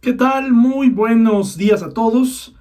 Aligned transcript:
¿Qué 0.00 0.14
tal? 0.14 0.52
Muy 0.52 0.88
buenos 0.88 1.58
días 1.58 1.82
a 1.82 1.90
todos. 1.90 2.54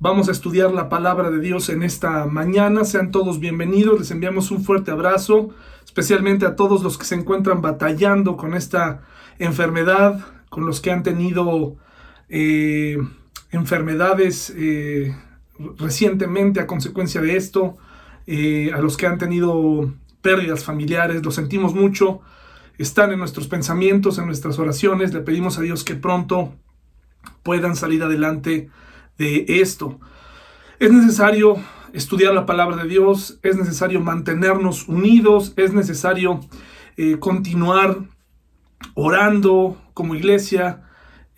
Vamos 0.00 0.28
a 0.28 0.32
estudiar 0.32 0.70
la 0.70 0.90
palabra 0.90 1.30
de 1.30 1.40
Dios 1.40 1.70
en 1.70 1.82
esta 1.82 2.26
mañana. 2.26 2.84
Sean 2.84 3.10
todos 3.10 3.40
bienvenidos. 3.40 3.98
Les 3.98 4.10
enviamos 4.10 4.50
un 4.50 4.62
fuerte 4.62 4.90
abrazo, 4.90 5.48
especialmente 5.86 6.44
a 6.44 6.56
todos 6.56 6.82
los 6.82 6.98
que 6.98 7.06
se 7.06 7.14
encuentran 7.14 7.62
batallando 7.62 8.36
con 8.36 8.52
esta 8.52 9.00
enfermedad, 9.38 10.20
con 10.50 10.66
los 10.66 10.82
que 10.82 10.90
han 10.90 11.02
tenido 11.02 11.76
eh, 12.28 12.98
enfermedades 13.50 14.52
eh, 14.54 15.16
recientemente 15.78 16.60
a 16.60 16.66
consecuencia 16.66 17.22
de 17.22 17.38
esto, 17.38 17.78
eh, 18.26 18.72
a 18.74 18.82
los 18.82 18.98
que 18.98 19.06
han 19.06 19.16
tenido 19.16 19.94
pérdidas 20.20 20.64
familiares. 20.64 21.24
Lo 21.24 21.30
sentimos 21.30 21.74
mucho 21.74 22.20
están 22.78 23.12
en 23.12 23.18
nuestros 23.18 23.48
pensamientos, 23.48 24.18
en 24.18 24.26
nuestras 24.26 24.58
oraciones. 24.58 25.12
Le 25.12 25.20
pedimos 25.20 25.58
a 25.58 25.62
Dios 25.62 25.84
que 25.84 25.96
pronto 25.96 26.54
puedan 27.42 27.76
salir 27.76 28.02
adelante 28.02 28.70
de 29.18 29.44
esto. 29.48 29.98
Es 30.78 30.92
necesario 30.92 31.56
estudiar 31.92 32.32
la 32.34 32.46
palabra 32.46 32.76
de 32.76 32.88
Dios, 32.88 33.40
es 33.42 33.56
necesario 33.56 34.00
mantenernos 34.00 34.88
unidos, 34.88 35.52
es 35.56 35.72
necesario 35.72 36.40
eh, 36.96 37.18
continuar 37.18 37.98
orando 38.94 39.76
como 39.94 40.14
iglesia. 40.14 40.84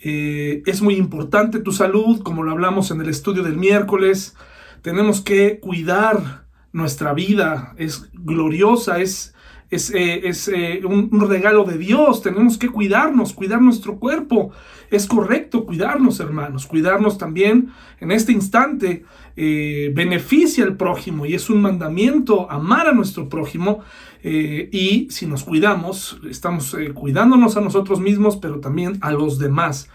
Eh, 0.00 0.62
es 0.66 0.82
muy 0.82 0.96
importante 0.96 1.60
tu 1.60 1.72
salud, 1.72 2.22
como 2.22 2.42
lo 2.42 2.50
hablamos 2.50 2.90
en 2.90 3.00
el 3.00 3.08
estudio 3.08 3.42
del 3.42 3.56
miércoles. 3.56 4.36
Tenemos 4.82 5.20
que 5.20 5.58
cuidar 5.60 6.46
nuestra 6.72 7.12
vida, 7.14 7.74
es 7.76 8.10
gloriosa, 8.12 8.98
es 9.00 9.34
es, 9.70 9.90
eh, 9.94 10.32
eh, 10.54 10.82
un, 10.84 11.28
regalo 11.28 11.64
de 11.64 11.78
Dios. 11.78 12.22
Tenemos 12.22 12.58
que 12.58 12.68
cuidarnos, 12.68 13.32
cuidar 13.32 13.62
nuestro 13.62 13.98
cuerpo. 13.98 14.50
Es 14.90 15.06
correcto 15.06 15.64
cuidarnos, 15.64 16.18
hermanos. 16.18 16.66
Cuidarnos 16.66 17.18
también 17.18 17.70
en 18.00 18.10
este 18.10 18.32
instante 18.32 19.04
eh, 19.36 19.92
beneficia 19.94 20.64
al 20.64 20.76
prójimo 20.76 21.24
y 21.24 21.34
es 21.34 21.48
un 21.48 21.62
mandamiento 21.62 22.50
amar 22.50 22.88
a 22.88 22.92
nuestro 22.92 23.28
prójimo. 23.28 23.80
y 24.22 25.08
si 25.08 25.26
nos 25.26 25.44
cuidamos, 25.44 26.20
estamos 26.28 26.76
cuidándonos 26.92 27.56
a 27.56 27.62
nosotros 27.62 28.00
mismos, 28.00 28.36
pero 28.36 28.60
también 28.60 28.98
a 29.00 29.12
los 29.12 29.38
demás. 29.38 29.88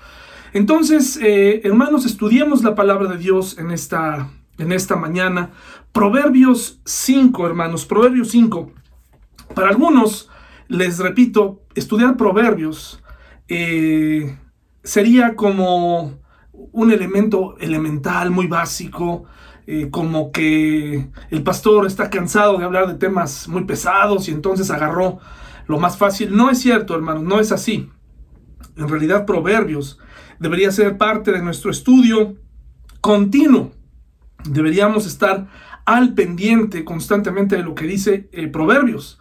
Entonces, 0.54 1.20
hermanos, 1.22 2.06
estudiemos 2.08 2.64
la 2.64 2.74
palabra 2.74 3.08
de 3.08 3.18
Dios 3.18 3.60
en 3.60 3.70
esta, 3.70 4.32
en 4.58 4.72
esta 4.72 4.96
mañana. 4.96 5.52
Proverbios 5.92 6.80
5, 6.86 7.46
hermanos, 7.46 7.86
Proverbios 7.86 8.30
5. 8.30 8.72
Para 9.56 9.70
algunos, 9.70 10.30
les 10.68 11.00
repito, 11.00 11.64
estudiar 11.76 12.18
proverbios 12.18 13.02
eh, 13.48 14.38
sería 14.84 15.36
como 15.36 16.20
un 16.52 16.92
elemento 16.92 17.58
elemental, 17.60 18.32
muy 18.32 18.48
básico, 18.48 19.24
eh, 19.66 19.90
como 19.90 20.32
que 20.32 21.10
el 21.30 21.44
pastor 21.44 21.88
está 21.88 22.10
cansado 22.10 22.58
de 22.58 22.66
hablar 22.66 22.88
de 22.88 22.96
temas 22.96 23.48
muy 23.48 23.64
pesados 23.64 24.28
y 24.28 24.32
entonces 24.32 24.70
agarró 24.70 25.20
lo 25.68 25.80
más 25.80 25.98
fácil. 25.98 26.36
No 26.36 26.50
es 26.50 26.60
cierto, 26.60 26.94
hermanos, 26.94 27.24
no 27.24 27.40
es 27.40 27.52
así. 27.52 27.90
En 28.76 28.90
realidad, 28.90 29.26
proverbios 29.26 30.00
debería 30.40 30.72
ser 30.72 30.98
parte 30.98 31.32
de 31.32 31.42
nuestro 31.42 31.72
estudio 31.72 32.36
continuo. 33.00 33.72
Deberíamos 34.44 35.06
estar 35.06 35.48
al 35.86 36.14
pendiente 36.14 36.84
constantemente 36.84 37.56
de 37.56 37.64
lo 37.64 37.74
que 37.74 37.86
dice 37.86 38.28
eh, 38.34 38.48
proverbios. 38.48 39.20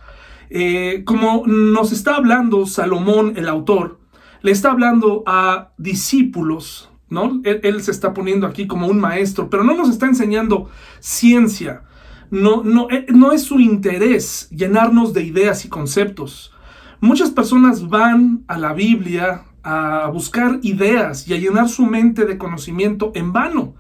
Eh, 0.57 1.03
como 1.05 1.43
nos 1.49 1.91
está 1.91 2.15
hablando 2.15 2.65
Salomón, 2.67 3.33
el 3.35 3.49
autor, 3.49 3.99
le 4.41 4.53
está 4.53 4.71
hablando 4.71 5.25
a 5.27 5.73
discípulos, 5.79 6.93
¿no? 7.11 7.41
Él, 7.43 7.83
se 7.83 7.91
está 7.91 8.15
poniendo 8.15 8.47
aquí 8.47 8.69
como 8.69 8.87
un 8.87 9.01
maestro, 9.01 9.51
pero 9.51 9.65
no 9.65 9.75
nos 9.75 9.89
está 9.89 10.07
enseñando 10.07 10.71
ciencia. 11.01 11.83
No, 12.31 12.63
no, 12.63 12.87
eh, 12.89 13.05
no 13.13 13.33
es 13.33 13.43
su 13.43 13.59
interés 13.59 14.49
llenarnos 14.51 15.13
de 15.13 15.25
ideas 15.25 15.65
y 15.65 15.69
conceptos. 15.69 16.53
Muchas 17.01 17.33
personas 17.33 17.89
van 17.89 18.45
a 18.47 18.57
la 18.57 18.75
Biblia 18.75 19.47
a 19.65 20.09
buscar 20.13 20.61
ideas 20.63 21.27
y 21.27 21.35
a 21.35 21.39
llenar 21.39 21.69
su 21.69 21.85
mente 21.85 22.27
de 22.27 22.39
conocimiento 22.39 23.11
en 23.17 23.33
vano. 23.33 23.75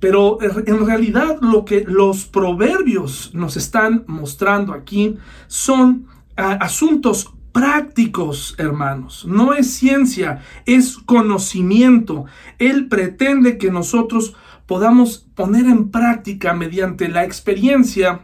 Pero 0.00 0.38
en 0.42 0.86
realidad 0.86 1.38
lo 1.40 1.64
que 1.64 1.84
los 1.86 2.24
proverbios 2.24 3.30
nos 3.34 3.56
están 3.56 4.04
mostrando 4.06 4.72
aquí 4.72 5.16
son 5.48 6.06
ah, 6.36 6.58
asuntos 6.60 7.32
prácticos, 7.52 8.54
hermanos. 8.58 9.24
No 9.26 9.52
es 9.54 9.72
ciencia, 9.72 10.42
es 10.66 10.96
conocimiento. 10.98 12.26
Él 12.58 12.86
pretende 12.86 13.58
que 13.58 13.72
nosotros 13.72 14.34
podamos 14.66 15.26
poner 15.34 15.64
en 15.66 15.90
práctica 15.90 16.52
mediante 16.52 17.08
la 17.08 17.24
experiencia, 17.24 18.20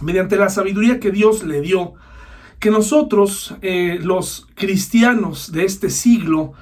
mediante 0.00 0.36
la 0.36 0.48
sabiduría 0.48 1.00
que 1.00 1.10
Dios 1.10 1.44
le 1.44 1.60
dio, 1.60 1.94
que 2.58 2.70
nosotros, 2.70 3.54
eh, 3.60 3.98
los 4.00 4.46
cristianos 4.54 5.52
de 5.52 5.66
este 5.66 5.90
siglo, 5.90 6.54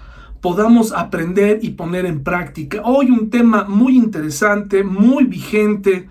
podamos 0.42 0.92
aprender 0.92 1.60
y 1.62 1.70
poner 1.70 2.04
en 2.04 2.22
práctica. 2.24 2.82
Hoy 2.84 3.10
un 3.10 3.30
tema 3.30 3.64
muy 3.64 3.96
interesante, 3.96 4.82
muy 4.82 5.24
vigente 5.24 6.10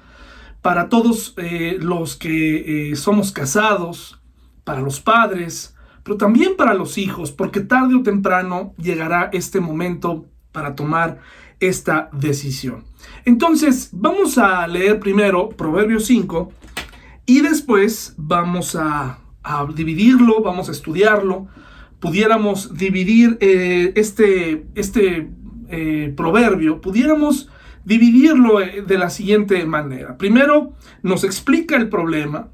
para 0.62 0.88
todos 0.88 1.36
eh, 1.38 1.78
los 1.80 2.16
que 2.16 2.91
eh, 2.91 2.96
somos 2.96 3.34
casados, 3.34 4.22
para 4.64 4.80
los 4.80 5.02
padres, 5.02 5.75
pero 6.03 6.16
también 6.16 6.56
para 6.56 6.74
los 6.74 6.97
hijos, 6.97 7.31
porque 7.31 7.59
tarde 7.59 7.96
o 7.96 8.03
temprano 8.03 8.74
llegará 8.78 9.30
este 9.34 9.59
momento 9.59 10.25
para 10.53 10.75
tomar 10.75 11.20
esta 11.59 12.09
decisión. 12.14 12.86
Entonces, 13.25 13.90
vamos 13.91 14.38
a 14.38 14.66
leer 14.66 15.00
primero 15.00 15.50
Proverbios 15.50 16.06
5 16.06 16.52
y 17.25 17.41
después 17.41 18.16
vamos 18.18 18.78
a, 18.78 19.20
a 19.44 19.68
dividirlo, 19.75 20.41
vamos 20.41 20.70
a 20.70 20.72
estudiarlo 20.72 21.50
pudiéramos 22.02 22.76
dividir 22.76 23.38
eh, 23.40 23.94
este, 23.96 24.66
este 24.74 25.30
eh, 25.70 26.14
proverbio, 26.18 26.82
pudiéramos 26.82 27.48
dividirlo 27.86 28.60
eh, 28.60 28.84
de 28.86 28.98
la 28.98 29.10
siguiente 29.12 29.64
manera. 29.66 30.18
Primero, 30.18 30.74
nos 31.04 31.24
explica 31.24 31.78
el 31.78 31.90
problema, 31.90 32.50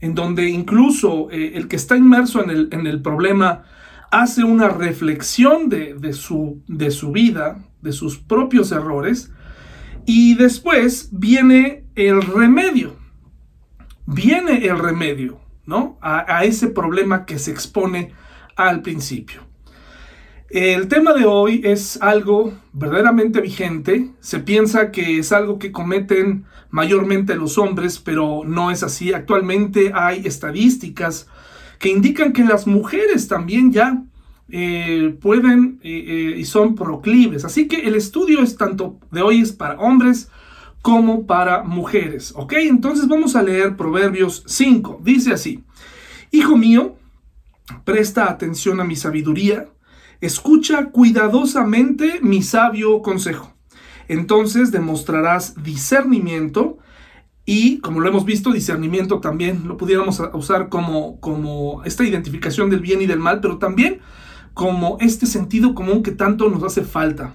en 0.00 0.14
donde 0.14 0.48
incluso 0.48 1.30
el 1.30 1.68
que 1.68 1.76
está 1.76 1.96
inmerso 1.96 2.42
en 2.42 2.50
el, 2.50 2.68
en 2.72 2.88
el 2.88 3.02
problema 3.02 3.62
hace 4.10 4.42
una 4.42 4.68
reflexión 4.68 5.68
de, 5.68 5.94
de, 5.94 6.12
su, 6.12 6.60
de 6.66 6.90
su 6.90 7.12
vida, 7.12 7.62
de 7.82 7.92
sus 7.92 8.18
propios 8.18 8.72
errores, 8.72 9.30
y 10.04 10.34
después 10.34 11.10
viene 11.12 11.84
el 11.94 12.20
remedio. 12.22 12.96
Viene 14.06 14.66
el 14.66 14.78
remedio, 14.78 15.40
¿no? 15.66 15.98
A, 16.00 16.38
a 16.38 16.44
ese 16.44 16.66
problema 16.66 17.24
que 17.24 17.38
se 17.38 17.52
expone 17.52 18.10
al 18.56 18.82
principio. 18.82 19.42
El 20.50 20.88
tema 20.88 21.14
de 21.14 21.24
hoy 21.24 21.62
es 21.64 22.00
algo 22.02 22.52
verdaderamente 22.74 23.40
vigente. 23.40 24.10
Se 24.20 24.38
piensa 24.38 24.90
que 24.90 25.18
es 25.18 25.32
algo 25.32 25.58
que 25.58 25.72
cometen 25.72 26.44
mayormente 26.68 27.36
los 27.36 27.56
hombres, 27.56 27.98
pero 27.98 28.42
no 28.44 28.70
es 28.70 28.82
así. 28.82 29.14
Actualmente 29.14 29.92
hay 29.94 30.26
estadísticas 30.26 31.26
que 31.78 31.88
indican 31.88 32.34
que 32.34 32.44
las 32.44 32.66
mujeres 32.66 33.28
también 33.28 33.72
ya 33.72 34.02
eh, 34.50 35.16
pueden 35.22 35.80
eh, 35.82 36.04
eh, 36.06 36.38
y 36.38 36.44
son 36.44 36.74
proclives. 36.74 37.46
Así 37.46 37.66
que 37.66 37.88
el 37.88 37.94
estudio 37.94 38.42
es 38.42 38.58
tanto 38.58 38.98
de 39.10 39.22
hoy 39.22 39.40
es 39.40 39.52
para 39.52 39.78
hombres 39.80 40.28
como 40.82 41.26
para 41.26 41.62
mujeres. 41.62 42.34
¿Ok? 42.36 42.52
Entonces 42.58 43.08
vamos 43.08 43.36
a 43.36 43.42
leer 43.42 43.74
Proverbios 43.76 44.44
5. 44.46 45.00
Dice 45.02 45.32
así, 45.32 45.64
Hijo 46.30 46.56
mío, 46.56 46.96
Presta 47.84 48.30
atención 48.30 48.80
a 48.80 48.84
mi 48.84 48.96
sabiduría, 48.96 49.68
escucha 50.20 50.86
cuidadosamente 50.90 52.20
mi 52.22 52.42
sabio 52.42 53.02
consejo. 53.02 53.54
Entonces 54.08 54.70
demostrarás 54.72 55.62
discernimiento 55.62 56.78
y, 57.44 57.78
como 57.78 58.00
lo 58.00 58.08
hemos 58.08 58.24
visto, 58.24 58.52
discernimiento 58.52 59.20
también 59.20 59.66
lo 59.66 59.76
pudiéramos 59.76 60.20
usar 60.32 60.68
como, 60.68 61.18
como 61.20 61.82
esta 61.84 62.04
identificación 62.04 62.70
del 62.70 62.80
bien 62.80 63.02
y 63.02 63.06
del 63.06 63.18
mal, 63.18 63.40
pero 63.40 63.58
también 63.58 64.00
como 64.54 64.98
este 65.00 65.26
sentido 65.26 65.74
común 65.74 66.02
que 66.02 66.12
tanto 66.12 66.48
nos 66.48 66.62
hace 66.62 66.82
falta 66.82 67.34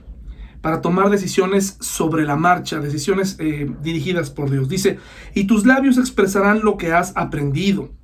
para 0.61 0.81
tomar 0.81 1.09
decisiones 1.09 1.77
sobre 1.79 2.25
la 2.25 2.35
marcha, 2.35 2.79
decisiones 2.79 3.37
eh, 3.39 3.69
dirigidas 3.81 4.29
por 4.29 4.49
Dios. 4.49 4.69
Dice, 4.69 4.99
y 5.33 5.45
tus 5.45 5.65
labios 5.65 5.97
expresarán 5.97 6.61
lo 6.63 6.77
que 6.77 6.93
has 6.93 7.15
aprendido 7.15 7.96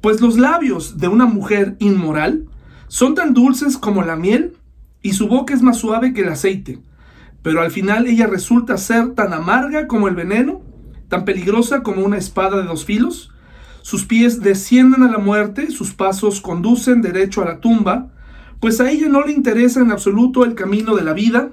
pues 0.00 0.20
los 0.20 0.38
labios 0.38 0.98
de 0.98 1.08
una 1.08 1.26
mujer 1.26 1.76
inmoral 1.78 2.46
son 2.88 3.14
tan 3.14 3.34
dulces 3.34 3.76
como 3.76 4.02
la 4.02 4.16
miel 4.16 4.56
y 5.02 5.12
su 5.12 5.28
boca 5.28 5.54
es 5.54 5.62
más 5.62 5.78
suave 5.78 6.12
que 6.12 6.22
el 6.22 6.28
aceite. 6.28 6.80
Pero 7.42 7.62
al 7.62 7.70
final 7.70 8.06
ella 8.06 8.26
resulta 8.26 8.76
ser 8.76 9.14
tan 9.14 9.32
amarga 9.32 9.86
como 9.86 10.08
el 10.08 10.14
veneno, 10.14 10.62
tan 11.08 11.24
peligrosa 11.24 11.82
como 11.82 12.04
una 12.04 12.18
espada 12.18 12.58
de 12.58 12.64
dos 12.64 12.84
filos. 12.84 13.32
Sus 13.82 14.04
pies 14.04 14.40
descienden 14.40 15.02
a 15.02 15.10
la 15.10 15.18
muerte, 15.18 15.70
sus 15.70 15.94
pasos 15.94 16.40
conducen 16.40 17.00
derecho 17.00 17.42
a 17.42 17.46
la 17.46 17.60
tumba, 17.60 18.10
pues 18.60 18.80
a 18.80 18.90
ella 18.90 19.08
no 19.08 19.22
le 19.24 19.32
interesa 19.32 19.80
en 19.80 19.90
absoluto 19.90 20.44
el 20.44 20.54
camino 20.54 20.94
de 20.94 21.02
la 21.02 21.14
vida, 21.14 21.50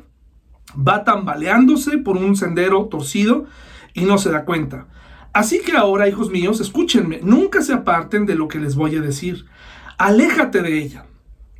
va 0.76 1.06
tambaleándose 1.06 1.98
por 1.98 2.18
un 2.18 2.36
sendero 2.36 2.86
torcido 2.86 3.46
y 3.94 4.02
no 4.02 4.18
se 4.18 4.30
da 4.30 4.44
cuenta. 4.44 4.88
Así 5.38 5.62
que 5.62 5.78
ahora, 5.78 6.10
hijos 6.10 6.32
míos, 6.32 6.60
escúchenme, 6.60 7.20
nunca 7.22 7.62
se 7.62 7.72
aparten 7.72 8.26
de 8.26 8.34
lo 8.34 8.48
que 8.48 8.58
les 8.58 8.74
voy 8.74 8.96
a 8.96 9.02
decir. 9.02 9.46
Aléjate 10.00 10.64
de 10.64 10.80
ella. 10.80 11.06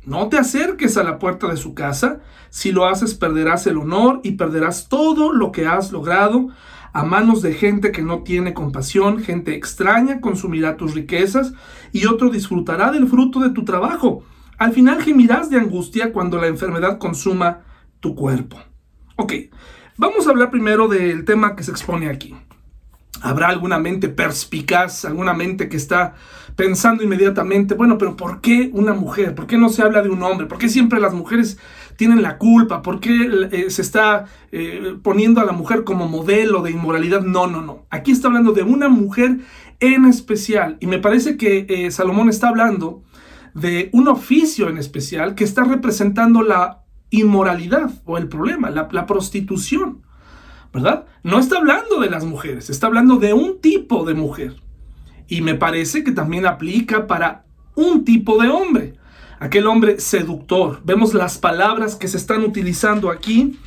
No 0.04 0.28
te 0.28 0.36
acerques 0.36 0.96
a 0.96 1.04
la 1.04 1.20
puerta 1.20 1.46
de 1.46 1.56
su 1.56 1.74
casa. 1.74 2.18
Si 2.50 2.72
lo 2.72 2.86
haces, 2.86 3.14
perderás 3.14 3.68
el 3.68 3.76
honor 3.78 4.18
y 4.24 4.32
perderás 4.32 4.88
todo 4.88 5.32
lo 5.32 5.52
que 5.52 5.68
has 5.68 5.92
logrado 5.92 6.48
a 6.92 7.04
manos 7.04 7.40
de 7.40 7.54
gente 7.54 7.92
que 7.92 8.02
no 8.02 8.24
tiene 8.24 8.52
compasión, 8.52 9.20
gente 9.20 9.54
extraña 9.54 10.20
consumirá 10.20 10.76
tus 10.76 10.96
riquezas 10.96 11.52
y 11.92 12.06
otro 12.06 12.30
disfrutará 12.30 12.90
del 12.90 13.06
fruto 13.06 13.38
de 13.38 13.50
tu 13.50 13.64
trabajo. 13.64 14.24
Al 14.58 14.72
final 14.72 15.00
gemirás 15.00 15.50
de 15.50 15.58
angustia 15.60 16.12
cuando 16.12 16.38
la 16.38 16.48
enfermedad 16.48 16.98
consuma 16.98 17.60
tu 18.00 18.16
cuerpo. 18.16 18.58
Ok, 19.14 19.34
vamos 19.96 20.26
a 20.26 20.30
hablar 20.30 20.50
primero 20.50 20.88
del 20.88 21.24
tema 21.24 21.54
que 21.54 21.62
se 21.62 21.70
expone 21.70 22.08
aquí. 22.08 22.34
Habrá 23.22 23.48
alguna 23.48 23.78
mente 23.78 24.08
perspicaz, 24.08 25.04
alguna 25.04 25.34
mente 25.34 25.68
que 25.68 25.76
está 25.76 26.14
pensando 26.58 27.04
inmediatamente, 27.04 27.74
bueno, 27.74 27.98
pero 27.98 28.16
¿por 28.16 28.40
qué 28.40 28.70
una 28.72 28.92
mujer? 28.92 29.34
¿Por 29.34 29.46
qué 29.46 29.56
no 29.56 29.68
se 29.68 29.82
habla 29.82 30.02
de 30.02 30.08
un 30.08 30.22
hombre? 30.24 30.48
¿Por 30.48 30.58
qué 30.58 30.68
siempre 30.68 30.98
las 30.98 31.14
mujeres 31.14 31.56
tienen 31.96 32.20
la 32.20 32.36
culpa? 32.36 32.82
¿Por 32.82 32.98
qué 32.98 33.48
eh, 33.52 33.70
se 33.70 33.80
está 33.82 34.26
eh, 34.50 34.96
poniendo 35.02 35.40
a 35.40 35.44
la 35.44 35.52
mujer 35.52 35.84
como 35.84 36.08
modelo 36.08 36.62
de 36.62 36.72
inmoralidad? 36.72 37.22
No, 37.22 37.46
no, 37.46 37.62
no. 37.62 37.86
Aquí 37.90 38.10
está 38.10 38.26
hablando 38.26 38.52
de 38.52 38.64
una 38.64 38.88
mujer 38.88 39.38
en 39.78 40.04
especial. 40.04 40.78
Y 40.80 40.86
me 40.86 40.98
parece 40.98 41.36
que 41.36 41.66
eh, 41.68 41.90
Salomón 41.92 42.28
está 42.28 42.48
hablando 42.48 43.04
de 43.54 43.88
un 43.92 44.08
oficio 44.08 44.68
en 44.68 44.78
especial 44.78 45.36
que 45.36 45.44
está 45.44 45.64
representando 45.64 46.42
la 46.42 46.82
inmoralidad 47.10 47.90
o 48.04 48.18
el 48.18 48.28
problema, 48.28 48.70
la, 48.70 48.88
la 48.90 49.06
prostitución. 49.06 50.02
¿Verdad? 50.72 51.06
No 51.22 51.38
está 51.38 51.58
hablando 51.58 52.00
de 52.00 52.10
las 52.10 52.24
mujeres, 52.24 52.70
está 52.70 52.86
hablando 52.86 53.16
de 53.16 53.32
un 53.32 53.60
tipo 53.60 54.04
de 54.04 54.14
mujer. 54.14 54.56
Y 55.26 55.42
me 55.42 55.54
parece 55.54 56.04
que 56.04 56.12
también 56.12 56.46
aplica 56.46 57.06
para 57.06 57.44
un 57.74 58.04
tipo 58.04 58.40
de 58.42 58.48
hombre, 58.48 58.94
aquel 59.38 59.66
hombre 59.66 60.00
seductor. 60.00 60.80
Vemos 60.84 61.14
las 61.14 61.38
palabras 61.38 61.96
que 61.96 62.08
se 62.08 62.16
están 62.16 62.42
utilizando 62.42 63.10
aquí, 63.10 63.58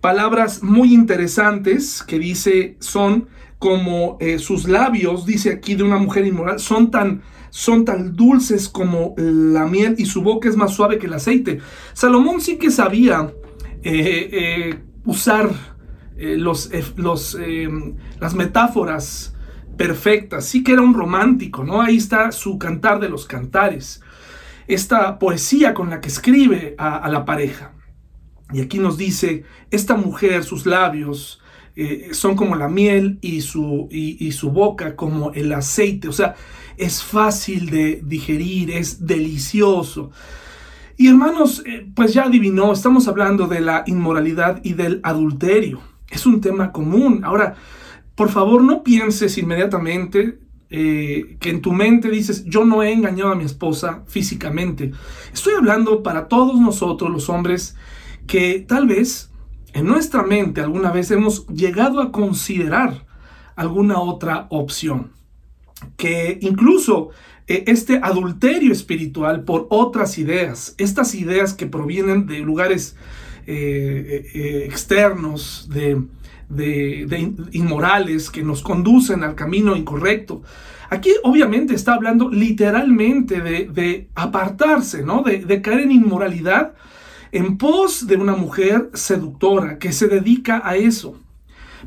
palabras 0.00 0.62
muy 0.62 0.94
interesantes 0.94 2.02
que 2.02 2.18
dice 2.18 2.76
son 2.80 3.28
como 3.58 4.16
eh, 4.20 4.38
sus 4.38 4.68
labios, 4.68 5.26
dice 5.26 5.50
aquí 5.50 5.74
de 5.74 5.82
una 5.82 5.98
mujer 5.98 6.24
inmoral, 6.24 6.60
son 6.60 6.90
tan, 6.90 7.22
son 7.50 7.84
tan 7.84 8.14
dulces 8.14 8.68
como 8.68 9.14
la 9.16 9.66
miel 9.66 9.96
y 9.98 10.06
su 10.06 10.22
boca 10.22 10.48
es 10.48 10.56
más 10.56 10.74
suave 10.74 10.98
que 10.98 11.06
el 11.06 11.14
aceite. 11.14 11.58
Salomón 11.92 12.40
sí 12.40 12.56
que 12.56 12.70
sabía 12.70 13.32
eh, 13.82 14.28
eh, 14.32 14.78
usar 15.04 15.50
eh, 16.18 16.36
los, 16.36 16.72
eh, 16.72 16.84
los, 16.96 17.36
em, 17.36 17.94
las 18.18 18.34
metáforas 18.34 19.36
perfectas. 19.76 20.46
Sí 20.46 20.64
que 20.64 20.72
era 20.72 20.82
un 20.82 20.92
romántico, 20.92 21.62
¿no? 21.62 21.80
Ahí 21.80 21.96
está 21.96 22.32
su 22.32 22.58
cantar 22.58 22.98
de 22.98 23.08
los 23.08 23.24
cantares. 23.24 24.02
Esta 24.66 25.20
poesía 25.20 25.74
con 25.74 25.90
la 25.90 26.00
que 26.00 26.08
escribe 26.08 26.74
a, 26.76 27.08
la 27.08 27.24
pareja. 27.24 27.72
Y 28.52 28.60
aquí 28.60 28.80
nos 28.80 28.98
dice, 28.98 29.44
esta 29.70 29.94
mujer, 29.94 30.42
sus 30.42 30.66
labios 30.66 31.40
eh, 31.76 32.08
son 32.12 32.34
como 32.34 32.56
la 32.56 32.68
miel 32.68 33.18
y 33.20 33.42
su, 33.42 33.88
y, 33.90 34.32
su 34.32 34.50
boca 34.50 34.96
como 34.96 35.32
el 35.32 35.52
aceite. 35.52 36.08
O 36.08 36.12
sea, 36.12 36.34
es 36.76 37.04
fácil 37.04 37.70
de 37.70 38.02
digerir, 38.04 38.72
es 38.72 39.06
delicioso. 39.06 40.10
Y 40.96 41.06
hermanos, 41.06 41.62
pues 41.94 42.12
ya 42.12 42.24
adivinó, 42.24 42.72
estamos 42.72 43.06
hablando 43.06 43.46
de 43.46 43.60
la 43.60 43.84
inmoralidad 43.86 44.60
y 44.64 44.72
del 44.72 45.00
adulterio. 45.04 45.80
Es 46.10 46.26
un 46.26 46.40
tema 46.40 46.72
común. 46.72 47.22
Ahora, 47.24 47.56
por 48.14 48.30
favor, 48.30 48.62
no 48.62 48.82
pienses 48.82 49.38
inmediatamente 49.38 50.40
eh, 50.70 51.36
que 51.40 51.50
en 51.50 51.62
tu 51.62 51.72
mente 51.72 52.10
dices, 52.10 52.44
yo 52.44 52.64
no 52.64 52.82
he 52.82 52.92
engañado 52.92 53.32
a 53.32 53.36
mi 53.36 53.44
esposa 53.44 54.02
físicamente. 54.06 54.92
Estoy 55.32 55.54
hablando 55.54 56.02
para 56.02 56.28
todos 56.28 56.60
nosotros, 56.60 57.10
los 57.10 57.28
hombres, 57.28 57.76
que 58.26 58.64
tal 58.66 58.86
vez 58.86 59.30
en 59.72 59.86
nuestra 59.86 60.22
mente 60.22 60.60
alguna 60.60 60.90
vez 60.90 61.10
hemos 61.10 61.46
llegado 61.46 62.00
a 62.00 62.12
considerar 62.12 63.06
alguna 63.56 64.00
otra 64.00 64.46
opción. 64.50 65.12
Que 65.96 66.38
incluso 66.42 67.10
eh, 67.46 67.64
este 67.66 68.00
adulterio 68.02 68.72
espiritual 68.72 69.44
por 69.44 69.66
otras 69.70 70.18
ideas, 70.18 70.74
estas 70.76 71.14
ideas 71.14 71.54
que 71.54 71.66
provienen 71.66 72.26
de 72.26 72.40
lugares 72.40 72.96
eh, 73.50 74.30
eh, 74.34 74.64
externos, 74.66 75.70
de, 75.70 76.02
inmorales 77.52 78.28
que 78.28 78.42
nos 78.42 78.62
conducen 78.62 79.24
al 79.24 79.34
camino 79.34 79.74
incorrecto. 79.74 80.42
Aquí 80.90 81.12
obviamente 81.22 81.74
está 81.74 81.94
hablando 81.94 82.28
literalmente 82.28 83.40
de, 83.40 84.08
apartarse, 84.14 85.02
¿no? 85.02 85.22
De, 85.22 85.38
de, 85.46 85.62
caer 85.62 85.80
en 85.80 85.92
inmoralidad 85.92 86.74
en 87.32 87.56
pos 87.56 88.06
de 88.06 88.16
una 88.16 88.36
mujer 88.36 88.90
seductora 88.92 89.78
que 89.78 89.92
se 89.92 90.08
dedica 90.08 90.60
a 90.62 90.76
eso. 90.76 91.18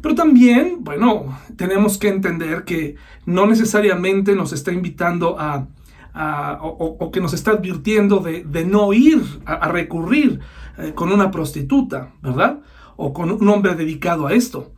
Pero 0.02 0.16
también, 0.16 0.78
bueno, 0.80 1.38
tenemos 1.58 2.00
que 2.00 2.08
entender 2.08 2.64
que 2.64 2.96
no 3.28 3.46
necesariamente 3.46 4.36
nos 4.36 4.52
está 4.52 4.72
invitando 4.72 5.40
a, 5.40 5.68
o, 6.14 7.12
que 7.12 7.22
nos 7.22 7.34
está 7.34 7.52
advirtiendo 7.52 8.20
de, 8.20 8.66
no 8.66 8.94
ir 8.94 9.22
a, 9.46 9.70
recurrir 9.70 10.40
eh, 10.78 10.94
con 10.94 11.12
una 11.12 11.32
prostituta, 11.32 12.14
¿verdad? 12.22 12.62
O 12.98 13.14
con 13.14 13.32
un 13.32 13.48
hombre 13.48 13.76
dedicado 13.76 14.28
a 14.28 14.34
esto. 14.34 14.74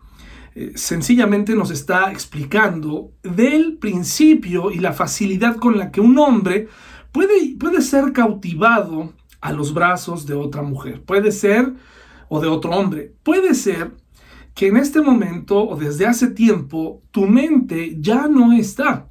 Eh, 0.56 0.74
sencillamente 0.76 1.56
nos 1.56 1.72
está 1.72 2.12
explicando 2.12 3.12
del 3.24 3.78
principio 3.78 4.72
y 4.72 4.80
la 4.80 4.94
facilidad 4.94 5.56
con 5.56 5.78
la 5.78 5.92
que 5.92 6.02
un 6.02 6.18
hombre 6.20 6.68
puede, 7.12 7.56
puede 7.60 7.82
ser 7.82 8.14
cautivado 8.14 9.14
a 9.42 9.52
los 9.52 9.74
brazos 9.74 10.26
de 10.26 10.36
otra 10.36 10.62
mujer. 10.62 11.04
Puede 11.04 11.32
ser, 11.32 11.74
o 12.30 12.40
de 12.40 12.48
otro 12.48 12.72
hombre, 12.72 13.14
puede 13.24 13.56
ser 13.56 13.92
que 14.54 14.68
en 14.68 14.78
este 14.78 15.02
momento 15.02 15.68
o 15.68 15.76
desde 15.76 16.06
hace 16.06 16.28
tiempo 16.28 17.02
tu 17.12 17.26
mente 17.26 17.98
ya 18.00 18.28
no 18.28 18.54
está 18.54 19.08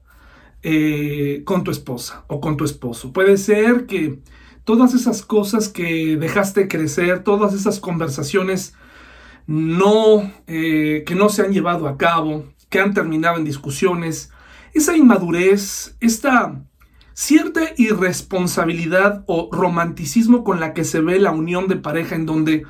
eh, 0.62 1.42
con 1.44 1.64
tu 1.64 1.70
esposa 1.70 2.24
o 2.28 2.40
con 2.40 2.56
tu 2.56 2.64
esposo. 2.64 3.12
Puede 3.12 3.36
ser 3.36 3.86
que 3.86 4.20
todas 4.64 4.94
esas 4.94 5.22
cosas 5.22 5.68
que 5.68 6.16
dejaste 6.16 6.68
crecer, 6.68 7.24
todas 7.24 7.52
esas 7.52 7.80
conversaciones 7.80 8.74
no, 9.46 10.30
eh, 10.46 11.02
que 11.04 11.14
no 11.14 11.28
se 11.28 11.42
han 11.42 11.52
llevado 11.52 11.88
a 11.88 11.96
cabo, 11.96 12.44
que 12.68 12.80
han 12.80 12.94
terminado 12.94 13.38
en 13.38 13.44
discusiones, 13.44 14.30
esa 14.72 14.96
inmadurez, 14.96 15.96
esta 16.00 16.62
cierta 17.12 17.60
irresponsabilidad 17.76 19.24
o 19.26 19.50
romanticismo 19.52 20.44
con 20.44 20.60
la 20.60 20.72
que 20.72 20.84
se 20.84 21.00
ve 21.00 21.18
la 21.18 21.32
unión 21.32 21.68
de 21.68 21.76
pareja 21.76 22.14
en 22.14 22.24
donde 22.24 22.64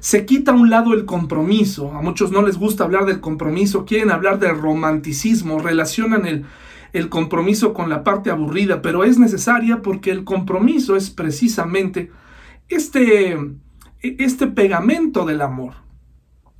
se 0.00 0.26
quita 0.26 0.50
a 0.50 0.54
un 0.54 0.70
lado 0.70 0.94
el 0.94 1.04
compromiso. 1.04 1.92
A 1.92 2.02
muchos 2.02 2.32
no 2.32 2.42
les 2.42 2.58
gusta 2.58 2.84
hablar 2.84 3.06
del 3.06 3.20
compromiso, 3.20 3.84
quieren 3.84 4.10
hablar 4.10 4.38
del 4.38 4.58
romanticismo, 4.58 5.60
relacionan 5.60 6.26
el, 6.26 6.44
el 6.94 7.08
compromiso 7.08 7.74
con 7.74 7.90
la 7.90 8.04
parte 8.04 8.30
aburrida, 8.30 8.80
pero 8.80 9.02
es 9.02 9.18
necesaria 9.18 9.82
porque 9.82 10.12
el 10.12 10.22
compromiso 10.22 10.94
es 10.94 11.10
precisamente 11.10 12.12
este, 12.68 13.36
este 14.00 14.46
pegamento 14.46 15.26
del 15.26 15.42
amor. 15.42 15.74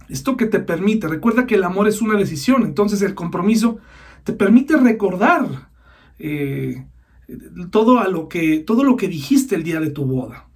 Esto 0.08 0.36
que 0.36 0.46
te 0.46 0.58
permite, 0.58 1.06
recuerda 1.06 1.46
que 1.46 1.54
el 1.54 1.62
amor 1.62 1.86
es 1.86 2.02
una 2.02 2.18
decisión, 2.18 2.64
entonces 2.64 3.00
el 3.02 3.14
compromiso 3.14 3.78
te 4.24 4.32
permite 4.32 4.76
recordar 4.76 5.70
eh, 6.18 6.84
todo, 7.70 8.00
a 8.00 8.08
lo 8.08 8.28
que, 8.28 8.58
todo 8.58 8.82
lo 8.82 8.96
que 8.96 9.06
dijiste 9.06 9.54
el 9.54 9.62
día 9.62 9.78
de 9.78 9.90
tu 9.90 10.04
boda. 10.04 10.48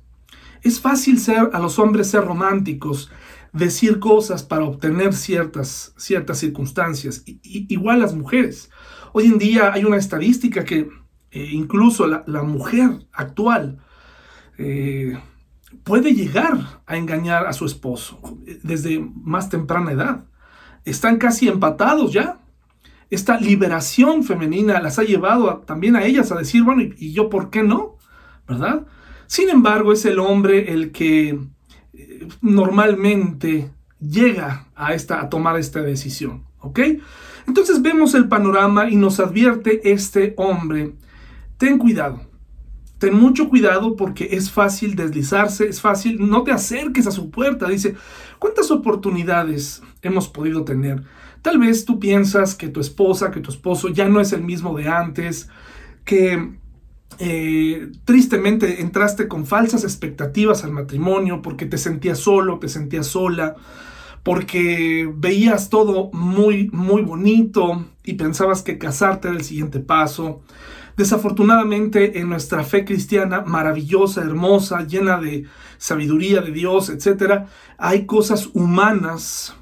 Es 0.63 0.81
fácil 0.81 1.21
ser 1.21 1.51
a 1.53 1.61
los 1.61 1.79
hombres 1.79 2.11
ser 2.11 2.25
románticos, 2.25 3.13
decir 3.53 4.01
cosas 4.01 4.43
para 4.43 4.65
obtener 4.65 5.15
ciertas, 5.15 5.95
ciertas 5.97 6.39
circunstancias, 6.39 7.23
igual 7.25 8.01
las 8.01 8.17
mujeres. 8.17 8.71
Hoy 9.13 9.27
en 9.27 9.39
día 9.39 9.73
hay 9.73 9.85
una 9.85 9.97
estadística 9.97 10.65
que 10.65 10.89
eh, 11.31 11.49
incluso 11.53 12.07
la, 12.07 12.43
mujer 12.43 13.07
actual 13.13 13.79
eh, 14.57 15.19
puede 15.85 16.15
llegar 16.15 16.83
a 16.87 16.97
engañar 16.97 17.47
a 17.47 17.53
su 17.53 17.67
esposo 17.67 18.21
eh, 18.47 18.59
desde 18.63 18.99
más 18.99 19.49
temprana 19.49 19.93
edad. 19.93 20.25
Están 20.85 21.19
casi 21.19 21.49
empatados 21.49 22.13
ya. 22.13 22.39
Esta 23.11 23.41
liberación 23.41 24.23
femenina 24.23 24.81
las 24.81 24.99
ha 24.99 25.03
llevado 25.03 25.59
también 25.67 25.97
a 25.97 26.05
ellas 26.05 26.31
a 26.31 26.37
decir, 26.37 26.63
bueno, 26.63 26.83
¿y, 26.83 27.13
yo 27.13 27.31
por 27.31 27.51
qué 27.51 27.63
no? 27.63 27.97
¿Verdad? 28.47 28.87
Sin 29.27 29.49
embargo, 29.51 29.93
es 29.93 30.05
el 30.05 30.19
hombre 30.19 30.73
el 30.73 30.93
que 30.93 31.39
normalmente 32.41 33.71
llega 34.01 34.67
a, 34.75 34.95
esta, 34.95 35.21
a 35.21 35.29
tomar 35.29 35.59
esta 35.59 35.81
decisión. 35.81 36.45
¿Ok? 36.61 36.81
Entonces 37.49 37.81
vemos 37.81 38.15
el 38.15 38.29
panorama 38.29 38.91
y 38.91 38.97
nos 38.97 39.19
advierte 39.21 39.91
este 39.91 40.35
hombre, 40.37 40.93
ten 41.57 41.79
cuidado, 41.79 42.21
ten 42.99 43.15
mucho 43.15 43.49
cuidado 43.49 43.97
porque 43.97 44.29
es 44.33 44.51
fácil 44.51 44.95
deslizarse, 44.95 45.67
es 45.67 45.81
fácil, 45.81 46.29
no 46.29 46.43
te 46.45 46.53
acerques 46.53 47.07
a 47.07 47.11
su 47.11 47.31
puerta. 47.31 47.67
Dice, 47.67 47.97
¿cuántas 48.39 48.71
oportunidades 48.71 49.83
hemos 50.03 50.29
podido 50.29 50.65
tener? 50.65 51.03
Tal 51.41 51.59
vez 51.59 51.87
tú 51.87 51.99
piensas 51.99 52.55
que 52.55 52.69
tu 52.69 52.81
esposa, 52.81 53.31
que 53.31 53.41
tu 53.41 53.51
esposo 53.51 53.89
ya 53.89 54.11
no 54.11 54.21
es 54.21 54.35
el 54.35 54.43
mismo 54.43 54.77
de 54.77 54.89
antes, 54.89 55.49
que 56.05 56.53
eh, 57.19 57.91
tristemente 58.05 58.83
entraste 58.83 59.27
con 59.27 59.47
falsas 59.47 59.85
expectativas 59.85 60.65
al 60.65 60.73
matrimonio 60.73 61.41
porque 61.41 61.65
te 61.65 61.79
sentías 61.79 62.19
solo, 62.19 62.59
te 62.59 62.69
sentías 62.69 63.07
sola, 63.07 63.57
porque 64.29 65.11
veías 65.17 65.71
todo 65.71 66.11
muy, 66.13 66.69
muy 66.71 67.01
bonito 67.01 67.87
y 68.05 68.13
pensabas 68.13 68.63
que 68.63 68.77
casarte 68.77 69.29
era 69.29 69.37
el 69.39 69.43
siguiente 69.43 69.81
paso. 69.81 70.43
Desafortunadamente 70.99 72.19
en 72.19 72.29
nuestra 72.29 72.63
fe 72.63 72.85
cristiana 72.85 73.41
maravillosa, 73.41 74.21
hermosa, 74.21 74.87
llena 74.87 75.19
de 75.19 75.47
sabiduría 75.79 76.43
de 76.43 76.53
Dios, 76.53 76.91
etc., 76.91 77.47
hay 77.79 78.05
cosas 78.05 78.51
humanas 78.53 79.57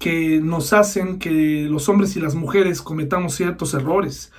que 0.00 0.40
nos 0.42 0.72
hacen 0.72 1.20
que 1.20 1.68
los 1.70 1.88
hombres 1.88 2.16
y 2.16 2.20
las 2.20 2.34
mujeres 2.34 2.82
cometamos 2.82 3.36
ciertos 3.36 3.72
errores. 3.72 4.32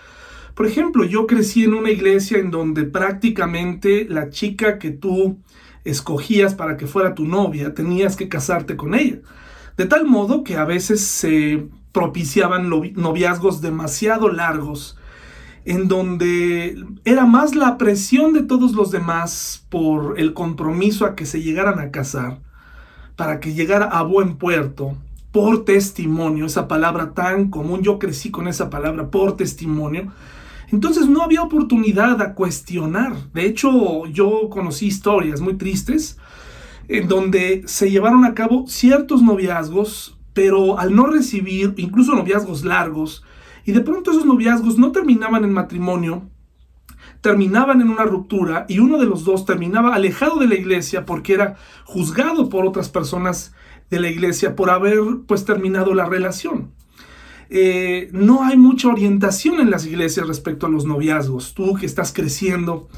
Por 0.55 0.67
ejemplo, 0.67 1.05
yo 1.05 1.25
crecí 1.25 1.63
en 1.63 1.73
una 1.73 1.89
iglesia 1.89 2.37
en 2.37 2.51
donde 2.51 2.83
prácticamente 2.83 4.07
la 4.09 4.29
chica 4.29 4.77
que 4.77 4.91
tú 4.91 5.39
escogías 5.85 6.53
para 6.53 6.75
que 6.75 6.85
fuera 6.85 7.15
tu 7.15 7.25
novia, 7.25 7.73
tenías 7.73 8.17
que 8.17 8.27
casarte 8.27 8.75
con 8.75 8.93
ella. 8.93 9.19
De 9.77 9.85
tal 9.85 10.05
modo 10.05 10.43
que 10.43 10.55
a 10.55 10.65
veces 10.65 11.01
se 11.01 11.67
propiciaban 11.91 12.69
noviazgos 12.69 13.61
demasiado 13.61 14.29
largos, 14.29 14.97
en 15.65 15.87
donde 15.87 16.83
era 17.05 17.25
más 17.25 17.55
la 17.55 17.77
presión 17.77 18.33
de 18.33 18.43
todos 18.43 18.73
los 18.73 18.91
demás 18.91 19.65
por 19.69 20.19
el 20.19 20.33
compromiso 20.33 21.05
a 21.05 21.15
que 21.15 21.25
se 21.25 21.41
llegaran 21.41 21.79
a 21.79 21.91
casar, 21.91 22.39
para 23.15 23.39
que 23.39 23.53
llegara 23.53 23.85
a 23.85 24.03
buen 24.03 24.37
puerto, 24.37 24.97
por 25.31 25.65
testimonio, 25.65 26.45
esa 26.45 26.67
palabra 26.67 27.13
tan 27.13 27.49
común, 27.49 27.81
yo 27.81 27.97
crecí 27.97 28.29
con 28.29 28.47
esa 28.47 28.69
palabra, 28.69 29.09
por 29.09 29.35
testimonio, 29.35 30.11
entonces 30.71 31.07
no 31.07 31.23
había 31.23 31.41
oportunidad 31.41 32.21
a 32.21 32.33
cuestionar. 32.33 33.15
De 33.33 33.45
hecho, 33.45 34.05
yo 34.07 34.49
conocí 34.49 34.87
historias 34.87 35.41
muy 35.41 35.55
tristes 35.55 36.17
en 36.87 37.07
donde 37.07 37.63
se 37.65 37.89
llevaron 37.89 38.25
a 38.25 38.33
cabo 38.33 38.65
ciertos 38.67 39.21
noviazgos, 39.21 40.17
pero 40.33 40.79
al 40.79 40.95
no 40.95 41.05
recibir, 41.07 41.73
incluso 41.77 42.15
noviazgos 42.15 42.65
largos, 42.65 43.23
y 43.65 43.71
de 43.71 43.81
pronto 43.81 44.11
esos 44.11 44.25
noviazgos 44.25 44.77
no 44.77 44.91
terminaban 44.91 45.43
en 45.43 45.53
matrimonio, 45.53 46.29
terminaban 47.21 47.79
en 47.79 47.89
una 47.89 48.03
ruptura 48.03 48.65
y 48.67 48.79
uno 48.79 48.99
de 48.99 49.05
los 49.05 49.23
dos 49.23 49.45
terminaba 49.45 49.95
alejado 49.95 50.39
de 50.39 50.47
la 50.47 50.55
iglesia 50.55 51.05
porque 51.05 51.33
era 51.33 51.55
juzgado 51.85 52.49
por 52.49 52.65
otras 52.65 52.89
personas 52.89 53.53
de 53.89 54.01
la 54.01 54.09
iglesia 54.09 54.55
por 54.55 54.69
haber 54.69 54.99
pues 55.25 55.45
terminado 55.45 55.93
la 55.93 56.05
relación. 56.05 56.71
Eh, 57.49 58.09
no 58.11 58.43
hay 58.43 58.57
mucha 58.57 58.89
orientación 58.89 59.61
en 59.61 59.69
las 59.69 59.85
iglesias 59.85 60.27
respecto 60.27 60.65
a 60.65 60.69
los 60.69 60.85
noviazgos. 60.85 61.53
Tú 61.53 61.75
que 61.75 61.85
estás 61.85 62.11
creciendo, 62.11 62.89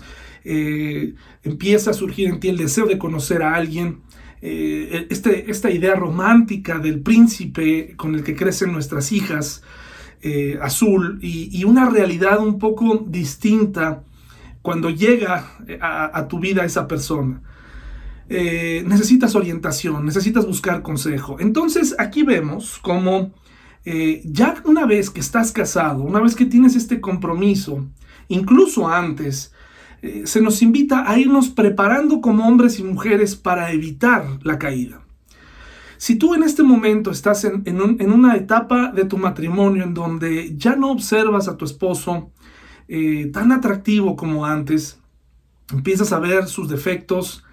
eh, 0.44 1.13
empieza 1.46 1.92
a 1.92 1.94
surgir 1.94 2.28
en 2.28 2.42
ti 2.42 2.50
el 2.50 2.58
deseo 2.58 2.86
de 2.86 2.98
conocer 2.98 3.42
a 3.42 3.56
alguien. 3.56 4.02
Eh, 4.42 5.08
este, 5.10 5.50
esta 5.50 5.72
idea 5.72 5.96
romántica 5.96 6.78
del 6.80 7.00
príncipe 7.00 7.94
con 7.96 8.16
el 8.16 8.24
que 8.24 8.36
crecen 8.36 8.74
nuestras 8.74 9.12
hijas, 9.12 9.64
azul, 10.60 11.20
y, 11.22 11.64
una 11.66 11.88
realidad 11.88 12.40
un 12.44 12.58
poco 12.58 13.06
distinta 13.08 14.04
cuando 14.64 14.90
llega 14.90 15.52
a, 15.80 16.28
tu 16.28 16.40
vida 16.40 16.66
esa 16.66 16.88
persona. 16.88 17.44
necesitas 18.28 19.36
orientación, 19.36 20.04
necesitas 20.04 20.48
buscar 20.48 20.82
consejo. 20.82 21.38
Entonces 21.40 21.96
aquí 22.00 22.24
vemos 22.24 22.80
cómo 22.82 23.34
eh, 23.86 24.24
ya 24.25 24.56
una 24.66 24.88
vez 24.88 25.12
que 25.12 25.20
estás 25.20 25.52
casado, 25.52 26.02
una 26.02 26.20
vez 26.20 26.36
que 26.36 26.48
tienes 26.48 26.75
este 26.75 27.00
compromiso, 27.00 27.86
incluso 28.28 28.88
antes, 28.88 29.54
eh, 30.06 30.28
se 30.28 30.40
nos 30.40 30.62
invita 30.62 31.10
a 31.10 31.18
irnos 31.18 31.50
preparando 31.50 32.22
como 32.22 32.48
hombres 32.48 32.78
y 32.78 32.84
mujeres 32.84 33.36
para 33.36 33.72
evitar 33.72 34.38
la 34.44 34.60
caída. 34.60 35.02
Si 35.98 36.16
tú 36.16 36.36
en 36.36 36.44
este 36.44 36.62
momento 36.62 37.10
estás 37.10 37.44
en, 37.44 38.12
una 38.12 38.36
etapa 38.36 38.92
de 38.92 39.06
tu 39.06 39.18
matrimonio 39.18 39.84
en 39.84 39.96
donde 39.96 40.56
ya 40.56 40.76
no 40.76 40.92
observas 40.92 41.48
a 41.48 41.58
tu 41.58 41.66
esposo 41.66 42.32
eh, 42.88 43.32
tan 43.34 43.52
atractivo 43.52 44.16
como 44.16 44.46
antes, 44.46 45.00
empiezas 45.74 46.12
a 46.12 46.20
ver 46.20 46.46
sus 46.48 46.70
defectos, 46.70 47.44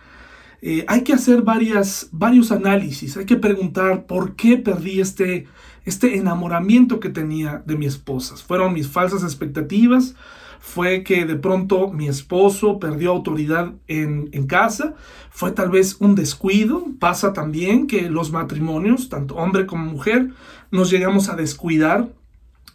hay 0.87 1.03
que 1.03 1.13
hacer 1.13 1.43
varias, 1.43 2.09
varios 2.13 2.53
análisis, 2.53 3.17
hay 3.17 3.25
que 3.25 3.37
preguntar 3.37 4.07
por 4.07 4.37
qué 4.37 4.59
perdí 4.59 5.01
este, 5.01 5.49
este 5.85 6.17
enamoramiento 6.19 7.01
que 7.01 7.09
tenía 7.09 7.65
de 7.67 7.77
mi 7.77 7.87
esposa. 7.87 8.37
Fueron 8.37 8.73
mis 8.73 8.87
falsas 8.87 9.25
expectativas, 9.25 10.15
fue 10.65 11.03
que 11.03 11.27
de 11.27 11.35
pronto 11.35 11.91
mi 11.91 12.07
esposo 12.07 12.79
perdió 12.79 13.11
autoridad 13.11 13.73
en, 13.89 14.29
en, 14.31 14.47
casa, 14.47 14.95
fue 15.29 15.51
tal 15.51 15.71
vez 15.71 15.97
un 15.99 16.15
descuido, 16.15 16.87
pasa 17.01 17.33
también 17.33 17.89
que 17.89 18.09
los 18.09 18.31
matrimonios, 18.31 19.09
tanto 19.09 19.35
hombre 19.35 19.67
como 19.67 19.87
mujer, 19.87 20.31
nos 20.71 20.89
llegamos 20.89 21.29
a 21.29 21.35
descuidar 21.35 22.11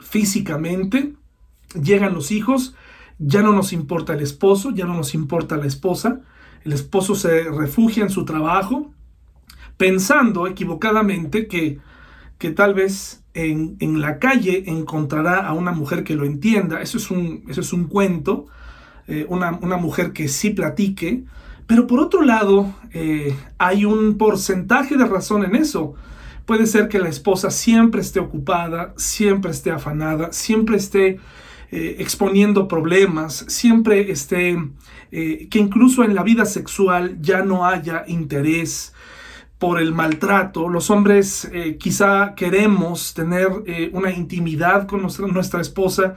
físicamente, 0.01 1.13
llegan 1.81 2.13
los 2.13 2.31
hijos, 2.31 2.75
ya 3.19 3.41
no 3.41 3.53
nos 3.53 3.71
importa 3.71 4.15
el 4.15 4.21
esposo, 4.21 4.71
ya 4.71 4.83
no 4.83 4.93
nos 4.93 5.13
importa 5.13 5.55
la 5.55 5.65
esposa, 5.65 6.19
el 6.65 6.73
esposo 6.73 7.15
se 7.15 7.45
refugia 7.45 8.03
en 8.03 8.09
su 8.09 8.25
trabajo, 8.25 8.91
pensando 9.77 10.45
equivocadamente 10.45 11.47
que 11.47 11.79
que 12.37 12.51
tal 12.51 12.73
vez 12.73 13.23
en, 13.37 14.01
la 14.01 14.17
calle 14.17 14.63
encontrará 14.65 15.45
a 15.45 15.53
una 15.53 15.71
mujer 15.71 16.03
que 16.03 16.15
lo 16.15 16.25
entienda. 16.25 16.81
Eso 16.81 16.97
es 16.97 17.11
un, 17.11 17.43
eso 17.47 17.61
es 17.61 17.71
un 17.71 17.85
cuento, 17.85 18.47
eh, 19.07 19.25
una, 19.29 19.51
mujer 19.77 20.11
que 20.11 20.27
sí 20.27 20.49
platique. 20.49 21.23
Pero 21.67 21.85
por 21.85 21.99
otro 21.99 22.23
lado, 22.23 22.73
eh, 22.93 23.35
hay 23.59 23.85
un 23.85 24.17
porcentaje 24.17 24.97
de 24.97 25.05
razón 25.05 25.43
en 25.45 25.55
eso. 25.55 25.93
Puede 26.45 26.65
ser 26.65 26.87
que 26.87 26.97
la 26.97 27.09
esposa 27.09 27.51
siempre 27.51 28.01
esté 28.01 28.19
ocupada, 28.19 28.93
siempre 28.97 29.51
esté 29.51 29.69
afanada, 29.69 30.31
siempre 30.31 30.77
esté 30.77 31.19
eh, 31.71 31.97
exponiendo 31.99 32.67
problemas, 32.67 33.45
siempre 33.49 34.09
esté, 34.09 34.57
que 35.11 35.59
incluso 35.59 36.03
en 36.03 36.15
la 36.15 36.23
vida 36.23 36.45
sexual 36.45 37.17
ya 37.21 37.43
no 37.43 37.65
haya 37.65 38.03
interés, 38.07 38.93
por 39.59 39.79
el 39.79 39.93
maltrato. 39.93 40.69
Los 40.69 40.89
hombres 40.89 41.49
eh, 41.51 41.77
quizá 41.79 42.35
queremos 42.35 43.13
tener 43.13 43.47
eh, 43.65 43.89
una 43.93 44.11
intimidad 44.11 44.87
con 44.87 45.01
nuestra, 45.01 45.27
nuestra, 45.27 45.61
esposa, 45.61 46.15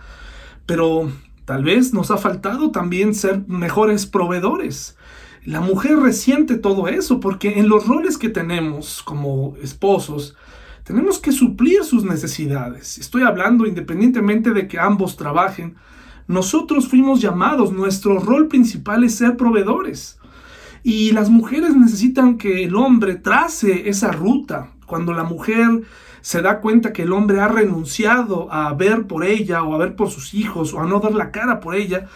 pero 0.66 1.11
tal 1.44 1.64
vez 1.64 1.92
nos 1.92 2.11
ha 2.11 2.18
faltado 2.18 2.70
también 2.70 3.14
ser 3.14 3.42
mejores 3.49 4.06
proveedores. 4.06 4.97
La 5.44 5.61
mujer 5.61 5.97
resiente 5.97 6.56
todo 6.56 6.87
eso 6.87 7.18
porque 7.18 7.59
en 7.59 7.68
los 7.68 7.87
roles 7.87 8.18
que 8.18 8.28
tenemos 8.28 9.02
como 9.02 9.56
esposos, 9.62 10.37
tenemos 10.85 11.18
que 11.18 11.32
suplir 11.32 11.85
sus 11.85 12.04
necesidades. 12.04 12.99
Estoy 12.99 13.23
hablando 13.23 13.66
independientemente 13.66 14.50
de 14.50 14.68
que 14.68 14.78
ambos 14.78 15.16
trabajen. 15.16 15.76
Nosotros 16.26 16.88
fuimos 16.88 17.20
llamados, 17.20 17.73
nuestro 17.73 18.18
rol 18.18 18.49
principal 18.49 19.04
es 19.04 19.14
ser 19.14 19.37
proveedores. 19.37 20.20
Y 20.82 21.12
las 21.12 21.30
mujeres 21.30 21.76
necesitan 21.76 22.38
que 22.38 22.64
el 22.64 22.75
hombre 22.75 23.16
trace 23.16 23.88
esa 23.88 24.12
ruta. 24.12 24.72
Cuando 24.87 25.12
la 25.12 25.25
mujer 25.25 25.82
se 26.20 26.42
da 26.42 26.60
cuenta 26.60 26.92
que 26.92 27.02
el 27.02 27.12
hombre 27.12 27.40
ha 27.40 27.49
renunciado 27.49 28.52
a 28.52 28.72
ver 28.75 29.06
por 29.06 29.25
ella 29.25 29.62
o 29.62 29.75
a 29.75 29.78
ver 29.78 29.96
por 29.96 30.10
sus 30.10 30.34
hijos 30.34 30.75
o 30.75 30.80
a 30.80 30.87
no 30.87 31.00
dar 31.00 31.12
la 31.12 31.30
cara 31.30 31.60
por 31.60 31.75
ella, 31.75 32.06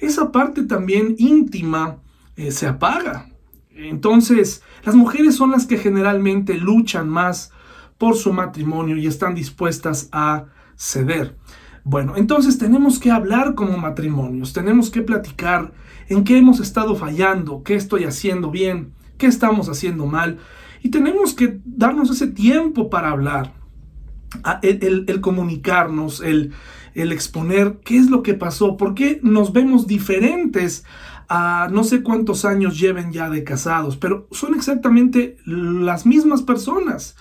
esa 0.00 0.32
parte 0.32 0.64
también 0.64 1.14
íntima 1.18 1.98
eh, 2.36 2.50
se 2.50 2.66
apaga. 2.66 3.28
Entonces, 3.74 4.62
las 4.84 4.94
mujeres 4.94 5.34
son 5.34 5.50
las 5.50 5.66
que 5.66 5.78
generalmente 5.78 6.54
luchan 6.54 7.08
más 7.08 7.52
por 7.98 8.16
su 8.16 8.32
matrimonio 8.32 8.96
y 8.96 9.06
están 9.06 9.34
dispuestas 9.34 10.08
a 10.12 10.46
ceder. 10.76 11.36
Bueno, 11.84 12.14
entonces 12.16 12.58
tenemos 12.58 12.98
que 12.98 13.10
hablar 13.10 13.54
como 13.54 13.76
matrimonios, 13.76 14.52
tenemos 14.52 14.90
que 14.90 15.02
platicar 15.02 15.72
en 16.08 16.24
qué 16.24 16.38
hemos 16.38 16.60
estado 16.60 16.94
fallando, 16.96 17.62
qué 17.62 17.74
estoy 17.74 18.04
haciendo 18.04 18.50
bien, 18.50 18.92
qué 19.18 19.26
estamos 19.26 19.68
haciendo 19.68 20.06
mal. 20.06 20.38
Y 20.82 20.90
tenemos 20.90 21.34
que 21.34 21.60
darnos 21.64 22.10
ese 22.10 22.26
tiempo 22.26 22.90
para 22.90 23.10
hablar, 23.10 23.52
el, 24.62 25.20
comunicarnos, 25.20 26.20
el, 26.20 26.52
exponer 26.94 27.78
qué 27.84 27.96
es 27.96 28.10
lo 28.10 28.22
que 28.22 28.34
pasó, 28.34 28.76
por 28.76 28.94
qué 28.94 29.20
nos 29.22 29.52
vemos 29.52 29.86
diferentes 29.86 30.84
a 31.28 31.68
no 31.72 31.84
sé 31.84 32.02
cuántos 32.02 32.44
años 32.44 32.78
lleven 32.78 33.12
ya 33.12 33.30
de 33.30 33.44
casados, 33.44 33.96
pero 33.96 34.28
son 34.30 34.54
exactamente 34.54 35.38
las 35.46 36.04
mismas 36.04 36.42
personas. 36.42 37.16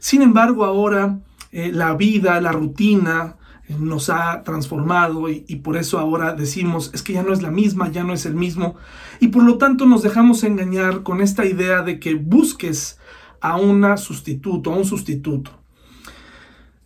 Sin 0.00 0.20
embargo, 0.20 0.64
ahora 0.64 1.20
eh, 1.52 1.70
la 1.72 1.94
vida, 1.94 2.40
la 2.40 2.52
rutina, 2.52 3.36
nos 3.68 4.10
ha 4.10 4.42
transformado 4.44 5.28
y, 5.28 5.40
por 5.56 5.76
eso 5.76 5.98
ahora 5.98 6.34
decimos, 6.34 6.90
es 6.94 7.02
que 7.02 7.14
ya 7.14 7.22
no 7.22 7.32
es 7.32 7.42
la 7.42 7.50
misma, 7.50 7.90
ya 7.90 8.04
no 8.04 8.12
es 8.12 8.26
el 8.26 8.34
mismo. 8.34 8.76
Y 9.20 9.28
por 9.28 9.42
lo 9.42 9.58
tanto 9.58 9.86
nos 9.86 10.02
dejamos 10.02 10.44
engañar 10.44 11.02
con 11.02 11.20
esta 11.20 11.44
idea 11.44 11.82
de 11.82 11.98
que 11.98 12.14
busques 12.14 12.98
a 13.40 13.56
una 13.56 13.96
sustituto, 13.96 14.72
a 14.72 14.76
un 14.76 14.84
sustituto. 14.84 15.50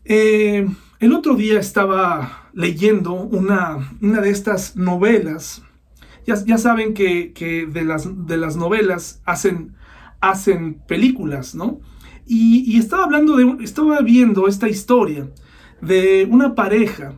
Eh, 0.04 0.66
el 0.99 1.12
otro 1.12 1.34
día 1.34 1.60
estaba 1.60 2.50
leyendo 2.52 3.12
una, 3.12 3.92
una 4.00 4.20
de 4.20 4.30
estas 4.30 4.76
novelas. 4.76 5.62
Ya, 6.26 6.58
saben 6.58 6.94
que, 6.94 7.32
de, 7.72 7.84
las, 7.84 8.08
de, 8.26 8.37
las, 8.37 8.56
novelas 8.56 9.20
hacen, 9.25 9.75
hacen 10.20 10.75
películas, 10.87 11.54
¿no? 11.56 11.80
Y, 12.26 12.78
estaba 12.78 13.04
hablando 13.04 13.37
de, 13.37 13.64
estaba 13.64 14.00
viendo 14.00 14.46
esta 14.46 14.68
historia 14.68 15.28
de 15.80 16.28
una 16.30 16.54
pareja 16.54 17.14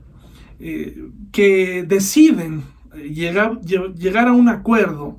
eh, 0.61 1.09
que 1.33 1.85
deciden 1.87 2.62
eh, 2.95 3.09
llegar, 3.09 3.61
llegar 3.62 4.28
a 4.28 4.33
un 4.33 4.49
acuerdo 4.49 5.19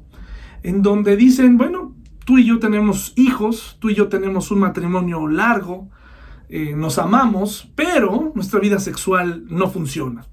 en 0.63 0.81
donde 0.81 1.17
dicen, 1.17 1.57
bueno, 1.57 1.95
tú 2.25 2.37
y 2.37 2.45
yo 2.45 2.59
tenemos 2.59 3.13
hijos, 3.17 3.77
tú 3.79 3.89
y 3.89 3.95
yo 3.95 4.07
tenemos 4.07 4.51
un 4.51 4.59
matrimonio 4.59 5.27
largo, 5.27 5.89
eh, 6.47 6.73
nos 6.75 6.97
amamos, 6.97 7.69
pero 7.75 8.31
nuestra 8.35 8.59
vida 8.59 8.79
sexual 8.79 9.43
no 9.49 9.69
funciona. 9.69 10.25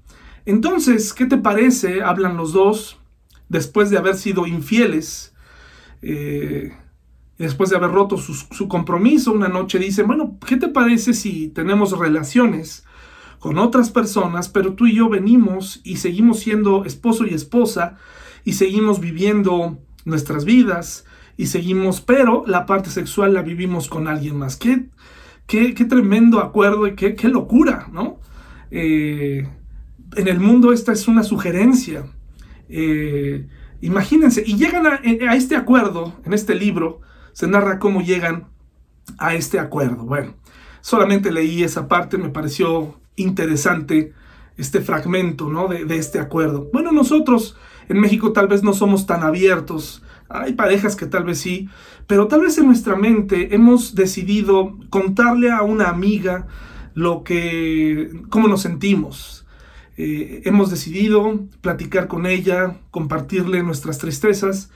Entonces, 0.45 1.13
¿qué 1.13 1.25
te 1.25 1.37
parece? 1.37 2.01
Hablan 2.03 2.37
los 2.37 2.53
dos, 2.53 2.97
después 3.49 3.89
de 3.89 3.97
haber 3.97 4.15
sido 4.15 4.47
infieles, 4.47 5.35
después 7.37 7.69
de 7.69 7.75
haber 7.75 7.91
roto 7.91 8.17
su, 8.17 8.33
su, 8.33 8.67
compromiso, 8.67 9.33
una 9.33 9.49
noche 9.49 9.77
dicen, 9.77 10.07
bueno, 10.07 10.39
¿qué 10.47 10.57
te 10.57 10.67
parece 10.67 11.13
si 11.13 11.49
tenemos 11.49 11.97
relaciones 11.99 12.85
con 13.41 13.57
otras 13.57 13.89
personas, 13.89 14.49
pero 14.49 14.75
tú 14.75 14.85
y 14.85 14.95
yo 14.95 15.09
venimos 15.09 15.81
y 15.83 15.97
seguimos 15.97 16.39
siendo 16.39 16.85
esposo 16.85 17.25
y 17.25 17.33
esposa 17.33 17.97
y 18.45 18.53
seguimos 18.53 18.99
viviendo 18.99 19.79
nuestras 20.05 20.45
vidas 20.45 21.05
y 21.37 21.47
seguimos, 21.47 22.01
pero 22.01 22.43
la 22.45 22.67
parte 22.67 22.91
sexual 22.91 23.33
la 23.33 23.41
vivimos 23.41 23.89
con 23.89 24.07
alguien 24.07 24.37
más. 24.37 24.57
Qué, 24.57 24.89
qué, 25.47 25.73
tremendo 25.73 26.39
acuerdo 26.39 26.85
y 26.85 26.93
qué, 26.93 27.15
qué 27.15 27.29
locura, 27.29 27.89
¿no? 27.91 28.19
Eh, 28.69 29.49
en 30.15 30.27
el 30.27 30.39
mundo 30.39 30.71
esta 30.71 30.91
es 30.91 31.07
una 31.07 31.23
sugerencia. 31.23 32.05
Eh, 32.69 33.47
imagínense, 33.81 34.43
y 34.45 34.55
llegan 34.55 34.85
a, 34.85 35.01
a 35.31 35.35
este 35.35 35.55
acuerdo, 35.55 36.13
en 36.25 36.33
este 36.33 36.53
libro, 36.53 37.01
se 37.33 37.47
narra 37.47 37.79
cómo 37.79 38.03
llegan 38.03 38.49
a 39.17 39.33
este 39.33 39.57
acuerdo. 39.57 40.03
Bueno, 40.05 40.35
solamente 40.81 41.31
leí 41.31 41.63
esa 41.63 41.87
parte, 41.87 42.19
me 42.19 42.29
pareció 42.29 43.00
interesante 43.15 44.13
este 44.57 44.81
fragmento 44.81 45.49
¿no? 45.49 45.67
de, 45.67 45.95
este 45.95 46.19
acuerdo. 46.19 46.69
Bueno, 46.71 46.91
nosotros 46.91 47.57
en 47.89 47.99
México 47.99 48.31
tal 48.31 48.47
vez 48.47 48.63
no 48.63 48.73
somos 48.73 49.05
tan 49.05 49.23
abiertos, 49.23 50.03
hay 50.29 50.53
parejas 50.53 50.95
que 50.95 51.07
tal 51.07 51.25
vez 51.25 51.39
sí, 51.39 51.67
pero 52.07 52.27
tal 52.27 52.41
vez 52.41 52.57
en 52.57 52.67
nuestra 52.67 52.95
mente 52.95 53.53
hemos 53.53 53.95
decidido 53.95 54.77
contarle 54.89 55.51
a 55.51 55.61
una 55.61 55.89
amiga 55.89 56.47
lo 56.93 57.23
que, 57.23 58.11
cómo 58.29 58.47
nos 58.47 58.61
sentimos. 58.61 59.45
Eh, 59.97 60.41
hemos 60.45 60.69
decidido 60.69 61.41
platicar 61.61 62.07
con 62.07 62.25
ella, 62.25 62.79
compartirle 62.91 63.61
nuestras 63.61 63.97
tristezas 63.97 64.71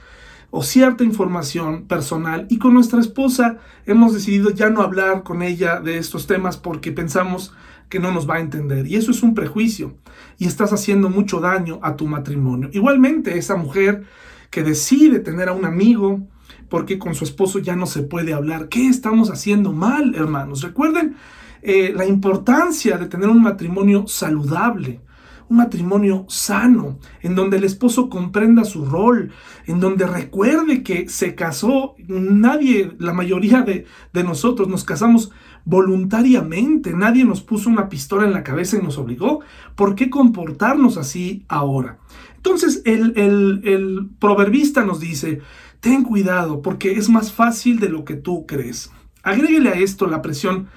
o 0.50 0.62
cierta 0.62 1.04
información 1.04 1.86
personal 1.86 2.46
y 2.50 2.58
con 2.58 2.74
nuestra 2.74 3.00
esposa 3.00 3.58
hemos 3.86 4.14
decidido 4.14 4.50
ya 4.50 4.70
no 4.70 4.82
hablar 4.82 5.22
con 5.22 5.42
ella 5.42 5.80
de 5.80 5.98
estos 5.98 6.26
temas 6.26 6.56
porque 6.56 6.92
pensamos 6.92 7.52
que 7.88 7.98
no 7.98 8.12
nos 8.12 8.28
va 8.28 8.36
a 8.36 8.40
entender. 8.40 8.86
Y 8.86 8.96
eso 8.96 9.10
es 9.10 9.22
un 9.22 9.34
prejuicio. 9.34 9.96
Y 10.38 10.46
estás 10.46 10.72
haciendo 10.72 11.08
mucho 11.08 11.40
daño 11.40 11.78
a 11.82 11.96
tu 11.96 12.06
matrimonio. 12.06 12.70
Igualmente, 12.72 13.38
esa 13.38 13.56
mujer 13.56 14.04
que 14.50 14.62
decide 14.62 15.20
tener 15.20 15.48
a 15.48 15.52
un 15.52 15.64
amigo 15.64 16.26
porque 16.68 16.98
con 16.98 17.14
su 17.14 17.24
esposo 17.24 17.58
ya 17.58 17.76
no 17.76 17.86
se 17.86 18.02
puede 18.02 18.34
hablar. 18.34 18.68
¿Qué 18.68 18.88
estamos 18.88 19.30
haciendo 19.30 19.72
mal, 19.72 20.14
hermanos? 20.14 20.62
Recuerden 20.62 21.16
eh, 21.62 21.92
la 21.94 22.06
importancia 22.06 22.98
de 22.98 23.06
tener 23.06 23.28
un 23.28 23.42
matrimonio 23.42 24.06
saludable 24.06 25.00
un 25.48 25.58
matrimonio 25.58 26.26
sano, 26.28 26.98
en 27.22 27.34
donde 27.34 27.56
el 27.58 27.64
esposo 27.64 28.08
comprenda 28.08 28.64
su 28.64 28.84
rol, 28.84 29.30
en 29.66 29.80
donde 29.80 30.06
recuerde 30.06 30.82
que 30.82 31.08
se 31.08 31.34
casó, 31.34 31.94
nadie, 32.08 32.92
la 32.98 33.12
mayoría 33.12 33.62
de, 33.62 33.86
nosotros 34.12 34.68
nos 34.68 34.84
casamos 34.84 35.30
voluntariamente, 35.66 36.94
nadie 36.94 37.24
nos 37.24 37.42
puso 37.42 37.68
una 37.68 37.90
pistola 37.90 38.24
en 38.24 38.32
la 38.32 38.44
cabeza 38.44 38.78
y 38.78 38.82
nos 38.82 38.96
obligó. 38.96 39.40
¿Por 39.74 39.96
qué 39.96 40.08
comportarnos 40.08 40.96
así 40.96 41.44
ahora? 41.48 41.98
Entonces 42.36 42.82
el, 42.84 44.08
proverbista 44.20 44.84
nos 44.84 45.00
dice, 45.00 45.42
ten 45.80 46.04
cuidado 46.04 46.62
porque 46.62 46.92
es 46.92 47.08
más 47.08 47.32
fácil 47.32 47.80
de 47.80 47.88
lo 47.88 48.04
que 48.04 48.14
tú 48.14 48.46
crees. 48.46 48.92
Agréguele 49.24 49.70
a 49.70 49.72
esto 49.72 50.06
la 50.06 50.22
presión 50.22 50.68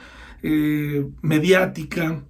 eh, 0.42 1.08
mediática, 1.22 2.24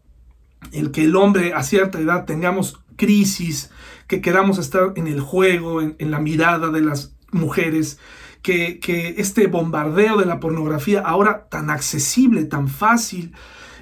el 0.74 0.91
que 0.91 1.06
el 1.06 1.15
hombre 1.15 1.54
a 1.54 1.63
cierta 1.63 2.00
edad 2.00 2.26
tengamos 2.26 2.82
crisis, 2.98 3.72
que 4.08 4.19
queramos 4.19 4.58
estar 4.58 4.91
en 4.98 5.08
el 5.08 5.22
juego, 5.22 5.82
en, 5.82 6.12
la 6.12 6.19
mirada 6.19 6.69
de 6.72 6.82
las 6.82 7.15
mujeres, 7.32 8.00
que, 8.41 9.15
este 9.17 9.47
bombardeo 9.47 10.17
de 10.17 10.25
la 10.25 10.39
pornografía 10.39 11.02
ahora 11.02 11.47
tan 11.49 11.69
accesible, 11.69 12.45
tan 12.45 12.67
fácil, 12.67 13.34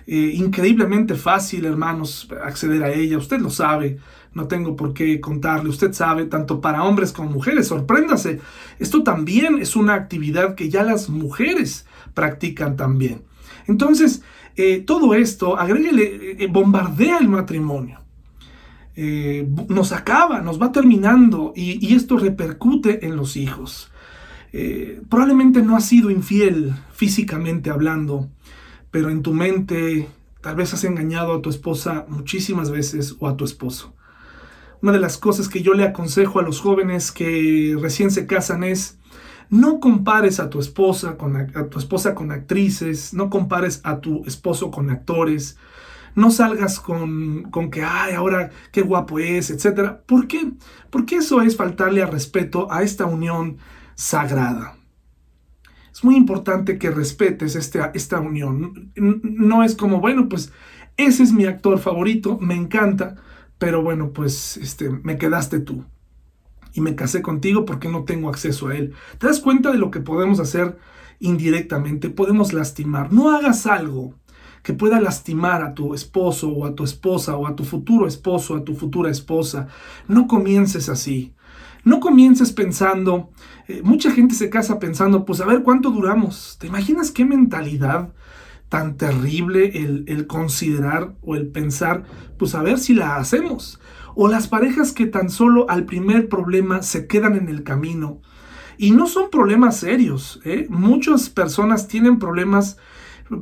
eh, 0.08 0.32
increíblemente 0.36 1.16
fácil, 1.16 1.66
hermanos, 1.66 2.30
acceder 2.44 2.84
a 2.84 2.92
ella, 2.92 3.18
usted 3.18 3.40
lo 3.40 3.50
sabe, 3.50 3.98
no 4.34 4.48
tengo 4.48 4.76
por 4.76 4.94
qué 4.94 5.20
contarle, 5.20 5.70
usted 5.70 5.94
sabe, 5.94 6.26
tanto 6.26 6.62
para 6.62 6.84
hombres 6.84 7.12
como 7.12 7.30
mujeres, 7.30 7.68
sorpréndase, 7.68 8.40
esto 8.80 9.04
también 9.04 9.60
es 9.60 9.76
una 9.76 9.96
actividad 9.96 10.56
que 10.56 10.70
ya 10.70 10.84
las 10.84 11.10
mujeres 11.10 11.86
practican 12.14 12.78
también. 12.78 13.24
Entonces, 13.68 14.24
eh, 14.56 14.84
todo 14.86 15.14
esto, 15.14 15.58
agréguele, 15.58 16.44
eh, 16.44 16.48
bombardea 16.48 17.20
el 17.20 17.30
matrimonio. 17.30 18.00
nos 19.70 19.92
acaba, 19.92 20.42
nos 20.42 20.60
va 20.60 20.72
terminando 20.72 21.54
y, 21.56 21.94
esto 21.94 22.18
repercute 22.18 23.06
en 23.06 23.16
los 23.16 23.38
hijos. 23.38 23.92
Probablemente 25.10 25.62
no 25.62 25.76
has 25.76 25.86
sido 25.86 26.10
infiel 26.10 26.74
físicamente 26.94 27.70
hablando, 27.70 28.30
pero 28.92 29.10
en 29.10 29.22
tu 29.22 29.34
mente 29.34 30.08
tal 30.42 30.56
vez 30.56 30.74
has 30.74 30.84
engañado 30.84 31.34
a 31.34 31.42
tu 31.42 31.50
esposa 31.50 32.06
muchísimas 32.08 32.72
veces 32.72 33.16
o 33.20 33.28
a 33.28 33.38
tu 33.38 33.46
esposo. 33.46 33.94
Una 34.82 34.92
de 34.92 35.00
las 35.00 35.18
cosas 35.18 35.50
que 35.50 35.62
yo 35.62 35.74
le 35.74 35.84
aconsejo 35.84 36.40
a 36.40 36.44
los 36.44 36.62
jóvenes 36.62 37.12
que 37.12 37.76
recién 37.82 38.12
se 38.12 38.28
casan 38.28 38.64
es 38.64 38.98
no 39.50 39.80
compares 39.80 40.40
a 40.40 40.50
tu 40.50 40.60
esposa 40.60 41.18
con, 41.18 41.36
a 41.36 41.68
tu 41.68 41.80
esposa 41.80 42.14
con 42.14 42.32
actrices, 42.32 43.14
no 43.14 43.30
compares 43.30 43.82
a 43.84 44.00
tu 44.00 44.24
esposo 44.26 44.72
con 44.72 44.90
actores, 44.90 45.58
no 46.16 46.32
salgas 46.32 46.80
con, 46.80 47.44
con 47.44 47.72
que, 47.72 47.84
ay, 47.84 48.14
ahora 48.14 48.52
qué 48.72 48.82
guapo 48.82 49.20
es, 49.20 49.50
etc. 49.50 49.98
¿Por 50.06 50.28
qué? 50.28 50.52
Porque 50.90 51.18
eso 51.18 51.42
es 51.42 51.56
faltarle 51.56 52.04
al 52.04 52.12
respeto 52.12 52.72
a 52.72 52.84
esta 52.84 53.06
unión 53.06 53.58
sagrada. 53.98 54.78
Es 55.92 56.04
muy 56.04 56.16
importante 56.16 56.78
que 56.78 56.92
respetes 56.92 57.56
esta, 57.56 57.92
esta 57.96 58.20
unión. 58.20 58.92
No 58.96 59.64
es 59.64 59.76
como, 59.76 60.00
bueno, 60.00 60.30
pues 60.30 60.54
ese 60.96 61.24
es 61.24 61.34
mi 61.34 61.46
actor 61.46 61.80
favorito, 61.80 62.38
me 62.40 62.54
encanta, 62.54 63.16
pero 63.58 63.82
bueno, 63.82 64.12
pues 64.14 64.58
este, 64.58 64.90
me 64.92 65.18
quedaste 65.18 65.60
tú 65.60 65.84
y 66.74 66.82
me 66.82 66.96
casé 66.96 67.24
contigo 67.24 67.66
porque 67.66 67.90
no 67.90 68.04
tengo 68.04 68.30
acceso 68.30 68.68
a 68.68 68.78
él. 68.78 68.94
¿Te 69.18 69.26
das 69.26 69.40
cuenta 69.40 69.72
de 69.72 69.80
lo 69.80 69.90
que 69.90 70.00
podemos 70.00 70.40
hacer 70.40 70.78
indirectamente? 71.20 72.12
Podemos 72.12 72.54
lastimar. 72.54 73.12
No 73.12 73.32
hagas 73.32 73.66
algo 73.66 74.14
que 74.62 74.74
pueda 74.74 75.02
lastimar 75.02 75.64
a 75.64 75.74
tu 75.74 75.96
esposo 75.96 76.50
o 76.50 76.68
a 76.68 76.76
tu 76.76 76.84
esposa 76.84 77.36
o 77.36 77.48
a 77.48 77.56
tu 77.56 77.64
futuro 77.64 78.06
esposo, 78.06 78.56
a 78.56 78.64
tu 78.64 78.76
futura 78.76 79.10
esposa. 79.10 79.68
No 80.08 80.28
comiences 80.28 80.90
así. 80.90 81.34
No 81.88 82.02
comiences 82.02 82.52
pensando, 82.52 83.32
eh, 83.70 83.80
mucha 83.82 84.12
gente 84.12 84.36
se 84.36 84.50
casa 84.50 84.78
pensando, 84.78 85.24
pues 85.24 85.40
a 85.40 85.46
ver 85.46 85.64
cuánto 85.64 85.90
duramos. 85.90 86.58
¿Te 86.60 86.68
imaginas 86.68 87.12
qué 87.12 87.24
mentalidad 87.24 88.14
tan 88.68 88.98
terrible 88.98 89.72
el, 89.74 90.28
considerar 90.28 91.16
o 91.22 91.38
el 91.38 91.48
pensar, 91.48 92.04
pues 92.38 92.56
a 92.56 92.62
ver 92.62 92.78
si 92.78 92.94
la 92.94 93.16
hacemos? 93.16 93.80
o 94.20 94.28
las 94.28 94.48
parejas 94.48 94.94
que 94.94 95.06
tan 95.06 95.30
solo 95.30 95.70
al 95.70 95.86
primer 95.86 96.28
problema 96.28 96.82
se 96.82 97.06
quedan 97.06 97.36
en 97.36 97.50
el 97.50 97.64
camino. 97.64 98.20
Y 98.80 98.90
no 98.90 99.06
son 99.06 99.30
problemas 99.30 99.78
serios. 99.78 100.42
¿eh? 100.44 100.66
Muchas 100.70 101.30
personas 101.30 101.88
tienen 101.88 102.18
problemas 102.18 102.78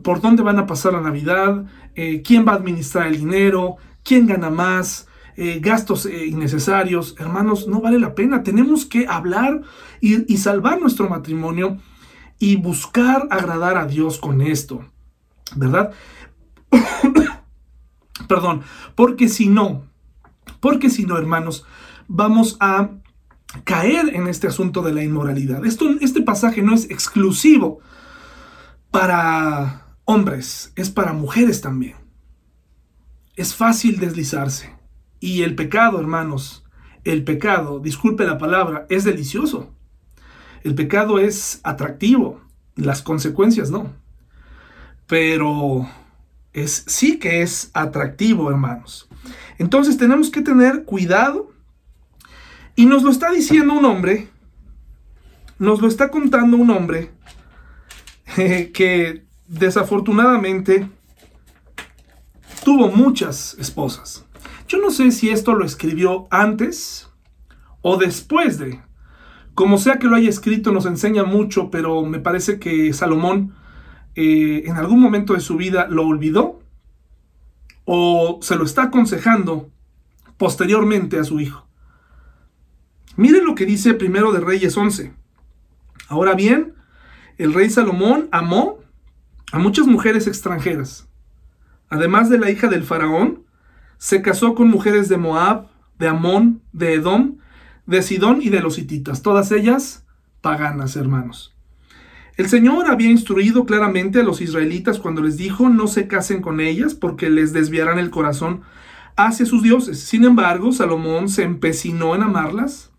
por 0.03 0.19
dónde 0.19 0.43
van 0.43 0.59
a 0.59 0.67
pasar 0.67 0.91
la 0.91 0.99
Navidad, 0.99 1.63
eh, 1.95 2.21
quién 2.23 2.45
va 2.45 2.51
a 2.51 2.55
administrar 2.55 3.07
el 3.07 3.17
dinero, 3.19 3.77
quién 4.03 4.27
gana 4.27 4.49
más, 4.49 5.07
eh, 5.37 5.59
gastos 5.59 6.05
innecesarios. 6.05 7.15
Hermanos, 7.19 7.67
no 7.67 7.81
vale 7.81 7.99
la 7.99 8.15
pena. 8.15 8.43
Tenemos 8.43 8.85
que 8.85 9.07
hablar 9.07 9.61
y, 10.01 10.31
y 10.31 10.37
salvar 10.37 10.79
nuestro 10.79 11.09
matrimonio 11.09 11.77
y 12.39 12.55
buscar 12.57 13.27
agradar 13.31 13.77
a 13.77 13.85
Dios 13.85 14.17
con 14.17 14.41
esto. 14.41 14.85
¿Verdad? 15.55 15.91
Perdón, 18.27 18.61
porque 18.95 19.29
si 19.29 19.47
no, 19.47 19.85
porque 20.59 20.89
si 20.89 21.05
no, 21.05 21.17
hermanos, 21.17 21.65
vamos 22.07 22.57
a 22.59 22.89
caer 23.63 24.15
en 24.15 24.27
este 24.27 24.47
asunto 24.47 24.81
de 24.81 24.93
la 24.93 25.03
inmoralidad. 25.03 25.65
Esto, 25.65 25.89
este 26.01 26.21
pasaje 26.21 26.61
no 26.61 26.73
es 26.73 26.89
exclusivo 26.89 27.79
para 28.91 29.85
hombres, 30.05 30.71
es 30.75 30.89
para 30.89 31.13
mujeres 31.13 31.61
también. 31.61 31.95
Es 33.35 33.53
fácil 33.53 33.99
deslizarse. 33.99 34.74
Y 35.19 35.43
el 35.43 35.55
pecado, 35.55 35.99
hermanos, 35.99 36.65
el 37.03 37.23
pecado, 37.23 37.79
disculpe 37.79 38.25
la 38.25 38.37
palabra, 38.37 38.85
es 38.89 39.03
delicioso. 39.03 39.71
El 40.63 40.75
pecado 40.75 41.19
es 41.19 41.59
atractivo, 41.63 42.41
las 42.75 43.01
consecuencias 43.01 43.69
no. 43.69 43.93
Pero 45.07 45.87
es 46.53 46.83
sí 46.87 47.19
que 47.19 47.41
es 47.43 47.69
atractivo, 47.73 48.49
hermanos. 48.49 49.07
Entonces 49.59 49.97
tenemos 49.97 50.29
que 50.29 50.41
tener 50.41 50.83
cuidado 50.83 51.51
y 52.75 52.87
nos 52.87 53.03
lo 53.03 53.11
está 53.11 53.31
diciendo 53.31 53.73
un 53.73 53.85
hombre, 53.85 54.29
nos 55.59 55.81
lo 55.81 55.87
está 55.87 56.09
contando 56.09 56.57
un 56.57 56.69
hombre 56.71 57.11
que 58.35 59.25
desafortunadamente 59.47 60.89
tuvo 62.63 62.89
muchas 62.89 63.55
esposas. 63.59 64.24
Yo 64.67 64.79
no 64.79 64.89
sé 64.91 65.11
si 65.11 65.29
esto 65.29 65.53
lo 65.53 65.65
escribió 65.65 66.27
antes 66.31 67.09
o 67.81 67.97
después 67.97 68.57
de. 68.57 68.81
Como 69.53 69.77
sea 69.77 69.99
que 69.99 70.07
lo 70.07 70.15
haya 70.15 70.29
escrito, 70.29 70.71
nos 70.71 70.85
enseña 70.85 71.23
mucho, 71.23 71.69
pero 71.69 72.03
me 72.03 72.19
parece 72.19 72.59
que 72.59 72.91
Salomón 72.93 73.53
eh, 74.15 74.63
en 74.65 74.75
algún 74.75 74.99
momento 74.99 75.33
de 75.33 75.39
su 75.39 75.55
vida 75.55 75.87
lo 75.89 76.05
olvidó 76.05 76.59
o 77.85 78.39
se 78.41 78.55
lo 78.55 78.63
está 78.63 78.83
aconsejando 78.83 79.69
posteriormente 80.37 81.19
a 81.19 81.23
su 81.23 81.39
hijo. 81.39 81.67
Miren 83.15 83.45
lo 83.45 83.55
que 83.55 83.65
dice 83.65 83.93
primero 83.93 84.33
de 84.33 84.41
Reyes 84.41 84.75
11. 84.75 85.13
Ahora 86.09 86.33
bien, 86.33 86.73
el 87.37 87.53
rey 87.53 87.69
Salomón 87.69 88.27
amó 88.31 88.79
a 89.51 89.59
muchas 89.59 89.87
mujeres 89.87 90.27
extranjeras. 90.27 91.07
Además 91.89 92.29
de 92.29 92.37
la 92.37 92.49
hija 92.49 92.67
del 92.67 92.83
faraón, 92.83 93.44
se 93.97 94.21
casó 94.21 94.55
con 94.55 94.69
mujeres 94.69 95.09
de 95.09 95.17
Moab, 95.17 95.67
de 95.99 96.07
Amón, 96.07 96.61
de 96.73 96.93
Edom, 96.93 97.37
de 97.85 98.01
Sidón 98.01 98.41
y 98.41 98.49
de 98.49 98.61
los 98.61 98.77
hititas, 98.77 99.21
todas 99.21 99.51
ellas 99.51 100.05
paganas, 100.41 100.95
hermanos. 100.95 101.55
El 102.37 102.49
Señor 102.49 102.87
había 102.87 103.09
instruido 103.09 103.65
claramente 103.65 104.19
a 104.19 104.23
los 104.23 104.41
israelitas 104.41 104.99
cuando 104.99 105.21
les 105.21 105.37
dijo 105.37 105.69
no 105.69 105.87
se 105.87 106.07
casen 106.07 106.41
con 106.41 106.59
ellas 106.59 106.93
porque 106.93 107.29
les 107.29 107.53
desviarán 107.53 107.97
el 107.97 108.09
corazón 108.09 108.61
hacia 109.15 109.45
sus 109.45 109.63
dioses. 109.63 110.01
Sin 110.01 110.25
embargo, 110.25 110.73
Salomón 110.73 111.29
se 111.29 111.43
empecinó 111.43 112.13
en 112.13 112.23
amarlas 112.23 112.91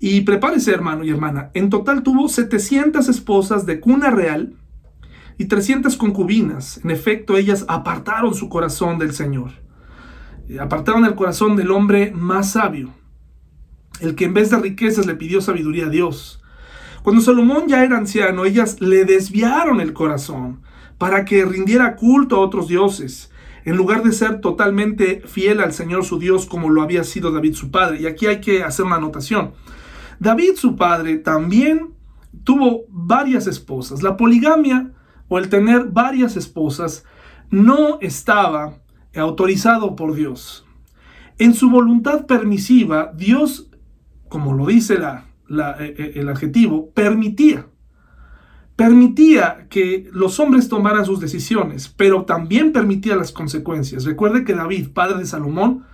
y 0.00 0.22
prepárese, 0.22 0.72
hermano 0.72 1.04
y 1.04 1.10
hermana, 1.10 1.50
en 1.54 1.70
total 1.70 2.02
tuvo 2.02 2.28
700 2.28 3.08
esposas 3.08 3.64
de 3.66 3.80
cuna 3.80 4.10
real 4.10 4.54
y 5.38 5.46
300 5.46 5.96
concubinas. 5.96 6.80
En 6.84 6.90
efecto, 6.90 7.36
ellas 7.36 7.64
apartaron 7.68 8.34
su 8.34 8.48
corazón 8.48 8.98
del 8.98 9.12
Señor. 9.14 9.52
Eh, 10.48 10.60
apartaron 10.60 11.04
el 11.04 11.14
corazón 11.14 11.56
del 11.56 11.70
hombre 11.70 12.12
más 12.12 12.52
sabio, 12.52 12.92
el 14.00 14.14
que 14.14 14.26
en 14.26 14.34
vez 14.34 14.50
de 14.50 14.58
riquezas 14.58 15.06
le 15.06 15.14
pidió 15.14 15.40
sabiduría 15.40 15.86
a 15.86 15.90
Dios. 15.90 16.40
Cuando 17.02 17.22
Salomón 17.22 17.68
ya 17.68 17.84
era 17.84 17.96
anciano, 17.96 18.44
ellas 18.44 18.80
le 18.80 19.04
desviaron 19.04 19.80
el 19.80 19.92
corazón 19.92 20.60
para 20.98 21.24
que 21.24 21.44
rindiera 21.44 21.96
culto 21.96 22.36
a 22.36 22.40
otros 22.40 22.68
dioses, 22.68 23.30
en 23.64 23.76
lugar 23.76 24.02
de 24.02 24.12
ser 24.12 24.40
totalmente 24.40 25.22
fiel 25.26 25.60
al 25.60 25.72
Señor 25.72 26.04
su 26.04 26.18
Dios 26.18 26.46
como 26.46 26.70
lo 26.70 26.82
había 26.82 27.04
sido 27.04 27.32
David 27.32 27.54
su 27.54 27.70
padre. 27.70 28.00
Y 28.00 28.06
aquí 28.06 28.26
hay 28.26 28.40
que 28.40 28.62
hacer 28.62 28.84
una 28.84 28.96
anotación. 28.96 29.52
David, 30.20 30.52
su 30.56 30.76
padre, 30.76 31.18
también 31.18 31.92
tuvo 32.44 32.84
varias 32.88 33.46
esposas. 33.46 34.02
La 34.02 34.16
poligamia 34.16 34.92
o 35.28 35.38
el 35.38 35.48
tener 35.48 35.86
varias 35.86 36.36
esposas 36.36 37.04
no 37.50 37.98
estaba 38.00 38.78
autorizado 39.18 39.96
por 39.96 40.14
Dios. 40.14 40.66
En 41.38 41.54
su 41.54 41.70
voluntad 41.70 42.26
permisiva, 42.26 43.12
Dios, 43.14 43.68
como 44.28 44.54
lo 44.54 44.66
dice 44.66 44.94
eh, 44.94 44.98
eh, 45.78 46.12
el 46.16 46.28
adjetivo, 46.28 46.90
permitía. 46.92 47.66
Permitía 48.74 49.66
que 49.70 50.08
los 50.12 50.38
hombres 50.38 50.68
tomaran 50.68 51.04
sus 51.04 51.20
decisiones, 51.20 51.88
pero 51.88 52.24
también 52.24 52.72
permitía 52.72 53.16
las 53.16 53.32
consecuencias. 53.32 54.04
Recuerde 54.04 54.44
que 54.44 54.54
David, 54.54 54.90
padre 54.92 55.18
de 55.18 55.26
Salomón, 55.26 55.84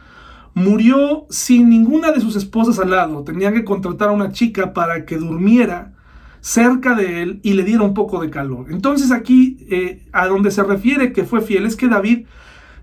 murió 0.55 1.27
sin 1.31 1.69
ninguna 1.69 2.13
de 2.13 2.21
sus 2.21 2.37
esposas 2.37 2.79
al 2.79 2.91
lado. 2.91 3.23
Tenía 3.23 3.53
que 3.53 3.65
contratar 3.65 4.09
a 4.09 4.13
una 4.13 4.33
chica 4.33 4.73
para 4.73 5.07
que 5.07 5.17
durmiera 5.17 5.93
cerca 6.41 6.95
de 6.95 7.23
él 7.23 7.41
y 7.43 7.53
le 7.55 7.63
diera 7.63 7.83
un 7.83 7.95
poco 7.95 8.21
de 8.21 8.31
calor. 8.31 8.67
Entonces 8.71 9.13
aquí, 9.13 9.65
eh, 9.71 10.07
a 10.13 10.27
donde 10.27 10.51
se 10.51 10.63
refiere 10.63 11.13
que 11.13 11.25
fue 11.25 11.41
fiel, 11.41 11.67
es 11.67 11.77
que 11.77 11.89
David 11.89 12.27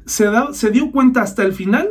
se, 0.10 0.72
dio 0.72 0.92
cuenta 0.92 1.22
hasta 1.22 1.44
el 1.44 1.54
final 1.54 1.90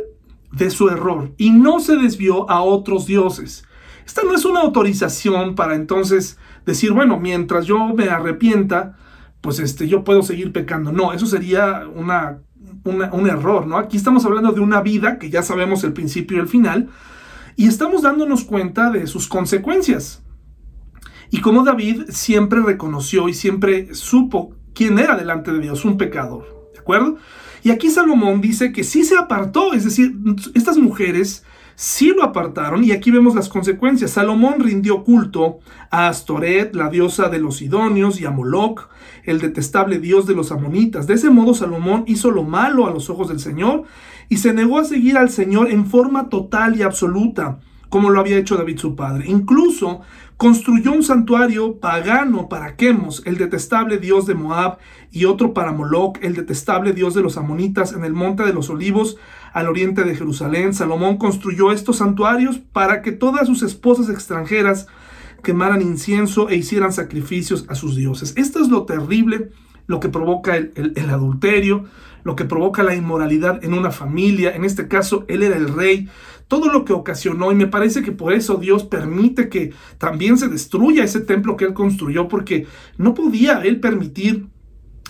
de 0.51 0.69
su 0.69 0.89
error 0.89 1.33
y 1.37 1.51
no 1.51 1.79
se 1.79 1.95
desvió 1.95 2.49
a 2.49 2.61
otros 2.61 3.05
dioses. 3.05 3.63
Esta 4.05 4.23
no 4.23 4.33
es 4.33 4.45
una 4.45 4.61
autorización 4.61 5.55
para 5.55 5.75
entonces 5.75 6.37
decir, 6.65 6.91
bueno, 6.91 7.19
mientras 7.19 7.65
yo 7.65 7.93
me 7.93 8.09
arrepienta, 8.09 8.97
pues 9.41 9.59
este, 9.59 9.87
yo 9.87 10.03
puedo 10.03 10.23
seguir 10.23 10.51
pecando. 10.51 10.91
No, 10.91 11.13
eso 11.13 11.25
sería 11.25 11.87
una 11.93 12.39
un 12.85 13.27
error, 13.27 13.67
¿no? 13.67 13.77
Aquí 13.77 13.97
estamos 13.97 14.25
hablando 14.25 14.51
de 14.51 14.61
una 14.61 14.81
vida 14.81 15.19
que 15.19 15.29
ya 15.29 15.43
sabemos 15.43 15.83
el 15.83 15.93
principio 15.93 16.37
y 16.37 16.39
el 16.39 16.47
final, 16.47 16.89
y 17.55 17.67
estamos 17.67 18.01
dándonos 18.01 18.45
cuenta 18.45 18.89
de 18.89 19.05
sus 19.07 19.27
consecuencias. 19.27 20.23
Y 21.29 21.41
como 21.41 21.63
David 21.63 22.03
siempre 22.09 22.61
reconoció 22.61 23.29
y 23.29 23.33
siempre 23.33 23.93
supo 23.93 24.55
quién 24.73 24.97
era 24.97 25.15
delante 25.15 25.51
de 25.51 25.59
Dios, 25.59 25.85
un 25.85 25.97
pecador, 25.97 26.69
¿de 26.73 26.79
acuerdo? 26.79 27.17
Y 27.63 27.71
aquí 27.71 27.89
Salomón 27.89 28.41
dice 28.41 28.71
que 28.71 28.83
sí 28.83 29.03
se 29.03 29.17
apartó, 29.17 29.73
es 29.73 29.83
decir, 29.83 30.15
estas 30.53 30.77
mujeres 30.77 31.43
sí 31.79 32.11
lo 32.13 32.23
apartaron 32.23 32.83
y 32.83 32.91
aquí 32.91 33.09
vemos 33.09 33.35
las 33.35 33.47
consecuencias. 33.47 34.11
Salomón 34.11 34.59
rindió 34.59 35.05
culto 35.05 35.59
a 35.89 36.09
Astoret, 36.09 36.75
la 36.75 36.89
diosa 36.89 37.29
de 37.29 37.39
los 37.39 37.57
Sidonios, 37.57 38.19
y 38.19 38.25
a 38.25 38.31
Moloch, 38.31 38.89
el 39.23 39.39
detestable 39.39 39.99
dios 39.99 40.27
de 40.27 40.35
los 40.35 40.51
amonitas. 40.51 41.07
De 41.07 41.13
ese 41.13 41.29
modo 41.29 41.53
Salomón 41.53 42.03
hizo 42.05 42.31
lo 42.31 42.43
malo 42.43 42.85
a 42.85 42.91
los 42.91 43.09
ojos 43.09 43.29
del 43.29 43.39
Señor 43.39 43.83
y 44.27 44.37
se 44.37 44.53
negó 44.53 44.77
a 44.77 44.83
seguir 44.83 45.17
al 45.17 45.29
Señor 45.29 45.71
en 45.71 45.85
forma 45.85 46.27
total 46.27 46.75
y 46.75 46.81
absoluta, 46.81 47.59
como 47.87 48.09
lo 48.09 48.19
había 48.19 48.37
hecho 48.37 48.57
David 48.57 48.77
su 48.77 48.97
padre. 48.97 49.29
Incluso 49.29 50.01
construyó 50.35 50.91
un 50.91 51.03
santuario 51.03 51.79
pagano 51.79 52.49
para 52.49 52.75
Quemos, 52.75 53.23
el 53.25 53.37
detestable 53.37 53.97
dios 53.97 54.25
de 54.25 54.35
Moab, 54.35 54.79
y 55.11 55.25
otro 55.25 55.53
para 55.53 55.71
Moloch, 55.71 56.17
el 56.21 56.35
detestable 56.35 56.93
dios 56.93 57.13
de 57.13 57.21
los 57.21 57.37
amonitas, 57.37 57.93
en 57.93 58.03
el 58.03 58.13
monte 58.13 58.43
de 58.43 58.53
los 58.53 58.69
olivos, 58.69 59.17
al 59.53 59.67
oriente 59.67 60.03
de 60.03 60.15
Jerusalén. 60.15 60.73
Salomón 60.73 61.17
construyó 61.17 61.71
estos 61.71 61.97
santuarios 61.97 62.59
para 62.59 63.01
que 63.01 63.11
todas 63.11 63.47
sus 63.47 63.63
esposas 63.63 64.09
extranjeras 64.09 64.87
quemaran 65.43 65.81
incienso 65.81 66.49
e 66.49 66.55
hicieran 66.55 66.93
sacrificios 66.93 67.65
a 67.69 67.75
sus 67.75 67.95
dioses. 67.95 68.33
Esto 68.37 68.61
es 68.61 68.69
lo 68.69 68.83
terrible, 68.83 69.51
lo 69.87 69.99
que 69.99 70.09
provoca 70.09 70.57
el, 70.57 70.93
el 70.95 71.09
adulterio, 71.09 71.85
lo 72.23 72.35
que 72.35 72.45
provoca 72.45 72.83
la 72.83 72.95
inmoralidad 72.95 73.63
en 73.63 73.73
una 73.73 73.91
familia. 73.91 74.55
En 74.55 74.65
este 74.65 74.87
caso, 74.87 75.25
él 75.27 75.43
era 75.43 75.57
el 75.57 75.73
rey 75.73 76.09
todo 76.49 76.71
lo 76.71 76.83
que 76.83 76.93
ocasionó 76.93 77.51
y 77.51 77.55
me 77.55 77.67
parece 77.67 78.01
que 78.01 78.11
por 78.11 78.33
eso 78.33 78.55
Dios 78.55 78.83
permite 78.83 79.49
que 79.49 79.71
también 79.99 80.37
se 80.37 80.47
destruya 80.47 81.03
ese 81.03 81.21
templo 81.21 81.55
que 81.55 81.65
él 81.65 81.73
construyó 81.73 82.27
porque 82.27 82.65
no 82.97 83.13
podía 83.13 83.61
él 83.61 83.79
permitir 83.79 84.47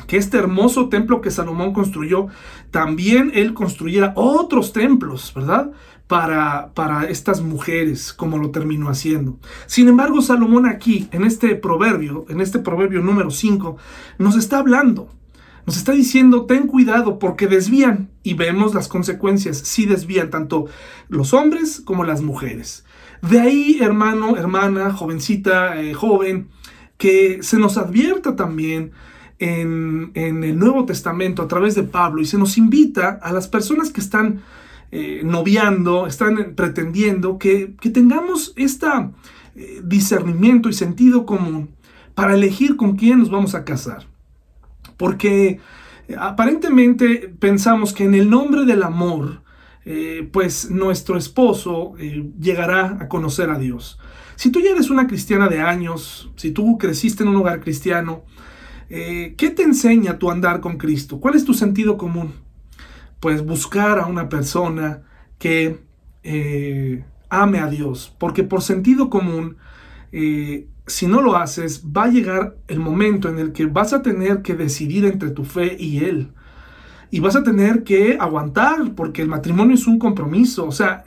que 0.07 0.17
este 0.17 0.37
hermoso 0.37 0.89
templo 0.89 1.21
que 1.21 1.31
Salomón 1.31 1.73
construyó, 1.73 2.27
también 2.71 3.31
él 3.33 3.53
construyera 3.53 4.13
otros 4.15 4.73
templos, 4.73 5.31
¿verdad? 5.35 5.71
Para, 6.07 6.71
para 6.73 7.03
estas 7.03 7.41
mujeres, 7.41 8.13
como 8.13 8.37
lo 8.39 8.49
terminó 8.49 8.89
haciendo. 8.89 9.37
Sin 9.67 9.87
embargo, 9.87 10.21
Salomón 10.21 10.65
aquí, 10.65 11.07
en 11.11 11.23
este 11.23 11.55
proverbio, 11.55 12.25
en 12.29 12.41
este 12.41 12.59
proverbio 12.59 13.01
número 13.01 13.29
5, 13.29 13.77
nos 14.17 14.35
está 14.35 14.57
hablando 14.57 15.09
nos 15.69 15.77
está 15.77 15.91
diciendo, 15.91 16.47
ten 16.47 16.65
cuidado 16.65 17.19
porque 17.19 17.45
desvían 17.45 18.09
y 18.23 18.33
vemos 18.33 18.73
las 18.73 18.87
consecuencias. 18.87 19.55
Si 19.59 19.85
desvían 19.85 20.31
tanto 20.31 20.65
los 21.09 21.31
hombres 21.35 21.79
como 21.85 22.03
las 22.03 22.23
mujeres. 22.23 22.85
De 23.21 23.39
ahí, 23.39 23.77
hermano, 23.79 24.35
hermana, 24.35 24.91
jovencita, 24.91 25.79
eh, 25.79 25.93
joven, 25.93 26.49
que 26.97 27.43
se 27.43 27.59
nos 27.59 27.77
advierta 27.77 28.35
también 28.35 28.93
en, 29.39 30.11
el 30.15 30.59
Nuevo 30.59 30.85
Testamento 30.85 31.41
a 31.41 31.47
través 31.47 31.75
de 31.75 31.83
Pablo 31.83 32.21
y 32.21 32.25
se 32.25 32.37
nos 32.37 32.57
invita 32.57 33.19
a 33.21 33.31
las 33.31 33.47
personas 33.47 33.91
que 33.91 34.01
están 34.01 34.41
eh, 34.91 35.21
noviando, 35.23 36.07
están 36.07 36.53
pretendiendo 36.55 37.37
que, 37.37 37.75
tengamos 37.93 38.53
este 38.55 38.87
discernimiento 39.83 40.69
y 40.69 40.73
sentido 40.73 41.25
común 41.25 41.71
para 42.15 42.33
elegir 42.33 42.75
con 42.75 42.95
quién 42.95 43.19
nos 43.19 43.29
vamos 43.29 43.55
a 43.55 43.65
casar. 43.65 44.07
Porque 44.97 45.59
Aparentemente 46.17 47.33
pensamos 47.39 47.93
que 47.93 48.03
en 48.05 48.15
el 48.15 48.29
nombre 48.29 48.65
del 48.65 48.83
amor, 48.83 49.43
eh, 49.85 50.27
pues 50.31 50.71
nuestro 50.71 51.17
esposo 51.17 51.93
eh, 51.99 52.31
llegará 52.39 52.97
a 52.99 53.07
conocer 53.07 53.49
a 53.49 53.59
Dios. 53.59 53.99
Si 54.35 54.51
tú 54.51 54.59
ya 54.59 54.71
eres 54.71 54.89
una 54.89 55.07
cristiana 55.07 55.49
de 55.49 55.61
años, 55.61 56.31
si 56.35 56.51
tú 56.51 56.77
creciste 56.77 57.23
en 57.23 57.29
un 57.29 57.35
hogar 57.37 57.59
cristiano, 57.59 58.23
eh, 58.89 59.35
¿qué 59.37 59.49
te 59.49 59.63
enseña 59.63 60.17
tu 60.17 60.31
andar 60.31 60.59
con 60.59 60.77
Cristo? 60.77 61.19
¿Cuál 61.19 61.35
es 61.35 61.45
tu 61.45 61.53
sentido 61.53 61.97
común? 61.97 62.33
Pues 63.19 63.45
buscar 63.45 63.99
a 63.99 64.05
una 64.05 64.29
persona 64.29 65.03
que 65.37 65.79
ame 67.29 67.59
a 67.59 67.69
Dios, 67.69 68.15
porque 68.19 68.43
por 68.43 68.61
sentido 68.61 69.09
común, 69.09 69.57
si 70.89 71.07
no 71.07 71.21
lo 71.21 71.35
haces, 71.35 71.83
va 71.85 72.05
a 72.05 72.09
llegar 72.09 72.57
el 72.67 72.79
momento 72.79 73.29
en 73.29 73.39
el 73.39 73.51
que 73.51 73.65
vas 73.65 73.93
a 73.93 74.01
tener 74.01 74.41
que 74.41 74.55
decidir 74.55 75.05
entre 75.05 75.29
tu 75.31 75.45
fe 75.45 75.77
y 75.79 76.03
Él. 76.03 76.31
Y 77.11 77.19
vas 77.19 77.35
a 77.35 77.43
tener 77.43 77.83
que 77.83 78.17
aguantar, 78.19 78.93
porque 78.95 79.21
el 79.21 79.27
matrimonio 79.27 79.75
es 79.75 79.87
un 79.87 79.97
compromiso. 79.97 80.65
O 80.67 80.71
sea, 80.71 81.03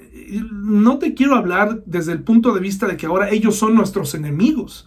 no 0.53 0.99
te 0.99 1.14
quiero 1.14 1.37
hablar 1.37 1.83
desde 1.87 2.12
el 2.12 2.23
punto 2.23 2.53
de 2.55 2.61
vista 2.61 2.87
de 2.87 2.97
que 2.97 3.07
ahora 3.07 3.31
ellos 3.31 3.57
son 3.57 3.75
nuestros 3.75 4.14
enemigos. 4.14 4.87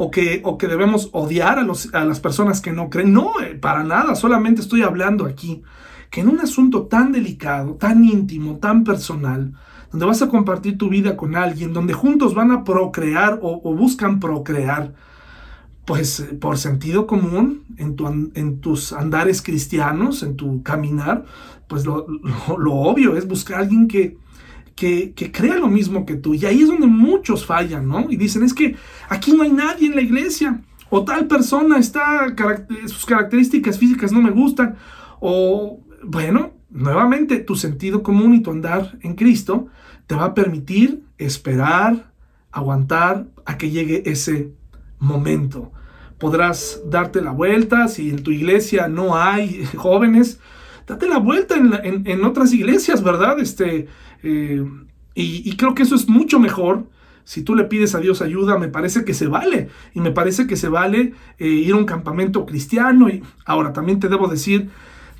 O 0.00 0.12
que, 0.12 0.42
o 0.44 0.56
que 0.58 0.68
debemos 0.68 1.10
odiar 1.12 1.58
a, 1.58 1.64
los, 1.64 1.92
a 1.92 2.04
las 2.04 2.20
personas 2.20 2.60
que 2.60 2.70
no 2.70 2.88
creen. 2.88 3.12
No, 3.12 3.40
eh, 3.40 3.56
para 3.56 3.82
nada. 3.82 4.14
Solamente 4.14 4.60
estoy 4.60 4.82
hablando 4.82 5.26
aquí 5.26 5.62
que 6.10 6.20
en 6.20 6.28
un 6.28 6.40
asunto 6.40 6.86
tan 6.86 7.12
delicado, 7.12 7.74
tan 7.74 8.04
íntimo, 8.04 8.58
tan 8.58 8.84
personal, 8.84 9.54
donde 9.90 10.06
vas 10.06 10.22
a 10.22 10.28
compartir 10.28 10.78
tu 10.78 10.88
vida 10.88 11.16
con 11.16 11.36
alguien, 11.36 11.72
donde 11.72 11.94
juntos 11.94 12.34
van 12.34 12.50
a 12.50 12.64
procrear 12.64 13.38
o, 13.42 13.74
buscan 13.74 14.20
procrear, 14.20 14.94
pues 15.84 16.20
eh, 16.20 16.34
por 16.34 16.58
sentido 16.58 17.06
común, 17.06 17.64
en, 17.76 17.96
tu, 17.96 18.06
en, 18.06 18.60
tus 18.60 18.92
andares 18.92 19.42
cristianos, 19.42 20.22
en 20.22 20.36
tu 20.36 20.62
caminar, 20.62 21.24
pues 21.66 21.84
lo, 21.84 22.06
obvio 22.46 23.16
es 23.16 23.26
buscar 23.26 23.58
a 23.58 23.60
alguien 23.62 23.88
que, 23.88 24.16
que, 24.78 25.32
crea 25.32 25.56
lo 25.56 25.68
mismo 25.68 26.06
que 26.06 26.14
tú. 26.14 26.34
Y 26.34 26.46
ahí 26.46 26.62
es 26.62 26.68
donde 26.68 26.86
muchos 26.86 27.44
fallan, 27.44 27.88
¿no? 27.88 28.06
Y 28.08 28.16
dicen, 28.16 28.44
es 28.44 28.54
que 28.54 28.76
aquí 29.08 29.32
no 29.32 29.42
hay 29.42 29.52
nadie 29.52 29.88
en 29.88 29.96
la 29.96 30.02
iglesia. 30.02 30.60
O 30.88 31.04
tal 31.04 31.26
persona 31.26 31.78
está, 31.78 32.34
sus 32.86 33.04
características 33.04 33.78
físicas 33.78 34.12
no 34.12 34.22
me 34.22 34.30
gustan. 34.30 34.76
O, 35.20 35.80
bueno, 36.04 36.52
nuevamente 36.70 37.38
tu 37.38 37.56
sentido 37.56 38.02
común 38.02 38.34
y 38.34 38.40
tu 38.40 38.52
andar 38.52 38.98
en 39.02 39.14
Cristo 39.14 39.66
te 40.06 40.14
va 40.14 40.26
a 40.26 40.34
permitir 40.34 41.02
esperar, 41.18 42.12
aguantar 42.52 43.26
a 43.44 43.58
que 43.58 43.70
llegue 43.70 44.04
ese 44.06 44.52
momento. 44.98 45.72
Podrás 46.18 46.80
darte 46.86 47.20
la 47.20 47.32
vuelta, 47.32 47.88
si 47.88 48.10
en 48.10 48.22
tu 48.22 48.30
iglesia 48.30 48.88
no 48.88 49.16
hay 49.16 49.64
jóvenes, 49.76 50.40
date 50.86 51.08
la 51.08 51.18
vuelta 51.18 51.54
en, 51.56 52.24
otras 52.24 52.52
iglesias, 52.52 53.02
¿verdad? 53.02 53.38
Este, 53.38 53.88
eh, 54.22 54.64
y, 55.14 55.56
creo 55.56 55.74
que 55.74 55.82
eso 55.82 55.96
es 55.96 56.08
mucho 56.08 56.38
mejor. 56.38 56.86
Si 57.24 57.42
tú 57.42 57.56
le 57.56 57.64
pides 57.64 57.94
a 57.94 57.98
Dios 57.98 58.22
ayuda, 58.22 58.56
me 58.56 58.68
parece 58.68 59.04
que 59.04 59.14
se 59.14 59.26
vale. 59.26 59.68
Y 59.92 60.00
me 60.00 60.12
parece 60.12 60.46
que 60.46 60.56
se 60.56 60.68
vale 60.68 61.12
eh, 61.38 61.48
ir 61.48 61.72
a 61.72 61.76
un 61.76 61.84
campamento 61.84 62.46
cristiano. 62.46 63.08
Y 63.08 63.22
ahora 63.44 63.72
también 63.72 63.98
te 63.98 64.08
debo 64.08 64.28
decir, 64.28 64.70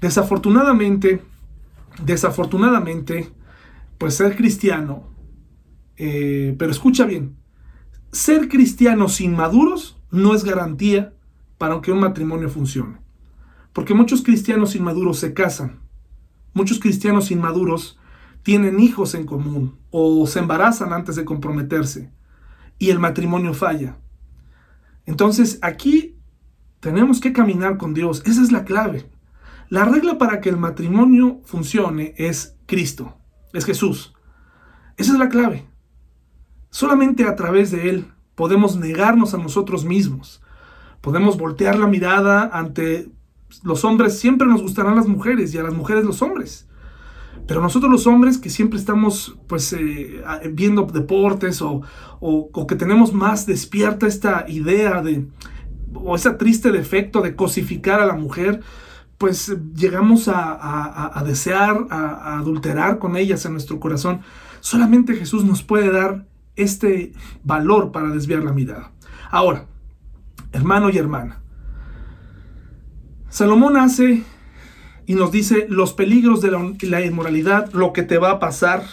desafortunadamente, 0.01 1.21
desafortunadamente, 2.05 3.31
pues 3.99 4.15
ser 4.15 4.37
cristiano, 4.37 5.09
eh, 5.97 6.55
pero 6.57 6.71
escucha 6.71 7.05
bien, 7.05 7.37
ser 8.13 8.49
cristianos 8.49 9.21
inmaduros 9.21 9.99
no 10.11 10.35
es 10.35 10.45
garantía 10.45 11.13
para 11.59 11.81
que 11.81 11.91
un 11.91 12.01
matrimonio 12.01 12.49
funcione. 12.49 12.99
Porque 13.73 13.95
muchos 13.95 14.23
cristianos 14.23 14.77
inmaduros 14.77 15.19
se 15.19 15.35
casan, 15.35 15.81
muchos 16.55 16.79
cristianos 16.79 17.31
inmaduros 17.31 17.99
tienen 18.43 18.81
hijos 18.81 19.15
en 19.15 19.27
común 19.27 19.79
o 19.91 20.27
se 20.27 20.39
embarazan 20.39 20.93
antes 20.93 21.17
de 21.17 21.25
comprometerse 21.25 22.13
y 22.79 22.91
el 22.91 22.99
matrimonio 22.99 23.55
falla. 23.55 23.99
Entonces 25.07 25.59
aquí 25.63 26.17
tenemos 26.81 27.21
que 27.21 27.33
caminar 27.33 27.77
con 27.77 27.95
Dios, 27.95 28.23
esa 28.27 28.43
es 28.43 28.53
la 28.53 28.65
clave. 28.65 29.11
La 29.69 29.85
regla 29.85 30.17
para 30.17 30.41
que 30.41 30.49
el 30.49 30.57
matrimonio 30.57 31.41
funcione 31.45 32.15
es 32.17 32.57
Cristo, 32.67 33.19
es 33.53 33.65
Jesús. 33.65 34.15
Esa 34.97 35.13
es 35.13 35.19
la 35.19 35.29
clave. 35.29 35.67
Solamente 36.71 37.25
a 37.25 37.37
través 37.37 37.71
de 37.71 37.91
Él 37.91 38.13
podemos 38.35 38.77
negarnos 38.77 39.35
a 39.35 39.39
nosotros 39.39 39.85
mismos. 39.85 40.43
Podemos 41.01 41.39
voltear 41.39 41.79
la 41.79 41.87
mirada 41.87 42.51
ante 42.53 43.11
los 43.63 43.85
hombres. 43.85 44.19
Siempre 44.19 44.47
nos 44.47 44.63
gustarán 44.63 44.97
las 44.97 45.09
mujeres 45.09 45.53
y 45.55 45.59
a 45.59 45.63
las 45.63 45.75
mujeres 45.75 46.05
los 46.05 46.23
hombres. 46.23 46.68
Pero 47.49 47.63
nosotros 47.63 47.91
los 47.91 48.07
hombres 48.07 48.37
que 48.37 48.51
siempre 48.51 48.79
estamos 48.79 49.39
pues 49.47 49.73
eh, 49.73 50.23
viendo 50.53 50.83
deportes 50.83 51.63
o, 51.63 51.81
o, 52.21 52.67
que 52.67 52.77
tenemos 52.77 53.15
más 53.15 53.47
despierta 53.47 54.07
esta 54.07 54.45
idea 54.47 55.01
de 55.03 55.27
o 55.95 56.15
ese 56.15 56.31
triste 56.33 56.71
defecto 56.71 57.23
de 57.23 57.35
cosificar 57.35 58.01
a 58.01 58.07
la 58.07 58.13
mujer, 58.13 58.61
pues 59.17 59.57
llegamos 59.75 60.29
a, 60.31 61.23
desear, 61.25 61.87
a, 61.89 62.39
adulterar 62.39 62.99
con 62.99 63.17
ellas 63.17 63.47
en 63.47 63.53
nuestro 63.53 63.81
corazón. 63.81 64.21
Solamente 64.61 65.15
Jesús 65.15 65.43
nos 65.47 65.63
puede 65.63 65.91
dar 65.91 66.27
este 66.55 67.15
valor 67.45 67.93
para 67.93 68.11
desviar 68.11 68.45
la 68.45 68.53
mirada. 68.53 68.93
Ahora, 69.31 69.65
hermano 70.53 70.91
y 70.91 70.99
hermana, 70.99 71.41
Salomón 73.31 73.79
hace 73.79 74.23
y 75.09 75.15
nos 75.15 75.33
dice 75.33 75.67
los 75.71 75.95
peligros 75.95 76.43
de 76.43 76.51
la, 76.83 77.05
inmoralidad, 77.05 77.73
lo 77.73 77.95
que 77.95 78.03
te 78.03 78.19
va 78.19 78.33
a 78.33 78.39
pasar. 78.39 78.85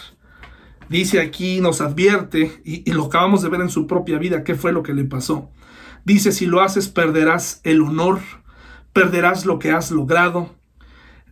Dice 0.88 1.20
aquí, 1.20 1.60
nos 1.60 1.82
advierte, 1.82 2.62
y, 2.64 2.90
lo 2.90 3.04
acabamos 3.04 3.42
de 3.42 3.50
ver 3.50 3.60
en 3.60 3.68
su 3.68 3.86
propia 3.86 4.18
vida, 4.18 4.42
qué 4.42 4.54
fue 4.54 4.72
lo 4.72 4.82
que 4.82 4.94
le 4.94 5.04
pasó. 5.04 5.50
Dice, 6.06 6.32
si 6.32 6.46
lo 6.46 6.62
haces 6.62 6.88
perderás 6.88 7.60
el 7.64 7.82
honor 7.82 8.20
perderás 8.94 9.44
lo 9.44 9.58
que 9.58 9.72
has 9.72 9.90
logrado. 9.90 10.54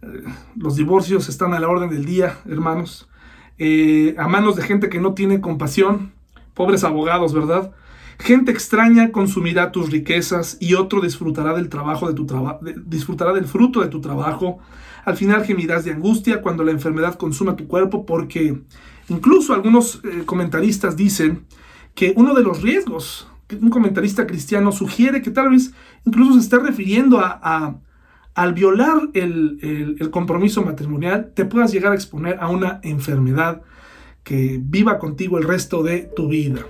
Eh, 0.02 0.22
los 0.54 0.76
divorcios 0.76 1.30
están 1.30 1.54
a 1.54 1.60
la 1.60 1.68
orden 1.68 1.88
del 1.88 2.04
día, 2.04 2.40
hermanos. 2.46 3.08
Eh, 3.56 4.14
a 4.18 4.28
manos 4.28 4.54
de 4.54 4.64
gente 4.64 4.90
que 4.90 5.00
no 5.00 5.14
tiene 5.14 5.40
compasión. 5.40 6.12
Pobres 6.52 6.84
abogados, 6.84 7.32
¿verdad? 7.32 7.72
Gente 8.18 8.52
extraña 8.52 9.12
consumirá 9.12 9.72
tus 9.72 9.90
riquezas 9.90 10.56
y 10.60 10.74
otro 10.74 11.00
disfrutará 11.00 11.54
del 11.54 11.68
trabajo 11.68 12.08
de 12.08 12.14
tu 12.14 12.26
trabajo, 12.26 12.60
disfrutará 12.86 13.32
del 13.32 13.46
fruto 13.46 13.80
de 13.80 13.88
tu 13.88 14.00
trabajo. 14.00 14.58
Al 15.04 15.16
final 15.16 15.44
gemirás 15.44 15.84
de 15.84 15.92
angustia 15.92 16.40
cuando 16.40 16.64
la 16.64 16.70
enfermedad 16.70 17.16
consuma 17.16 17.56
tu 17.56 17.66
cuerpo, 17.66 18.06
porque 18.06 18.62
incluso 19.08 19.52
algunos 19.52 20.00
eh, 20.04 20.22
comentaristas 20.24 20.96
dicen 20.96 21.44
que 21.94 22.12
uno 22.16 22.34
de 22.34 22.42
los 22.42 22.62
riesgos 22.62 23.28
un 23.60 23.70
comentarista 23.70 24.26
cristiano 24.26 24.72
sugiere 24.72 25.22
que 25.22 25.30
tal 25.30 25.50
vez 25.50 25.72
incluso 26.04 26.34
se 26.34 26.40
esté 26.40 26.58
refiriendo 26.58 27.20
a, 27.20 27.78
al 28.34 28.52
violar 28.52 29.10
el, 29.14 29.98
compromiso 30.10 30.62
matrimonial, 30.64 31.32
te 31.34 31.44
puedas 31.44 31.72
llegar 31.72 31.92
a 31.92 31.94
exponer 31.94 32.38
a 32.40 32.48
una 32.48 32.80
enfermedad 32.82 33.62
que 34.22 34.58
viva 34.62 34.98
contigo 34.98 35.38
el 35.38 35.44
resto 35.44 35.82
de 35.82 36.10
tu 36.16 36.28
vida. 36.28 36.64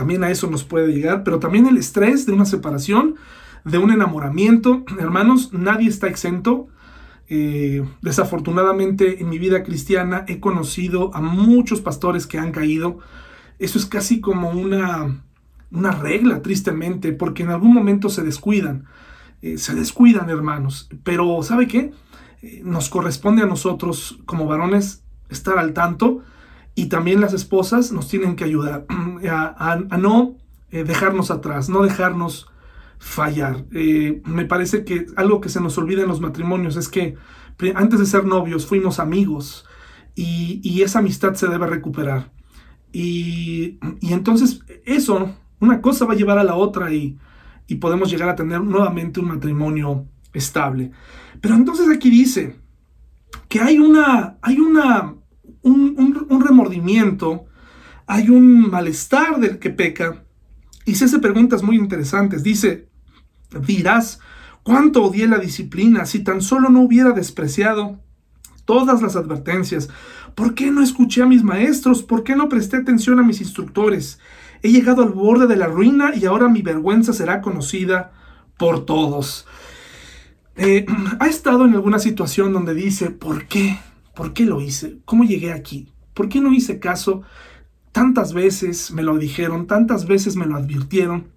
También 0.00 0.24
a 0.24 0.30
eso 0.30 0.48
nos 0.48 0.64
puede 0.64 0.94
llegar, 0.94 1.24
pero 1.24 1.40
también 1.40 1.66
el 1.66 1.76
estrés 1.76 2.24
de 2.24 2.32
una 2.32 2.46
separación, 2.46 3.16
de 3.66 3.76
un 3.76 3.90
enamoramiento. 3.90 4.82
Hermanos, 4.98 5.52
nadie 5.52 5.90
está 5.90 6.06
exento. 6.06 6.68
Eh, 7.28 7.84
desafortunadamente 8.00 9.20
en 9.20 9.28
mi 9.28 9.38
vida 9.38 9.62
cristiana 9.62 10.24
he 10.26 10.40
conocido 10.40 11.14
a 11.14 11.20
muchos 11.20 11.82
pastores 11.82 12.26
que 12.26 12.38
han 12.38 12.50
caído. 12.50 12.98
Eso 13.58 13.76
es 13.76 13.84
casi 13.84 14.22
como 14.22 14.48
una, 14.48 15.22
una 15.70 15.90
regla, 15.90 16.40
tristemente, 16.40 17.12
porque 17.12 17.42
en 17.42 17.50
algún 17.50 17.74
momento 17.74 18.08
se 18.08 18.22
descuidan. 18.22 18.86
Eh, 19.42 19.58
se 19.58 19.74
descuidan, 19.74 20.30
hermanos. 20.30 20.88
Pero, 21.04 21.42
¿sabe 21.42 21.68
qué? 21.68 21.92
Eh, 22.40 22.62
nos 22.64 22.88
corresponde 22.88 23.42
a 23.42 23.46
nosotros, 23.46 24.18
como 24.24 24.46
varones, 24.46 25.04
estar 25.28 25.58
al 25.58 25.74
tanto 25.74 26.22
y 26.74 26.86
también 26.86 27.20
las 27.20 27.32
esposas 27.32 27.92
nos 27.92 28.08
tienen 28.08 28.36
que 28.36 28.44
ayudar 28.44 28.86
a, 29.30 29.98
no 29.98 30.36
eh, 30.70 30.84
dejarnos 30.84 31.30
atrás, 31.30 31.68
no 31.68 31.82
dejarnos 31.82 32.48
fallar. 32.98 33.64
me 33.70 34.44
parece 34.44 34.84
que 34.84 35.06
algo 35.16 35.40
que 35.40 35.48
se 35.48 35.60
nos 35.60 35.78
olvida 35.78 36.02
en 36.02 36.08
los 36.08 36.20
matrimonios 36.20 36.76
es 36.76 36.88
que 36.88 37.16
antes 37.74 37.98
de 37.98 38.06
ser 38.06 38.24
novios 38.24 38.66
fuimos 38.66 38.98
amigos 38.98 39.64
y, 40.14 40.60
y 40.62 40.82
esa 40.82 40.98
amistad 40.98 41.34
se 41.34 41.48
debe 41.48 41.66
recuperar. 41.66 42.30
Y, 42.92 43.78
y 44.00 44.12
entonces 44.12 44.60
eso 44.84 45.34
una 45.60 45.80
cosa 45.80 46.06
va 46.06 46.14
a 46.14 46.16
llevar 46.16 46.38
a 46.38 46.44
la 46.44 46.56
otra 46.56 46.92
y, 46.92 47.18
podemos 47.80 48.10
llegar 48.10 48.28
a 48.28 48.34
tener 48.34 48.60
nuevamente 48.60 49.20
un 49.20 49.28
matrimonio 49.28 50.04
estable. 50.32 50.90
Pero 51.40 51.54
entonces 51.54 51.88
aquí 51.88 52.10
dice 52.10 52.56
que 53.48 53.60
hay 53.60 53.78
una, 53.78 54.38
hay 54.42 54.58
una, 54.58 55.14
un, 55.62 56.42
remordimiento, 56.44 57.46
hay 58.06 58.30
un 58.30 58.70
malestar 58.70 59.38
del 59.40 59.58
que 59.58 59.70
peca, 59.70 60.24
y 60.84 60.94
se 60.94 61.04
hace 61.04 61.18
preguntas 61.18 61.62
muy 61.62 61.76
interesantes. 61.76 62.42
Dice, 62.42 62.88
dirás, 63.66 64.20
Cuánto 64.62 65.02
odié 65.02 65.26
la 65.26 65.38
disciplina 65.38 66.04
si 66.04 66.22
tan 66.22 66.42
solo 66.42 66.68
no 66.68 66.82
hubiera 66.82 67.12
despreciado 67.12 67.98
todas 68.64 69.00
las 69.02 69.16
advertencias. 69.16 69.88
¿Por 70.34 70.54
qué 70.54 70.70
no 70.70 70.82
escuché 70.82 71.22
a 71.22 71.26
mis 71.26 71.42
maestros? 71.42 72.02
¿Por 72.02 72.24
qué 72.24 72.36
no 72.36 72.48
presté 72.48 72.76
atención 72.76 73.18
a 73.18 73.22
mis 73.22 73.40
instructores? 73.40 74.20
He 74.62 74.70
llegado 74.70 75.02
al 75.02 75.10
borde 75.10 75.46
de 75.46 75.56
la 75.56 75.66
ruina 75.66 76.12
y 76.14 76.26
ahora 76.26 76.48
mi 76.48 76.62
vergüenza 76.62 77.12
será 77.12 77.40
conocida 77.40 78.12
por 78.58 78.84
todos. 78.84 79.46
Eh, 80.56 80.84
¿Ha 81.20 81.26
estado 81.26 81.64
en 81.64 81.74
alguna 81.74 81.98
situación 81.98 82.52
donde 82.52 82.74
dice, 82.74 83.10
¿por 83.10 83.46
qué? 83.46 83.78
¿Por 84.14 84.32
qué 84.32 84.44
lo 84.44 84.60
hice? 84.60 84.98
¿Cómo 85.04 85.24
llegué 85.24 85.52
aquí? 85.52 85.88
¿Por 86.14 86.28
qué 86.28 86.40
no 86.40 86.52
hice 86.52 86.78
caso? 86.78 87.22
Tantas 87.92 88.32
veces 88.32 88.90
me 88.92 89.02
lo 89.02 89.18
dijeron, 89.18 89.66
tantas 89.66 90.06
veces 90.06 90.36
me 90.36 90.46
lo 90.46 90.56
advirtieron 90.56 91.28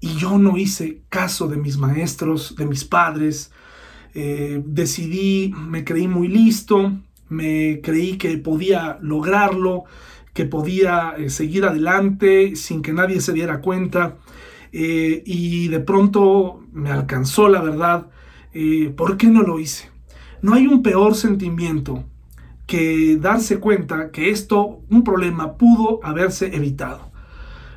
y 0.00 0.16
yo 0.16 0.38
no 0.38 0.58
hice 0.58 1.00
caso 1.08 1.48
de 1.48 1.56
mis 1.56 1.78
maestros, 1.78 2.56
de 2.56 2.66
mis 2.66 2.84
padres. 2.84 3.52
Eh, 4.14 4.62
decidí, 4.66 5.54
me 5.56 5.82
creí 5.82 6.08
muy 6.08 6.28
listo, 6.28 6.92
me 7.30 7.80
creí 7.82 8.18
que 8.18 8.36
podía 8.36 8.98
lograrlo, 9.00 9.84
que 10.34 10.44
podía 10.44 11.14
eh, 11.16 11.30
seguir 11.30 11.64
adelante 11.64 12.54
sin 12.54 12.82
que 12.82 12.92
nadie 12.92 13.20
se 13.22 13.32
diera 13.32 13.60
cuenta. 13.60 14.16
Eh, 14.72 15.22
y 15.24 15.68
de 15.68 15.80
pronto 15.80 16.64
me 16.72 16.90
alcanzó 16.90 17.48
la 17.48 17.62
verdad. 17.62 18.08
¿Por 18.96 19.16
qué 19.16 19.28
no 19.28 19.42
lo 19.42 19.58
hice? 19.58 19.93
No 20.44 20.52
hay 20.52 20.66
un 20.66 20.82
peor 20.82 21.14
sentimiento 21.14 22.04
que 22.66 23.16
darse 23.16 23.60
cuenta 23.60 24.10
que 24.10 24.28
esto, 24.28 24.82
un 24.90 25.02
problema, 25.02 25.56
pudo 25.56 26.00
haberse 26.02 26.54
evitado. 26.54 27.10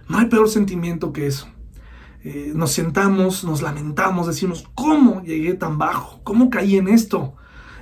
No 0.10 0.18
hay 0.18 0.26
peor 0.26 0.50
sentimiento 0.50 1.14
que 1.14 1.28
eso. 1.28 1.48
Eh, 2.26 2.52
nos 2.54 2.74
sentamos, 2.74 3.46
nos 3.46 3.62
lamentamos, 3.62 4.28
decimos, 4.28 4.68
¿cómo 4.76 5.24
llegué 5.24 5.54
tan 5.54 5.78
bajo? 5.78 6.20
¿Cómo 6.26 6.50
caí 6.50 6.76
en 6.76 6.90
esto? 6.90 7.36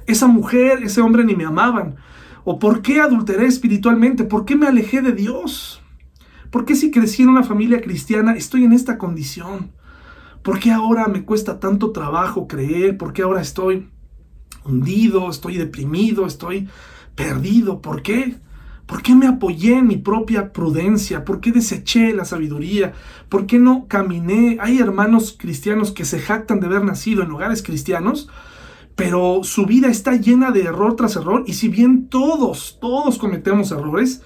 Esa 0.06 0.28
mujer, 0.28 0.84
ese 0.84 1.02
hombre 1.02 1.24
ni 1.24 1.36
me 1.36 1.46
amaban. 1.46 1.96
¿O 2.44 2.60
por 2.60 2.84
qué 2.84 3.02
adulteré 3.02 3.48
espiritualmente? 3.48 4.24
¿Por 4.24 4.46
qué 4.46 4.56
me 4.56 4.68
alejé 4.68 5.02
de 5.02 5.14
Dios? 5.14 5.82
¿Por 6.52 6.64
qué 6.64 6.76
si 6.76 6.92
crecí 6.92 7.24
en 7.24 7.30
una 7.30 7.42
familia 7.42 7.82
cristiana 7.82 8.36
estoy 8.36 8.66
en 8.66 8.72
esta 8.72 9.00
condición? 9.00 9.72
¿Por 10.44 10.60
qué 10.60 10.72
ahora 10.72 11.08
me 11.08 11.26
cuesta 11.26 11.60
tanto 11.60 11.92
trabajo 11.92 12.48
creer? 12.48 13.00
¿Por 13.00 13.14
qué 13.14 13.24
ahora 13.24 13.42
estoy 13.42 13.90
hundido, 14.66 15.30
estoy 15.30 15.58
deprimido, 15.58 16.26
estoy 16.26 16.68
perdido. 17.16 17.82
¿Por 17.82 18.02
qué? 18.02 18.38
¿Por 18.86 19.02
qué 19.02 19.16
me 19.16 19.28
apoyé 19.28 19.78
en 19.78 19.88
mi 19.88 19.98
propia 19.98 20.54
prudencia? 20.54 21.26
¿Por 21.26 21.42
qué 21.42 21.52
deseché 21.52 22.14
la 22.14 22.26
sabiduría? 22.26 22.94
¿Por 23.30 23.48
qué 23.48 23.58
no 23.58 23.88
caminé? 23.88 24.58
Hay 24.60 24.80
hermanos 24.80 25.36
cristianos 25.38 25.92
que 25.92 26.06
se 26.06 26.20
jactan 26.20 26.60
de 26.60 26.68
haber 26.68 26.84
nacido 26.84 27.24
en 27.24 27.32
hogares 27.32 27.64
cristianos, 27.64 28.30
pero 28.96 29.42
su 29.44 29.66
vida 29.66 29.88
está 29.88 30.16
llena 30.16 30.52
de 30.52 30.64
error 30.64 30.96
tras 30.96 31.16
error. 31.16 31.44
Y 31.48 31.54
si 31.54 31.68
bien 31.68 32.10
todos, 32.10 32.78
todos 32.80 33.18
cometemos 33.18 33.72
errores, 33.72 34.22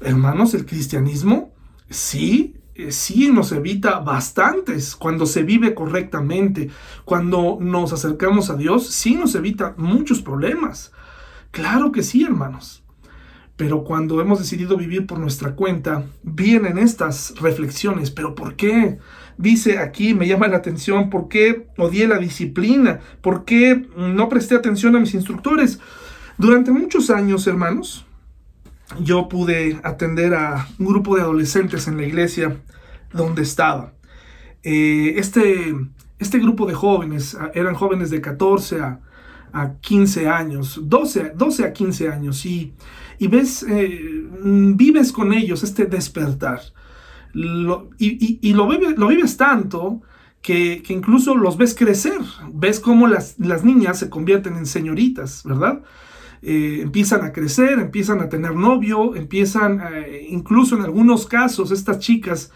hermanos, 0.00 0.54
el 0.54 0.66
cristianismo 0.66 1.52
sí, 1.88 2.56
eh, 2.74 2.90
sí 2.90 3.28
nos 3.28 3.52
evita 3.52 3.98
bastantes 4.00 4.96
cuando 4.96 5.26
se 5.26 5.42
vive 5.42 5.74
correctamente, 5.74 6.70
cuando 7.04 7.58
nos 7.60 7.92
acercamos 7.92 8.48
a 8.48 8.56
Dios, 8.56 8.86
sí 8.88 9.14
nos 9.14 9.34
evita 9.34 9.74
muchos 9.76 10.22
problemas. 10.22 10.92
Claro 11.50 11.92
que 11.92 12.02
sí, 12.02 12.24
hermanos. 12.24 12.82
Pero 13.56 13.84
cuando 13.84 14.20
hemos 14.20 14.38
decidido 14.38 14.78
vivir 14.78 15.06
por 15.06 15.18
nuestra 15.18 15.54
cuenta, 15.54 16.06
vienen 16.22 16.78
estas 16.78 17.34
reflexiones. 17.38 18.10
¿Pero 18.10 18.34
por 18.34 18.56
qué? 18.56 18.98
Dice 19.36 19.78
aquí, 19.78 20.14
me 20.14 20.26
llama 20.26 20.48
la 20.48 20.56
atención, 20.56 21.10
¿por 21.10 21.28
qué 21.28 21.68
odié 21.76 22.08
la 22.08 22.18
disciplina? 22.18 23.00
¿Por 23.20 23.44
qué 23.44 23.86
no 23.96 24.28
presté 24.30 24.54
atención 24.54 24.96
a 24.96 25.00
mis 25.00 25.14
instructores? 25.14 25.78
Durante 26.38 26.70
muchos 26.70 27.10
años, 27.10 27.46
hermanos, 27.46 28.06
yo 29.00 29.28
pude 29.28 29.80
atender 29.82 30.34
a 30.34 30.68
un 30.78 30.86
grupo 30.86 31.16
de 31.16 31.22
adolescentes 31.22 31.88
en 31.88 31.96
la 31.96 32.04
iglesia 32.04 32.60
donde 33.12 33.42
estaba. 33.42 33.92
Eh, 34.62 35.14
este, 35.16 35.74
este 36.18 36.38
grupo 36.38 36.66
de 36.66 36.74
jóvenes, 36.74 37.36
eran 37.54 37.74
jóvenes 37.74 38.10
de 38.10 38.20
14 38.20 38.80
a 38.80 39.00
a 39.52 39.74
15 39.80 40.28
años, 40.28 40.80
12, 40.82 41.32
12 41.36 41.64
a 41.64 41.72
15 41.72 42.08
años, 42.08 42.44
y, 42.46 42.72
y 43.18 43.26
ves, 43.26 43.64
eh, 43.68 44.26
vives 44.42 45.12
con 45.12 45.32
ellos 45.32 45.62
este 45.62 45.86
despertar. 45.86 46.60
y, 47.34 48.52
lo, 48.52 48.70
lo, 48.96 49.08
vives 49.08 49.36
tanto 49.36 50.02
que, 50.40 50.82
incluso 50.88 51.34
los 51.34 51.56
ves 51.56 51.74
crecer, 51.74 52.20
ves 52.52 52.80
cómo 52.80 53.06
las, 53.06 53.38
las 53.38 53.64
niñas 53.64 53.98
se 53.98 54.10
convierten 54.10 54.56
en 54.56 54.66
señoritas, 54.66 55.42
¿verdad? 55.44 55.82
Eh, 56.42 56.80
empiezan 56.82 57.22
a 57.22 57.32
crecer, 57.32 57.78
empiezan 57.78 58.20
a 58.20 58.28
tener 58.28 58.54
novio, 58.54 59.14
empiezan, 59.14 59.80
eh, 59.94 60.26
incluso 60.28 60.76
en 60.76 60.82
algunos 60.82 61.26
casos, 61.26 61.70
estas 61.70 62.00
chicas 62.00 62.50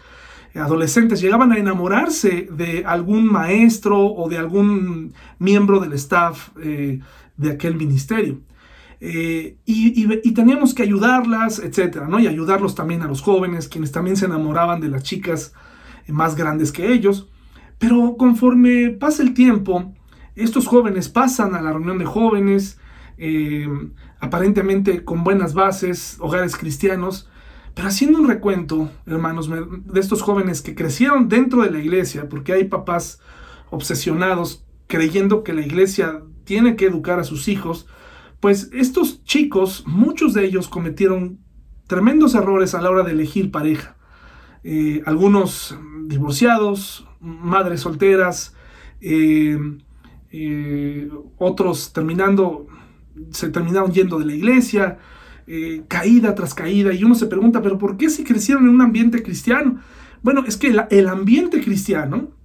adolescentes 0.55 1.21
llegaban 1.21 1.51
a 1.51 1.57
enamorarse 1.57 2.47
de 2.51 2.83
algún 2.85 3.25
maestro 3.31 4.05
o 4.05 4.29
de 4.29 4.37
algún 4.37 5.13
miembro 5.39 5.79
del 5.79 5.93
staff 5.93 6.49
eh, 6.61 6.99
de 7.37 7.51
aquel 7.51 7.75
ministerio. 7.75 8.41
Eh, 8.99 9.57
y, 9.65 10.33
teníamos 10.33 10.73
que 10.73 10.83
ayudarlas, 10.83 11.59
etcétera, 11.59 12.07
¿no? 12.07 12.19
Y 12.19 12.27
ayudarlos 12.27 12.73
también 12.73 13.03
a 13.03 13.07
los 13.07 13.21
jóvenes, 13.21 13.67
quienes 13.67 13.91
también 13.91 14.17
se 14.17 14.25
enamoraban 14.25 14.81
de 14.81 14.89
las 14.89 15.03
chicas 15.03 15.53
más 16.07 16.35
grandes 16.35 16.71
que 16.71 16.91
ellos. 16.91 17.27
Pero 17.77 18.15
conforme 18.17 18.89
pasa 18.89 19.21
el 19.21 19.33
tiempo, 19.33 19.93
estos 20.35 20.65
jóvenes 20.65 21.09
pasan 21.09 21.53
a 21.53 21.61
la 21.61 21.73
reunión 21.73 21.99
de 21.99 22.05
jóvenes, 22.05 22.79
eh, 23.17 23.67
aparentemente 24.19 25.03
con 25.03 25.23
buenas 25.23 25.53
bases, 25.53 26.17
hogares 26.19 26.55
cristianos, 26.55 27.29
pero 27.73 27.87
haciendo 27.87 28.19
un 28.19 28.27
recuento, 28.27 28.89
hermanos, 29.05 29.49
de 29.49 29.99
estos 29.99 30.21
jóvenes 30.21 30.61
que 30.61 30.75
crecieron 30.75 31.29
dentro 31.29 31.61
de 31.61 31.71
la 31.71 31.79
iglesia, 31.79 32.27
porque 32.27 32.53
hay 32.53 32.65
papás 32.65 33.19
obsesionados 33.69 34.65
creyendo 34.87 35.43
que 35.43 35.53
la 35.53 35.61
iglesia 35.61 36.23
tiene 36.43 36.75
que 36.75 36.85
educar 36.85 37.19
a 37.19 37.23
sus 37.23 37.47
hijos, 37.47 37.87
pues 38.39 38.69
estos 38.73 39.23
chicos, 39.25 39.83
muchos 39.85 40.33
de 40.33 40.45
ellos 40.45 40.67
cometieron 40.69 41.39
tremendos 41.87 42.35
errores 42.35 42.73
a 42.73 42.81
la 42.81 42.89
hora 42.89 43.03
de 43.03 43.11
elegir 43.11 43.51
pareja. 43.51 43.97
Eh, 44.63 45.01
algunos 45.05 45.77
divorciados, 46.05 47.07
madres 47.19 47.81
solteras, 47.81 48.55
eh, 49.01 49.59
otros 51.37 51.93
terminando, 51.93 52.67
se 53.31 53.49
terminaron 53.49 53.91
yendo 53.91 54.19
de 54.19 54.25
la 54.25 54.35
iglesia, 54.35 54.99
eh, 55.47 55.83
caída 55.87 56.35
tras 56.35 56.53
caída, 56.53 56.93
y 56.93 57.03
uno 57.03 57.15
se 57.15 57.27
pregunta, 57.27 57.61
pero 57.61 57.77
¿por 57.77 57.97
qué 57.97 58.09
si 58.09 58.23
crecieron 58.23 58.63
en 58.63 58.69
un 58.69 58.81
ambiente 58.81 59.23
cristiano? 59.23 59.79
Bueno, 60.21 60.43
es 60.47 60.57
que 60.57 60.75
el 60.89 61.07
ambiente 61.07 61.61
cristiano 61.61 62.37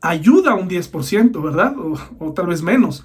ayuda 0.00 0.52
a 0.52 0.54
un 0.54 0.68
10%, 0.68 1.42
¿verdad? 1.42 1.74
O, 2.18 2.32
tal 2.32 2.46
vez 2.46 2.62
menos. 2.62 3.04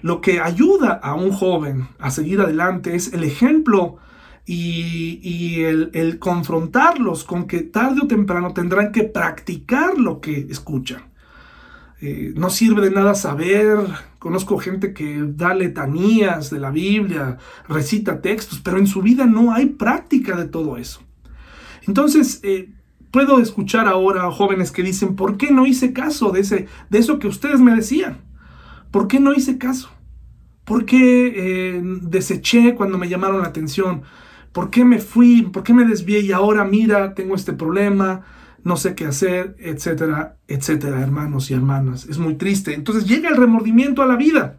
Lo 0.00 0.20
que 0.20 0.40
ayuda 0.40 0.92
a 0.92 1.14
un 1.14 1.30
joven 1.32 1.88
a 1.98 2.10
seguir 2.10 2.40
adelante 2.40 2.94
es 2.96 3.12
el 3.12 3.24
ejemplo 3.24 3.98
y, 4.44 5.62
el, 5.62 6.18
confrontarlos 6.18 7.24
con 7.24 7.46
que 7.46 7.60
tarde 7.60 8.00
o 8.02 8.08
temprano 8.08 8.52
tendrán 8.52 8.90
que 8.90 9.04
practicar 9.04 9.98
lo 9.98 10.20
que 10.20 10.46
escuchan. 10.50 11.12
Eh, 12.00 12.32
no 12.36 12.50
sirve 12.50 12.82
de 12.82 12.90
nada 12.90 13.14
saber. 13.14 13.78
Conozco 14.22 14.56
gente 14.56 14.94
que 14.94 15.20
da 15.26 15.52
letanías 15.52 16.48
de 16.48 16.60
la 16.60 16.70
Biblia, 16.70 17.38
recita 17.68 18.20
textos, 18.20 18.60
pero 18.60 18.78
en 18.78 18.86
su 18.86 19.02
vida 19.02 19.26
no 19.26 19.52
hay 19.52 19.66
práctica 19.66 20.36
de 20.36 20.44
todo 20.44 20.76
eso. 20.76 21.00
Entonces, 21.88 22.38
eh, 22.44 22.70
puedo 23.10 23.40
escuchar 23.40 23.88
ahora 23.88 24.22
a 24.22 24.30
jóvenes 24.30 24.70
que 24.70 24.84
dicen, 24.84 25.16
¿por 25.16 25.36
qué 25.38 25.50
no 25.50 25.66
hice 25.66 25.92
caso 25.92 26.30
de, 26.30 26.38
ese, 26.38 26.68
de 26.88 26.98
eso 27.00 27.18
que 27.18 27.26
ustedes 27.26 27.58
me 27.58 27.74
decían? 27.74 28.18
¿Por 28.92 29.08
qué 29.08 29.18
no 29.18 29.34
hice 29.34 29.58
caso? 29.58 29.90
¿Por 30.64 30.84
qué 30.84 31.32
eh, 31.34 31.82
deseché 31.82 32.76
cuando 32.76 32.98
me 32.98 33.08
llamaron 33.08 33.40
la 33.40 33.48
atención? 33.48 34.02
¿Por 34.52 34.70
qué 34.70 34.84
me 34.84 35.00
fui? 35.00 35.42
¿Por 35.42 35.64
qué 35.64 35.74
me 35.74 35.84
desvié 35.84 36.20
y 36.20 36.30
ahora 36.30 36.64
mira, 36.64 37.14
tengo 37.14 37.34
este 37.34 37.54
problema? 37.54 38.20
No 38.64 38.76
sé 38.76 38.94
qué 38.94 39.06
hacer, 39.06 39.56
etcétera, 39.58 40.36
etcétera, 40.48 41.00
hermanos 41.00 41.50
y 41.50 41.54
hermanas. 41.54 42.06
Es 42.08 42.18
muy 42.18 42.34
triste. 42.34 42.74
Entonces 42.74 43.06
llega 43.06 43.28
el 43.28 43.36
remordimiento 43.36 44.02
a 44.02 44.06
la 44.06 44.16
vida. 44.16 44.58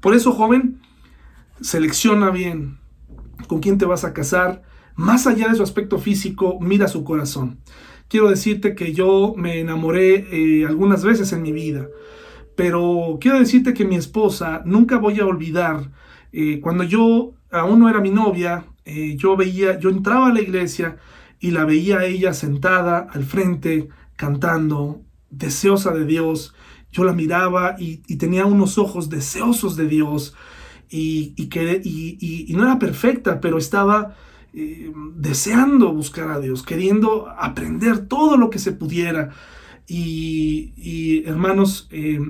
Por 0.00 0.14
eso, 0.14 0.32
joven, 0.32 0.80
selecciona 1.60 2.30
bien 2.30 2.78
con 3.46 3.60
quién 3.60 3.78
te 3.78 3.86
vas 3.86 4.04
a 4.04 4.12
casar. 4.12 4.62
Más 4.96 5.26
allá 5.26 5.48
de 5.48 5.54
su 5.54 5.62
aspecto 5.62 5.98
físico, 5.98 6.58
mira 6.60 6.88
su 6.88 7.04
corazón. 7.04 7.58
Quiero 8.08 8.30
decirte 8.30 8.74
que 8.74 8.92
yo 8.92 9.34
me 9.36 9.60
enamoré 9.60 10.26
eh, 10.32 10.66
algunas 10.66 11.04
veces 11.04 11.32
en 11.32 11.42
mi 11.42 11.52
vida, 11.52 11.88
pero 12.56 13.18
quiero 13.20 13.38
decirte 13.38 13.74
que 13.74 13.84
mi 13.84 13.96
esposa 13.96 14.62
nunca 14.64 14.96
voy 14.96 15.20
a 15.20 15.26
olvidar 15.26 15.90
eh, 16.32 16.60
cuando 16.60 16.84
yo 16.84 17.32
aún 17.50 17.80
no 17.80 17.88
era 17.88 18.00
mi 18.00 18.10
novia, 18.10 18.64
eh, 18.84 19.16
yo 19.16 19.36
veía, 19.36 19.78
yo 19.78 19.90
entraba 19.90 20.28
a 20.28 20.32
la 20.32 20.40
iglesia 20.40 20.96
y 21.40 21.50
la 21.50 21.64
veía 21.64 22.04
ella 22.04 22.32
sentada 22.34 23.08
al 23.10 23.24
frente, 23.24 23.88
cantando, 24.16 25.02
deseosa 25.30 25.92
de 25.92 26.04
Dios, 26.04 26.54
yo 26.90 27.04
la 27.04 27.12
miraba 27.12 27.76
y, 27.78 27.98
tenía 28.16 28.46
unos 28.46 28.78
ojos 28.78 29.10
deseosos 29.10 29.76
de 29.76 29.86
Dios. 29.88 30.34
Y, 30.90 31.34
y, 31.36 32.52
no 32.54 32.64
era 32.64 32.78
perfecta, 32.78 33.40
pero 33.40 33.58
estaba 33.58 34.16
eh, 34.54 34.90
deseando 35.14 35.92
buscar 35.92 36.30
a 36.30 36.40
Dios, 36.40 36.62
queriendo 36.62 37.28
aprender 37.28 38.06
todo 38.06 38.36
lo 38.36 38.48
que 38.50 38.58
se 38.58 38.72
pudiera. 38.72 39.30
Y, 39.86 41.22
hermanos, 41.26 41.88
eh, 41.90 42.20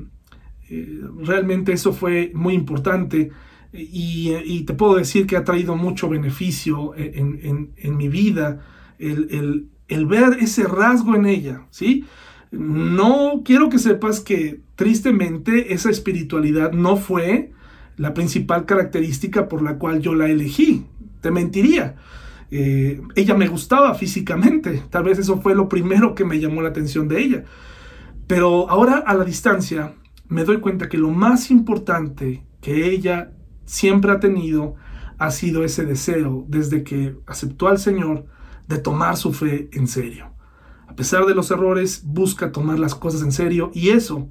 eh, 0.70 1.00
realmente 1.24 1.72
eso 1.72 1.92
fue 1.92 2.32
muy 2.34 2.54
importante. 2.54 3.30
Y, 3.72 4.62
te 4.66 4.74
puedo 4.74 4.96
decir 4.96 5.26
que 5.26 5.36
ha 5.36 5.44
traído 5.44 5.76
mucho 5.76 6.08
beneficio 6.08 6.94
en, 6.96 7.96
mi 7.96 8.08
vida 8.08 8.64
el, 8.98 9.68
el, 9.88 10.06
ver 10.06 10.38
ese 10.40 10.64
rasgo 10.64 11.14
en 11.14 11.26
ella, 11.26 11.62
¿sí? 11.70 12.04
No 12.50 13.42
quiero 13.44 13.68
que 13.68 13.78
sepas 13.78 14.20
que 14.20 14.60
tristemente 14.74 15.74
esa 15.74 15.90
espiritualidad 15.90 16.72
no 16.72 16.96
fue 16.96 17.52
la 17.96 18.14
principal 18.14 18.64
característica 18.64 19.48
por 19.48 19.62
la 19.62 19.78
cual 19.78 20.00
yo 20.00 20.14
la 20.14 20.28
elegí. 20.28 20.86
Te 21.20 21.30
mentiría. 21.30 21.96
Eh, 22.50 23.02
ella 23.14 23.34
me 23.34 23.48
gustaba 23.48 23.94
físicamente. 23.94 24.82
Tal 24.88 25.04
vez 25.04 25.18
eso 25.18 25.40
fue 25.40 25.54
lo 25.54 25.68
primero 25.68 26.14
que 26.14 26.24
me 26.24 26.38
llamó 26.38 26.62
la 26.62 26.70
atención 26.70 27.08
de 27.08 27.20
ella. 27.20 27.44
Pero 28.26 28.70
ahora 28.70 28.98
a 28.98 29.14
la 29.14 29.24
distancia 29.24 29.94
me 30.28 30.44
doy 30.44 30.58
cuenta 30.58 30.88
que 30.88 30.98
lo 30.98 31.10
más 31.10 31.50
importante 31.50 32.44
que 32.60 32.90
ella 32.90 33.32
siempre 33.64 34.12
ha 34.12 34.20
tenido 34.20 34.76
ha 35.18 35.30
sido 35.30 35.64
ese 35.64 35.84
deseo 35.84 36.44
desde 36.48 36.84
que 36.84 37.16
aceptó 37.26 37.68
al 37.68 37.78
Señor 37.78 38.26
de 38.68 38.78
tomar 38.78 39.16
su 39.16 39.32
fe 39.32 39.68
en 39.72 39.88
serio. 39.88 40.32
A 40.86 40.94
pesar 40.94 41.26
de 41.26 41.34
los 41.34 41.50
errores, 41.50 42.02
busca 42.04 42.52
tomar 42.52 42.78
las 42.78 42.94
cosas 42.94 43.22
en 43.22 43.32
serio 43.32 43.70
y 43.74 43.90
eso 43.90 44.28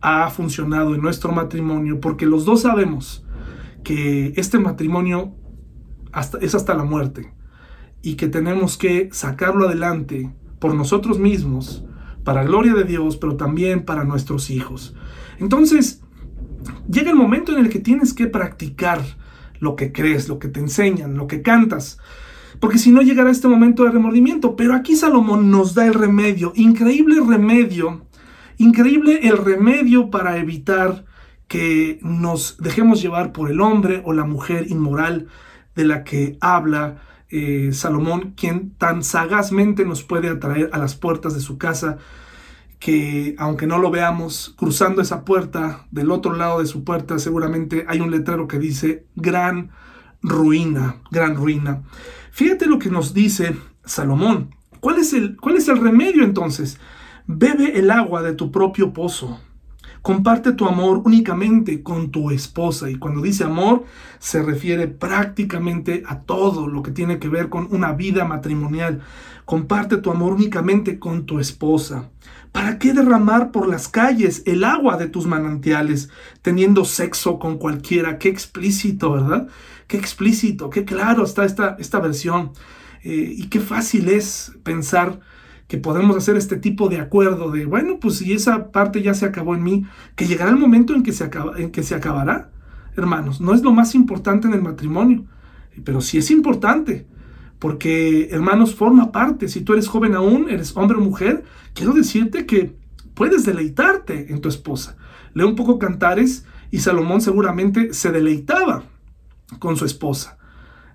ha 0.00 0.30
funcionado 0.30 0.94
en 0.94 1.02
nuestro 1.02 1.32
matrimonio 1.32 2.00
porque 2.00 2.26
los 2.26 2.44
dos 2.44 2.62
sabemos 2.62 3.24
que 3.82 4.32
este 4.36 4.58
matrimonio 4.58 5.34
hasta, 6.12 6.38
es 6.38 6.54
hasta 6.54 6.74
la 6.74 6.84
muerte 6.84 7.32
y 8.02 8.14
que 8.14 8.28
tenemos 8.28 8.76
que 8.76 9.08
sacarlo 9.12 9.66
adelante 9.66 10.32
por 10.58 10.74
nosotros 10.74 11.18
mismos, 11.18 11.84
para 12.24 12.44
gloria 12.44 12.74
de 12.74 12.84
Dios, 12.84 13.16
pero 13.16 13.36
también 13.36 13.84
para 13.84 14.04
nuestros 14.04 14.50
hijos. 14.50 14.94
Entonces, 15.38 16.02
llega 16.90 17.10
el 17.10 17.16
momento 17.16 17.52
en 17.52 17.64
el 17.64 17.70
que 17.70 17.78
tienes 17.78 18.12
que 18.12 18.26
practicar 18.26 19.02
lo 19.60 19.76
que 19.76 19.92
crees, 19.92 20.28
lo 20.28 20.38
que 20.38 20.48
te 20.48 20.60
enseñan, 20.60 21.16
lo 21.16 21.26
que 21.26 21.42
cantas. 21.42 21.98
Porque 22.60 22.78
si 22.78 22.90
no 22.90 23.02
llegará 23.02 23.30
este 23.30 23.48
momento 23.48 23.84
de 23.84 23.90
remordimiento. 23.90 24.56
Pero 24.56 24.74
aquí 24.74 24.96
Salomón 24.96 25.50
nos 25.50 25.74
da 25.74 25.86
el 25.86 25.94
remedio, 25.94 26.52
increíble 26.56 27.16
remedio, 27.26 28.06
increíble 28.56 29.20
el 29.22 29.38
remedio 29.38 30.10
para 30.10 30.38
evitar 30.38 31.04
que 31.46 31.98
nos 32.02 32.58
dejemos 32.58 33.00
llevar 33.00 33.32
por 33.32 33.50
el 33.50 33.60
hombre 33.60 34.02
o 34.04 34.12
la 34.12 34.24
mujer 34.24 34.70
inmoral 34.70 35.28
de 35.74 35.84
la 35.84 36.04
que 36.04 36.36
habla 36.40 37.02
eh, 37.30 37.70
Salomón, 37.72 38.34
quien 38.36 38.74
tan 38.74 39.02
sagazmente 39.02 39.84
nos 39.84 40.02
puede 40.02 40.28
atraer 40.28 40.70
a 40.72 40.78
las 40.78 40.94
puertas 40.94 41.34
de 41.34 41.40
su 41.40 41.58
casa 41.58 41.98
que 42.78 43.34
aunque 43.38 43.66
no 43.66 43.78
lo 43.78 43.90
veamos, 43.90 44.54
cruzando 44.56 45.02
esa 45.02 45.24
puerta, 45.24 45.86
del 45.90 46.10
otro 46.10 46.34
lado 46.34 46.60
de 46.60 46.66
su 46.66 46.84
puerta 46.84 47.18
seguramente 47.18 47.84
hay 47.88 48.00
un 48.00 48.10
letrero 48.10 48.46
que 48.46 48.58
dice 48.58 49.04
gran 49.16 49.70
ruina, 50.22 50.96
gran 51.10 51.36
ruina. 51.36 51.82
Fíjate 52.38 52.66
lo 52.66 52.78
que 52.78 52.88
nos 52.88 53.14
dice 53.14 53.56
Salomón. 53.84 54.54
¿Cuál 54.78 54.98
es 54.98 55.12
el, 55.12 55.36
cuál 55.38 55.56
es 55.56 55.66
el 55.66 55.78
remedio 55.78 56.22
entonces? 56.22 56.78
Bebe 57.26 57.80
el 57.80 57.90
agua 57.90 58.22
de 58.22 58.32
tu 58.32 58.52
propio 58.52 58.92
pozo. 58.92 59.40
Comparte 60.02 60.52
tu 60.52 60.68
amor 60.68 61.02
únicamente 61.04 61.82
con 61.82 62.12
tu 62.12 62.30
esposa. 62.30 62.88
Y 62.90 62.94
cuando 62.94 63.22
dice 63.22 63.42
amor, 63.42 63.86
se 64.20 64.40
refiere 64.40 64.86
prácticamente 64.86 66.04
a 66.06 66.20
todo 66.20 66.68
lo 66.68 66.84
que 66.84 66.92
tiene 66.92 67.18
que 67.18 67.28
ver 67.28 67.48
con 67.48 67.66
una 67.72 67.92
vida 67.92 68.24
matrimonial. 68.24 69.00
Comparte 69.44 69.96
tu 69.96 70.12
amor 70.12 70.34
únicamente 70.34 71.00
con 71.00 71.26
tu 71.26 71.40
esposa. 71.40 72.08
¿Para 72.52 72.78
qué 72.78 72.92
derramar 72.92 73.50
por 73.50 73.68
las 73.68 73.88
calles 73.88 74.44
el 74.46 74.62
agua 74.62 74.96
de 74.96 75.08
tus 75.08 75.26
manantiales 75.26 76.08
teniendo 76.40 76.84
sexo 76.84 77.40
con 77.40 77.58
cualquiera? 77.58 78.18
Qué 78.18 78.28
explícito, 78.28 79.10
¿verdad? 79.10 79.48
Qué 79.88 79.96
explícito, 79.96 80.68
qué 80.68 80.84
claro 80.84 81.24
está 81.24 81.44
esta, 81.44 81.76
esta 81.78 81.98
versión. 81.98 82.52
Eh, 83.02 83.34
y 83.36 83.46
qué 83.48 83.58
fácil 83.58 84.10
es 84.10 84.52
pensar 84.62 85.20
que 85.66 85.78
podemos 85.78 86.14
hacer 86.14 86.36
este 86.36 86.56
tipo 86.56 86.90
de 86.90 86.98
acuerdo 86.98 87.50
de, 87.50 87.64
bueno, 87.64 87.98
pues 87.98 88.18
si 88.18 88.34
esa 88.34 88.70
parte 88.70 89.02
ya 89.02 89.14
se 89.14 89.24
acabó 89.24 89.54
en 89.54 89.62
mí, 89.62 89.86
que 90.14 90.26
llegará 90.26 90.50
el 90.50 90.58
momento 90.58 90.94
en 90.94 91.02
que 91.02 91.12
se, 91.12 91.24
acaba, 91.24 91.58
en 91.58 91.70
que 91.70 91.82
se 91.82 91.94
acabará, 91.94 92.50
hermanos. 92.96 93.40
No 93.40 93.54
es 93.54 93.62
lo 93.62 93.72
más 93.72 93.94
importante 93.94 94.46
en 94.46 94.52
el 94.52 94.62
matrimonio, 94.62 95.24
pero 95.84 96.02
sí 96.02 96.18
es 96.18 96.30
importante. 96.30 97.06
Porque, 97.58 98.28
hermanos, 98.30 98.74
forma 98.74 99.10
parte. 99.10 99.48
Si 99.48 99.62
tú 99.62 99.72
eres 99.72 99.88
joven 99.88 100.14
aún, 100.14 100.48
eres 100.50 100.76
hombre 100.76 100.98
o 100.98 101.00
mujer, 101.00 101.44
quiero 101.74 101.92
decirte 101.92 102.44
que 102.44 102.76
puedes 103.14 103.44
deleitarte 103.44 104.32
en 104.32 104.40
tu 104.42 104.50
esposa. 104.50 104.96
Leo 105.32 105.48
un 105.48 105.56
poco 105.56 105.78
Cantares 105.78 106.44
y 106.70 106.78
Salomón 106.80 107.20
seguramente 107.20 107.94
se 107.94 108.12
deleitaba 108.12 108.84
con 109.58 109.76
su 109.76 109.84
esposa. 109.84 110.38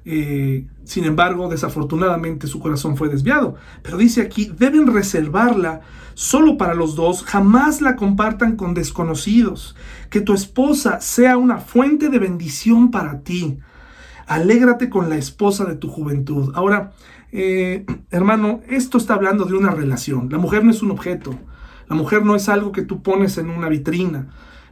Eh, 0.06 0.68
sin 0.84 1.06
embargo, 1.06 1.47
desafortunadamente 1.47 2.47
su 2.47 2.60
corazón 2.60 2.97
fue 2.97 3.10
desviado. 3.10 3.56
Pero 3.82 3.97
dice 3.97 4.22
aquí, 4.22 4.51
deben 4.58 4.88
reservarla 4.88 5.82
solo 6.14 6.58
para 6.58 6.76
los 6.76 6.95
dos, 6.95 7.24
jamás 7.24 7.82
la 7.82 7.95
compartan 7.95 8.56
con 8.56 8.74
desconocidos. 8.74 9.76
Que 10.10 10.22
tu 10.22 10.34
esposa 10.34 10.99
sea 11.01 11.38
una 11.38 11.58
fuente 11.58 12.10
de 12.10 12.20
bendición 12.20 12.91
para 12.91 13.22
ti. 13.22 13.60
Alégrate 14.28 14.89
con 14.89 15.10
la 15.10 15.18
esposa 15.18 15.66
de 15.66 15.76
tu 15.76 15.89
juventud. 15.89 16.51
Ahora, 16.56 16.91
eh, 17.32 17.86
hermano, 18.12 18.62
esto 18.68 18.97
está 18.97 19.16
hablando 19.16 19.45
de 19.45 19.56
una 19.56 19.72
relación. 19.72 20.30
La 20.30 20.38
mujer 20.38 20.64
no 20.64 20.72
es 20.72 20.82
un 20.82 20.91
objeto. 20.91 21.38
La 21.89 21.95
mujer 21.95 22.24
no 22.24 22.36
es 22.36 22.47
algo 22.47 22.72
que 22.72 22.84
tú 22.84 23.01
pones 23.01 23.38
en 23.38 23.49
una 23.49 23.70
vitrina. 23.70 24.28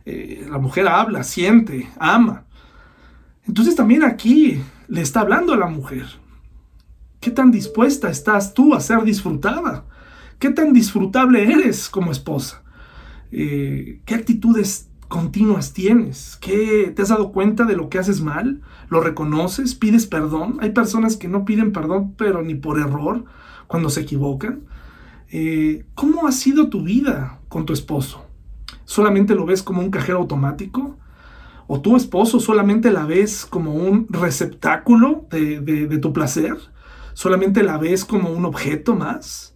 Eh, 0.05 0.47
la 0.49 0.57
mujer 0.57 0.88
habla, 0.88 1.23
siente, 1.23 1.89
ama. 1.99 2.45
Entonces 3.47 3.75
también 3.75 4.03
aquí 4.03 4.61
le 4.87 5.01
está 5.01 5.21
hablando 5.21 5.53
a 5.53 5.57
la 5.57 5.67
mujer. 5.67 6.05
¿Qué 7.19 7.31
tan 7.31 7.51
dispuesta 7.51 8.09
estás 8.09 8.53
tú 8.53 8.73
a 8.73 8.79
ser 8.79 9.03
disfrutada? 9.03 9.85
¿Qué 10.39 10.49
tan 10.49 10.73
disfrutable 10.73 11.43
eres 11.43 11.89
como 11.89 12.11
esposa? 12.11 12.63
Eh, 13.31 14.01
¿Qué 14.05 14.15
actitudes 14.15 14.89
continuas 15.07 15.73
tienes? 15.73 16.37
¿Qué, 16.41 16.91
¿Te 16.95 17.01
has 17.01 17.09
dado 17.09 17.31
cuenta 17.31 17.65
de 17.65 17.75
lo 17.75 17.89
que 17.89 17.99
haces 17.99 18.21
mal? 18.21 18.61
¿Lo 18.89 19.01
reconoces? 19.01 19.75
¿Pides 19.75 20.07
perdón? 20.07 20.57
Hay 20.61 20.71
personas 20.71 21.15
que 21.15 21.27
no 21.27 21.45
piden 21.45 21.71
perdón, 21.71 22.15
pero 22.17 22.41
ni 22.41 22.55
por 22.55 22.79
error, 22.79 23.25
cuando 23.67 23.89
se 23.89 24.01
equivocan. 24.01 24.61
Eh, 25.29 25.85
¿Cómo 25.95 26.27
ha 26.27 26.31
sido 26.31 26.69
tu 26.69 26.83
vida 26.83 27.39
con 27.47 27.65
tu 27.65 27.73
esposo? 27.73 28.25
¿Solamente 28.85 29.35
lo 29.35 29.45
ves 29.45 29.61
como 29.63 29.81
un 29.81 29.91
cajero 29.91 30.17
automático? 30.17 30.97
¿O 31.74 31.80
tu 31.80 31.95
esposo 31.95 32.41
solamente 32.41 32.91
la 32.91 33.05
ves 33.05 33.45
como 33.45 33.74
un 33.74 34.07
receptáculo 34.09 35.26
de, 35.32 35.99
tu 36.01 36.11
placer? 36.11 36.57
¿Solamente 37.13 37.63
la 37.63 37.78
ves 37.78 38.03
como 38.03 38.30
un 38.30 38.43
objeto 38.43 38.93
más? 38.93 39.55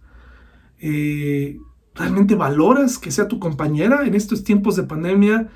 Eh, 0.78 1.58
¿Realmente 1.94 2.34
valoras 2.34 2.96
que 2.96 3.10
sea 3.10 3.28
tu 3.28 3.38
compañera 3.38 4.06
en 4.06 4.14
estos 4.14 4.44
tiempos 4.44 4.76
de 4.76 4.84
pandemia? 4.84 5.48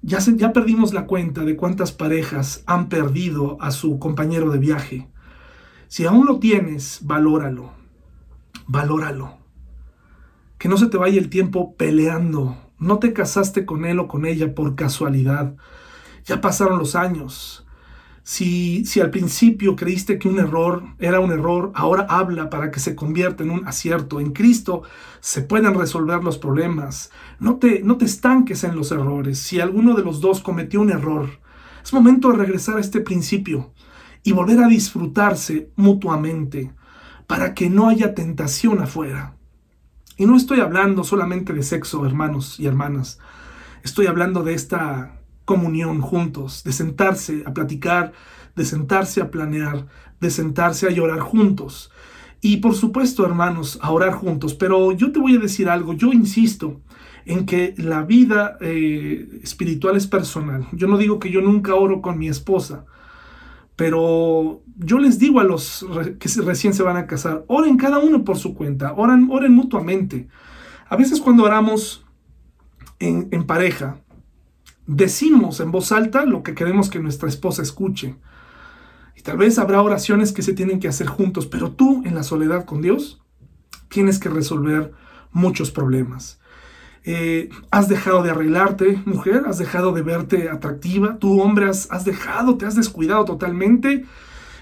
Ya, 0.00 0.20
ya 0.20 0.54
perdimos 0.54 0.94
la 0.94 1.04
cuenta 1.04 1.44
de 1.44 1.54
cuántas 1.54 1.92
parejas 1.92 2.64
han 2.64 2.88
perdido 2.88 3.58
a 3.60 3.70
su 3.70 3.98
compañero 3.98 4.50
de 4.50 4.58
viaje. 4.58 5.06
Si 5.88 6.06
aún 6.06 6.24
lo 6.24 6.38
tienes, 6.38 7.00
valóralo. 7.02 7.72
Valóralo. 8.66 9.34
Que 10.56 10.70
no 10.70 10.78
se 10.78 10.86
te 10.86 10.96
vaya 10.96 11.20
el 11.20 11.28
tiempo 11.28 11.76
peleando. 11.76 12.56
No 12.78 12.98
te 13.00 13.12
casaste 13.12 13.66
con 13.66 13.84
él 13.84 13.98
o 13.98 14.08
con 14.08 14.24
ella 14.24 14.54
por 14.54 14.76
casualidad. 14.76 15.56
Ya 16.30 16.40
pasaron 16.40 16.78
los 16.78 16.94
años. 16.94 17.66
Si, 18.22 18.84
al 19.02 19.10
principio 19.10 19.74
creíste 19.74 20.16
que 20.16 20.28
un 20.28 20.38
error 20.38 20.84
era 21.00 21.18
un 21.18 21.32
error, 21.32 21.72
ahora 21.74 22.06
habla 22.08 22.48
para 22.50 22.70
que 22.70 22.78
se 22.78 22.94
convierta 22.94 23.42
en 23.42 23.50
un 23.50 23.66
acierto. 23.66 24.20
En 24.20 24.30
Cristo 24.30 24.84
se 25.18 25.42
pueden 25.42 25.74
resolver 25.74 26.22
los 26.22 26.38
problemas. 26.38 27.10
No 27.40 27.56
te, 27.56 27.82
no 27.82 27.96
te 27.96 28.04
estanques 28.04 28.62
en 28.62 28.76
los 28.76 28.92
errores. 28.92 29.40
Si 29.40 29.58
alguno 29.58 29.96
de 29.96 30.04
los 30.04 30.20
dos 30.20 30.40
cometió 30.40 30.80
un 30.80 30.92
error, 30.92 31.28
es 31.82 31.92
momento 31.92 32.30
de 32.30 32.36
regresar 32.36 32.76
a 32.76 32.80
este 32.80 33.00
principio 33.00 33.72
y 34.22 34.30
volver 34.30 34.60
a 34.60 34.68
disfrutarse 34.68 35.72
mutuamente 35.74 36.72
para 37.26 37.54
que 37.54 37.68
no 37.68 37.88
haya 37.88 38.14
tentación 38.14 38.78
afuera. 38.80 39.34
Y 40.16 40.26
no 40.26 40.36
estoy 40.36 40.60
hablando 40.60 41.02
solamente 41.02 41.52
de 41.52 41.64
sexo, 41.64 42.06
hermanos 42.06 42.60
y 42.60 42.68
hermanas. 42.68 43.18
Estoy 43.82 44.06
hablando 44.06 44.44
de 44.44 44.54
esta 44.54 45.19
comunión 45.50 46.00
juntos, 46.00 46.62
de 46.62 46.70
sentarse 46.70 47.42
a 47.44 47.52
platicar, 47.52 48.12
de 48.54 48.64
sentarse 48.64 49.20
a 49.20 49.32
planear, 49.32 49.84
de 50.20 50.30
sentarse 50.30 50.86
a 50.86 50.90
llorar 50.90 51.18
juntos. 51.18 51.90
Y 52.40 52.58
por 52.58 52.76
supuesto, 52.76 53.26
hermanos, 53.26 53.76
a 53.82 53.90
orar 53.90 54.12
juntos. 54.12 54.54
Pero 54.54 54.92
yo 54.92 55.10
te 55.10 55.18
voy 55.18 55.34
a 55.34 55.40
decir 55.40 55.68
algo, 55.68 55.92
yo 55.92 56.12
insisto 56.12 56.80
en 57.26 57.46
que 57.46 57.74
la 57.78 58.02
vida 58.02 58.58
eh, 58.60 59.40
espiritual 59.42 59.96
es 59.96 60.06
personal. 60.06 60.68
Yo 60.70 60.86
no 60.86 60.96
digo 60.96 61.18
que 61.18 61.32
yo 61.32 61.40
nunca 61.40 61.74
oro 61.74 62.00
con 62.00 62.16
mi 62.16 62.28
esposa, 62.28 62.84
pero 63.74 64.62
yo 64.76 65.00
les 65.00 65.18
digo 65.18 65.40
a 65.40 65.44
los 65.44 65.84
que 66.20 66.28
recién 66.42 66.74
se 66.74 66.84
van 66.84 66.96
a 66.96 67.08
casar, 67.08 67.44
oren 67.48 67.76
cada 67.76 67.98
uno 67.98 68.22
por 68.22 68.36
su 68.36 68.54
cuenta, 68.54 68.92
oren, 68.92 69.26
mutuamente. 69.52 70.28
A 70.88 70.94
veces 70.94 71.20
cuando 71.20 71.42
oramos 71.42 72.06
en 73.00 73.44
pareja, 73.46 73.96
decimos 74.86 75.60
en 75.60 75.70
voz 75.70 75.92
alta 75.92 76.24
lo 76.24 76.42
que 76.42 76.54
queremos 76.54 76.90
que 76.90 77.00
nuestra 77.00 77.28
esposa 77.28 77.62
escuche. 77.62 78.16
Y 79.16 79.22
tal 79.22 79.36
vez 79.36 79.58
habrá 79.58 79.82
oraciones 79.82 80.32
que 80.32 80.42
se 80.42 80.54
tienen 80.54 80.80
que 80.80 80.88
hacer 80.88 81.06
juntos, 81.06 81.46
pero 81.46 81.72
tú 81.72 82.02
en 82.06 82.14
la 82.14 82.22
soledad 82.22 82.64
con 82.64 82.80
Dios 82.80 83.22
tienes 83.88 84.18
que 84.18 84.28
resolver 84.28 84.92
muchos 85.32 85.70
problemas. 85.70 86.40
Eh, 87.02 87.48
has 87.70 87.88
dejado 87.88 88.22
de 88.22 88.30
arreglarte, 88.30 89.02
mujer, 89.06 89.44
has 89.46 89.58
dejado 89.58 89.92
de 89.92 90.02
verte 90.02 90.50
atractiva, 90.50 91.18
tú 91.18 91.40
hombre 91.40 91.66
has, 91.66 92.04
dejado, 92.04 92.58
te 92.58 92.66
has 92.66 92.76
descuidado 92.76 93.24
totalmente, 93.24 94.04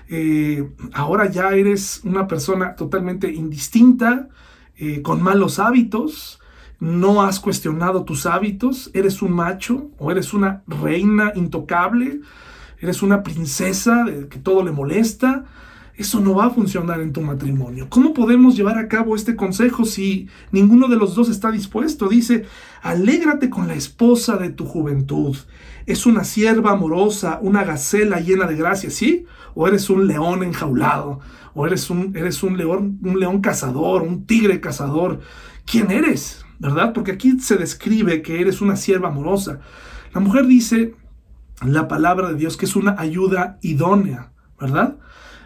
eh, 0.09 0.71
ahora 0.93 1.29
ya 1.31 1.51
eres 1.51 2.01
una 2.05 2.29
persona 2.29 2.77
totalmente 2.77 3.33
indistinta, 3.33 4.29
eh, 4.77 5.03
con 5.03 5.21
malos 5.21 5.59
hábitos, 5.59 6.39
no 6.81 7.23
has 7.23 7.41
cuestionado 7.41 8.05
tus 8.05 8.27
hábitos, 8.27 8.91
eres 8.95 9.23
un 9.23 9.33
macho 9.33 9.91
o 9.99 10.11
eres 10.11 10.33
una 10.33 10.63
reina 10.67 11.33
intocable, 11.35 12.21
eres 12.81 13.03
una 13.03 13.23
princesa 13.23 14.07
que 14.31 14.39
todo 14.39 14.63
le 14.63 14.71
molesta, 14.71 15.45
eso 15.99 16.21
no 16.21 16.37
va 16.37 16.47
a 16.47 16.51
funcionar 16.51 17.01
en 17.01 17.13
tu 17.13 17.21
matrimonio. 17.21 17.89
¿Cómo 17.91 18.15
podemos 18.15 18.57
llevar 18.57 18.79
a 18.79 18.87
cabo 18.87 19.17
este 19.17 19.35
consejo 19.35 19.85
si 19.85 20.29
ninguno 20.53 20.87
de 20.87 20.95
los 20.95 21.17
dos 21.17 21.29
está 21.29 21.51
dispuesto? 21.51 22.09
Dice, 22.09 22.45
alégrate 22.83 23.51
con 23.51 23.67
la 23.67 23.75
esposa 23.75 24.37
de 24.37 24.51
tu 24.51 24.65
juventud. 24.65 25.37
Es 25.87 26.07
una 26.07 26.23
sierva 26.23 26.71
amorosa, 26.71 27.41
una 27.43 27.65
gacela 27.65 28.21
llena 28.21 28.47
de 28.47 28.55
gracia, 28.55 28.91
¿sí? 28.91 29.27
O 29.57 29.67
eres 29.67 29.91
un 29.91 30.07
león 30.07 30.45
enjaulado, 30.45 31.19
o 31.53 31.67
eres 31.67 31.91
un, 31.91 32.17
eres 32.17 32.45
un 32.45 32.57
león, 32.57 33.01
un 33.03 33.19
león 33.19 33.41
cazador, 33.41 34.03
un 34.03 34.25
tigre 34.25 34.61
cazador. 34.61 35.19
¿Quién 35.67 35.91
eres? 35.91 36.45
¿Verdad? 36.59 36.93
Porque 36.93 37.13
aquí 37.13 37.39
se 37.41 37.57
describe 37.57 38.23
que 38.23 38.41
eres 38.41 38.61
una 38.61 38.77
sierva 38.77 39.09
amorosa. 39.09 39.61
La 40.13 40.21
mujer 40.21 40.47
dice 40.47 40.95
la 41.65 41.89
palabra 41.89 42.29
de 42.29 42.35
Dios 42.35 42.57
que 42.57 42.67
es 42.67 42.77
una 42.77 42.97
ayuda 42.99 43.59
idónea, 43.63 44.33
¿verdad? 44.61 44.97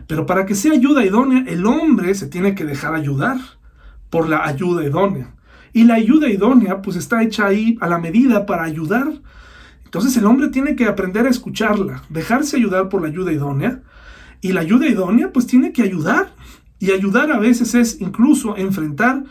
Pero 0.06 0.26
para 0.26 0.46
que 0.46 0.54
sea 0.54 0.72
ayuda 0.72 1.04
idónea, 1.04 1.44
el 1.46 1.66
hombre 1.66 2.14
se 2.14 2.26
tiene 2.26 2.54
que 2.54 2.64
dejar 2.64 2.94
ayudar 2.94 3.38
por 4.10 4.28
la 4.28 4.44
ayuda 4.44 4.84
idónea. 4.84 5.34
Y 5.72 5.84
la 5.84 5.94
ayuda 5.94 6.28
idónea 6.28 6.82
pues 6.82 6.96
está 6.96 7.22
hecha 7.22 7.46
ahí 7.46 7.78
a 7.80 7.86
la 7.86 7.98
medida 7.98 8.44
para 8.44 8.64
ayudar. 8.64 9.10
Entonces 9.84 10.16
el 10.16 10.26
hombre 10.26 10.48
tiene 10.48 10.76
que 10.76 10.86
aprender 10.86 11.26
a 11.26 11.30
escucharla, 11.30 12.02
dejarse 12.10 12.56
ayudar 12.56 12.88
por 12.88 13.02
la 13.02 13.08
ayuda 13.08 13.32
idónea. 13.32 13.80
Y 14.40 14.52
la 14.52 14.60
ayuda 14.60 14.86
idónea 14.86 15.32
pues 15.32 15.46
tiene 15.46 15.72
que 15.72 15.82
ayudar. 15.82 16.34
Y 16.78 16.90
ayudar 16.90 17.30
a 17.30 17.38
veces 17.38 17.74
es 17.74 18.00
incluso 18.00 18.56
enfrentar 18.56 19.24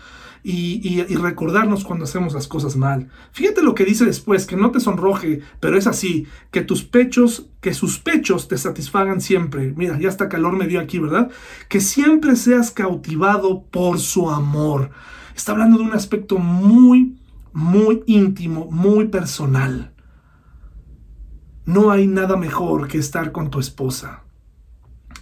y, 0.43 1.03
recordarnos 1.15 1.83
cuando 1.83 2.05
hacemos 2.05 2.33
las 2.33 2.47
cosas 2.47 2.75
mal. 2.75 3.09
Fíjate 3.31 3.61
lo 3.61 3.75
que 3.75 3.85
dice 3.85 4.05
después, 4.05 4.45
que 4.45 4.55
no 4.55 4.71
te 4.71 4.79
sonroje, 4.79 5.41
pero 5.59 5.77
es 5.77 5.87
así, 5.87 6.27
que 6.51 6.61
tus 6.61 6.83
pechos, 6.83 7.47
que 7.61 7.73
sus 7.73 7.99
pechos 7.99 8.47
te 8.47 8.57
satisfagan 8.57 9.21
siempre. 9.21 9.73
Mira, 9.75 9.99
ya 9.99 10.09
está 10.09 10.29
calor 10.29 10.57
me 10.57 10.67
dio 10.67 10.79
aquí, 10.79 10.99
¿verdad? 10.99 11.29
Que 11.69 11.79
siempre 11.79 12.35
seas 12.35 12.71
cautivado 12.71 13.63
por 13.63 13.99
su 13.99 14.29
amor. 14.29 14.91
Está 15.35 15.51
hablando 15.51 15.77
de 15.77 15.83
un 15.83 15.93
aspecto 15.93 16.37
muy, 16.37 17.17
muy 17.53 18.03
íntimo, 18.07 18.67
muy 18.71 19.07
personal. 19.07 19.93
No 21.65 21.91
hay 21.91 22.07
nada 22.07 22.35
mejor 22.35 22.87
que 22.87 22.97
estar 22.97 23.31
con 23.31 23.51
tu 23.51 23.59
esposa. 23.59 24.23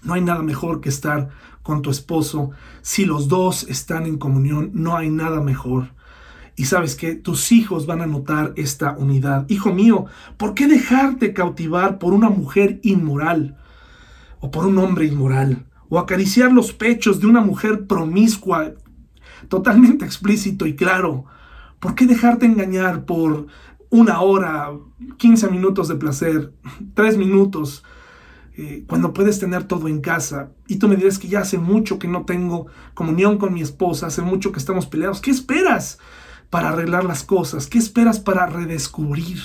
No 0.04 0.14
hay 0.14 0.22
nada 0.22 0.42
mejor 0.42 0.80
que 0.80 0.90
estar 0.90 1.30
con 1.70 1.84
tu 1.84 1.92
esposo. 1.92 2.50
Si 2.82 3.06
los 3.06 3.28
dos 3.28 3.62
están 3.70 4.08
en 4.08 4.18
comunión, 4.18 4.72
no 4.74 4.98
hay 4.98 5.12
nada 5.12 5.40
mejor. 5.40 5.94
Y 6.56 6.66
sabes 6.66 6.96
que 6.96 7.14
tus 7.14 7.52
hijos 7.52 7.86
van 7.86 8.02
a 8.02 8.08
notar 8.08 8.54
esta 8.56 8.98
unidad. 8.98 9.46
Hijo 9.50 9.72
mío, 9.72 10.08
¿por 10.38 10.56
qué 10.56 10.66
dejarte 10.66 11.32
cautivar 11.32 12.00
por 12.00 12.14
una 12.14 12.32
mujer 12.32 12.80
inmoral 12.82 13.60
o 14.40 14.50
por 14.50 14.66
un 14.66 14.80
hombre 14.80 15.06
inmoral? 15.06 15.68
O 15.90 16.00
acariciar 16.00 16.52
los 16.52 16.74
pechos 16.74 17.20
de 17.20 17.28
una 17.28 17.42
mujer 17.42 17.86
promiscua, 17.86 18.74
totalmente 19.48 20.06
explícito 20.06 20.66
y 20.66 20.76
claro. 20.76 21.26
¿Por 21.80 21.94
qué 21.94 22.08
dejarte 22.08 22.48
engañar 22.48 23.06
por 23.06 23.46
una 23.92 24.22
hora, 24.22 24.72
15 25.18 25.52
minutos 25.52 25.88
de 25.88 25.96
placer, 25.98 26.52
3 26.96 27.18
minutos? 27.18 27.84
Eh, 28.62 28.84
cuando 28.90 29.14
puedes 29.14 29.40
tener 29.40 29.64
todo 29.64 29.88
en 29.88 30.02
casa 30.02 30.52
y 30.68 30.80
tú 30.80 30.90
me 30.90 30.98
dirás 30.98 31.18
que 31.18 31.30
ya 31.30 31.40
hace 31.40 31.58
mucho 31.58 31.98
que 31.98 32.10
no 32.10 32.26
tengo 32.26 32.68
comunión 32.94 33.38
con 33.38 33.54
mi 33.54 33.62
esposa, 33.62 34.08
hace 34.08 34.22
mucho 34.22 34.52
que 34.52 34.60
estamos 34.60 34.86
peleados, 34.86 35.22
¿qué 35.22 35.32
esperas 35.32 35.98
para 36.50 36.68
arreglar 36.68 37.06
las 37.06 37.24
cosas? 37.24 37.68
¿Qué 37.68 37.78
esperas 37.78 38.20
para 38.20 38.48
redescubrir? 38.48 39.40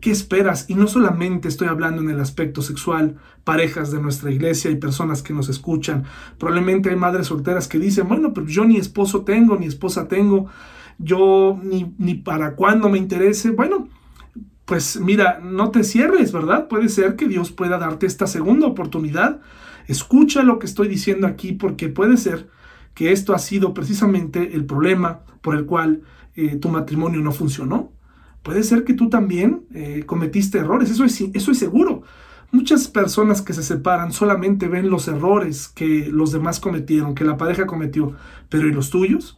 ¿Qué 0.00 0.10
esperas? 0.10 0.64
Y 0.68 0.74
no 0.74 0.88
solamente 0.88 1.46
estoy 1.46 1.68
hablando 1.68 2.02
en 2.02 2.10
el 2.10 2.18
aspecto 2.18 2.62
sexual, 2.62 3.14
parejas 3.44 3.92
de 3.92 4.02
nuestra 4.02 4.32
iglesia 4.32 4.72
y 4.72 4.74
personas 4.74 5.22
que 5.22 5.32
nos 5.32 5.48
escuchan. 5.48 6.02
Probablemente 6.38 6.90
hay 6.90 6.96
madres 6.96 7.28
solteras 7.28 7.68
que 7.68 7.78
dicen, 7.78 8.08
bueno, 8.08 8.34
pero 8.34 8.48
yo 8.48 8.64
ni 8.64 8.76
esposo 8.76 9.20
tengo, 9.20 9.56
ni 9.56 9.66
esposa 9.66 10.08
tengo, 10.08 10.48
yo 10.98 11.60
ni, 11.62 11.94
ni 11.96 12.16
para 12.16 12.56
cuándo 12.56 12.88
me 12.88 12.98
interese. 12.98 13.52
Bueno, 13.52 13.86
pues 14.72 14.98
mira, 14.98 15.38
no 15.42 15.70
te 15.70 15.84
cierres, 15.84 16.32
¿verdad? 16.32 16.66
Puede 16.66 16.88
ser 16.88 17.14
que 17.14 17.28
Dios 17.28 17.52
pueda 17.52 17.76
darte 17.76 18.06
esta 18.06 18.26
segunda 18.26 18.66
oportunidad. 18.66 19.42
Escucha 19.86 20.42
lo 20.42 20.58
que 20.58 20.64
estoy 20.64 20.88
diciendo 20.88 21.26
aquí 21.26 21.52
porque 21.52 21.90
puede 21.90 22.16
ser 22.16 22.48
que 22.94 23.12
esto 23.12 23.34
ha 23.34 23.38
sido 23.38 23.74
precisamente 23.74 24.54
el 24.54 24.64
problema 24.64 25.20
por 25.42 25.56
el 25.56 25.66
cual 25.66 26.04
eh, 26.36 26.56
tu 26.56 26.70
matrimonio 26.70 27.20
no 27.20 27.32
funcionó. 27.32 27.92
Puede 28.42 28.62
ser 28.62 28.84
que 28.84 28.94
tú 28.94 29.10
también 29.10 29.66
eh, 29.74 30.04
cometiste 30.06 30.56
errores, 30.56 30.88
eso 30.88 31.04
es, 31.04 31.20
eso 31.20 31.50
es 31.50 31.58
seguro. 31.58 32.04
Muchas 32.50 32.88
personas 32.88 33.42
que 33.42 33.52
se 33.52 33.62
separan 33.62 34.10
solamente 34.10 34.68
ven 34.68 34.88
los 34.88 35.06
errores 35.06 35.68
que 35.68 36.08
los 36.10 36.32
demás 36.32 36.60
cometieron, 36.60 37.14
que 37.14 37.24
la 37.24 37.36
pareja 37.36 37.66
cometió, 37.66 38.14
pero 38.48 38.66
¿y 38.66 38.72
los 38.72 38.88
tuyos? 38.88 39.36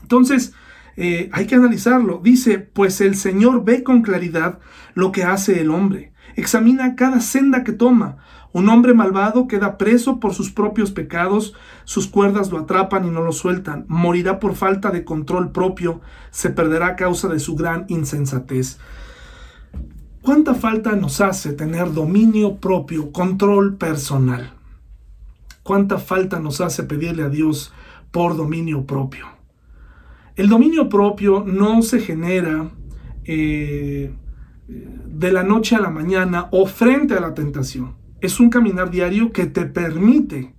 Entonces, 0.00 0.54
eh, 0.96 1.30
hay 1.32 1.46
que 1.46 1.54
analizarlo. 1.54 2.20
Dice, 2.22 2.58
pues 2.58 3.00
el 3.00 3.14
Señor 3.14 3.64
ve 3.64 3.82
con 3.82 4.02
claridad 4.02 4.58
lo 4.94 5.12
que 5.12 5.24
hace 5.24 5.60
el 5.60 5.70
hombre. 5.70 6.12
Examina 6.36 6.96
cada 6.96 7.20
senda 7.20 7.64
que 7.64 7.72
toma. 7.72 8.18
Un 8.52 8.68
hombre 8.68 8.92
malvado 8.92 9.48
queda 9.48 9.78
preso 9.78 10.20
por 10.20 10.34
sus 10.34 10.50
propios 10.50 10.90
pecados, 10.90 11.54
sus 11.84 12.06
cuerdas 12.06 12.50
lo 12.50 12.58
atrapan 12.58 13.06
y 13.06 13.10
no 13.10 13.22
lo 13.22 13.32
sueltan. 13.32 13.86
Morirá 13.88 14.38
por 14.38 14.54
falta 14.54 14.90
de 14.90 15.04
control 15.04 15.52
propio, 15.52 16.02
se 16.30 16.50
perderá 16.50 16.88
a 16.88 16.96
causa 16.96 17.28
de 17.28 17.38
su 17.38 17.56
gran 17.56 17.86
insensatez. 17.88 18.78
¿Cuánta 20.20 20.54
falta 20.54 20.92
nos 20.92 21.20
hace 21.22 21.54
tener 21.54 21.92
dominio 21.92 22.56
propio, 22.56 23.10
control 23.10 23.76
personal? 23.76 24.52
¿Cuánta 25.62 25.98
falta 25.98 26.38
nos 26.38 26.60
hace 26.60 26.82
pedirle 26.82 27.22
a 27.22 27.28
Dios 27.28 27.72
por 28.10 28.36
dominio 28.36 28.86
propio? 28.86 29.41
El 30.34 30.48
dominio 30.48 30.88
propio 30.88 31.44
no 31.46 31.82
se 31.82 32.00
genera 32.00 32.70
eh, 33.24 34.14
de 34.66 35.32
la 35.32 35.42
noche 35.42 35.76
a 35.76 35.80
la 35.80 35.90
mañana 35.90 36.48
o 36.52 36.66
frente 36.66 37.14
a 37.14 37.20
la 37.20 37.34
tentación. 37.34 37.96
Es 38.20 38.40
un 38.40 38.48
caminar 38.48 38.90
diario 38.90 39.32
que 39.32 39.46
te 39.46 39.66
permite 39.66 40.54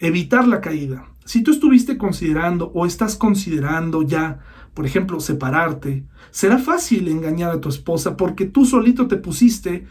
evitar 0.00 0.48
la 0.48 0.60
caída. 0.60 1.06
Si 1.24 1.42
tú 1.42 1.52
estuviste 1.52 1.96
considerando 1.98 2.72
o 2.74 2.84
estás 2.84 3.14
considerando 3.14 4.02
ya, 4.02 4.40
por 4.74 4.86
ejemplo, 4.86 5.20
separarte, 5.20 6.04
será 6.32 6.58
fácil 6.58 7.06
engañar 7.06 7.52
a 7.52 7.60
tu 7.60 7.68
esposa 7.68 8.16
porque 8.16 8.46
tú 8.46 8.64
solito 8.64 9.06
te 9.06 9.16
pusiste 9.16 9.86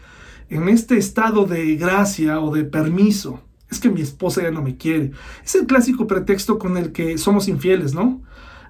en 0.50 0.68
este 0.68 0.98
estado 0.98 1.46
de 1.46 1.76
gracia 1.76 2.40
o 2.40 2.54
de 2.54 2.64
permiso. 2.64 3.40
Es 3.70 3.78
que 3.78 3.88
mi 3.88 4.02
esposa 4.02 4.42
ya 4.42 4.50
no 4.50 4.62
me 4.62 4.76
quiere. 4.76 5.12
Es 5.42 5.54
el 5.54 5.66
clásico 5.66 6.06
pretexto 6.06 6.58
con 6.58 6.76
el 6.76 6.92
que 6.92 7.16
somos 7.16 7.48
infieles, 7.48 7.94
¿no? 7.94 8.20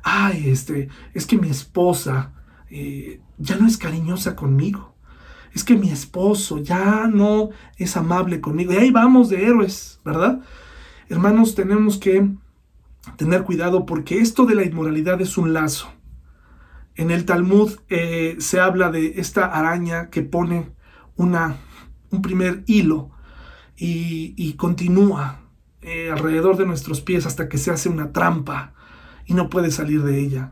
Ay, 0.03 0.49
este, 0.49 0.89
es 1.15 1.27
que 1.27 1.39
mi 1.39 1.49
esposa 1.49 2.33
eh, 2.71 3.21
ya 3.39 3.57
no 3.57 3.67
es 3.67 3.77
cariñosa 3.77 4.37
conmigo. 4.37 4.95
Es 5.53 5.65
que 5.65 5.77
mi 5.77 5.91
esposo 5.91 6.59
ya 6.59 7.09
no 7.09 7.51
es 7.77 7.97
amable 7.97 8.41
conmigo. 8.41 8.73
Y 8.73 8.77
ahí 8.77 8.91
vamos 8.91 9.29
de 9.31 9.45
héroes, 9.45 10.01
¿verdad? 10.05 10.41
Hermanos, 11.09 11.55
tenemos 11.55 11.99
que 11.99 12.29
tener 13.17 13.43
cuidado 13.43 13.87
porque 13.87 14.19
esto 14.19 14.47
de 14.47 14.55
la 14.55 14.65
inmoralidad 14.65 15.21
es 15.21 15.37
un 15.37 15.53
lazo. 15.53 15.93
En 16.95 17.11
el 17.11 17.25
Talmud 17.25 17.79
eh, 17.89 18.37
se 18.39 18.61
habla 18.61 18.91
de 18.91 19.15
esta 19.17 19.47
araña 19.47 20.11
que 20.11 20.23
pone 20.23 20.71
una, 21.17 21.57
un 22.11 22.23
primer 22.23 22.63
hilo 22.67 23.11
y, 23.77 24.53
continúa 24.59 25.41
eh, 25.81 26.11
alrededor 26.11 26.59
de 26.59 26.67
nuestros 26.67 27.01
pies 27.01 27.25
hasta 27.25 27.49
que 27.49 27.57
se 27.57 27.71
hace 27.71 27.89
una 27.89 28.13
trampa 28.13 28.75
y 29.31 29.35
no 29.35 29.49
puede 29.49 29.71
salir 29.71 30.03
de 30.03 30.19
ella. 30.19 30.51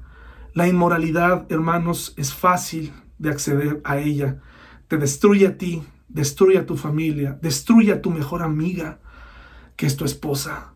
La 0.54 0.68
inmoralidad, 0.68 1.46
hermanos, 1.48 2.14
es 2.16 2.32
fácil 2.32 2.92
de 3.18 3.28
acceder 3.28 3.80
a 3.82 3.98
ella. 3.98 4.38
Te 4.86 4.98
destruye 4.98 5.48
a 5.48 5.58
ti, 5.58 5.82
destruye 6.08 6.58
a 6.58 6.64
tu 6.64 6.76
familia, 6.76 7.36
destruye 7.42 7.92
a 7.92 8.00
tu 8.00 8.12
mejor 8.12 8.40
amiga, 8.40 9.00
que 9.74 9.86
es 9.86 9.96
tu 9.96 10.04
esposa. 10.04 10.74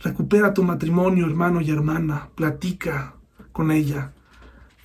Recupera 0.00 0.52
tu 0.52 0.62
matrimonio, 0.62 1.24
hermano 1.24 1.62
y 1.62 1.70
hermana. 1.70 2.28
Platica 2.34 3.14
con 3.52 3.70
ella. 3.70 4.12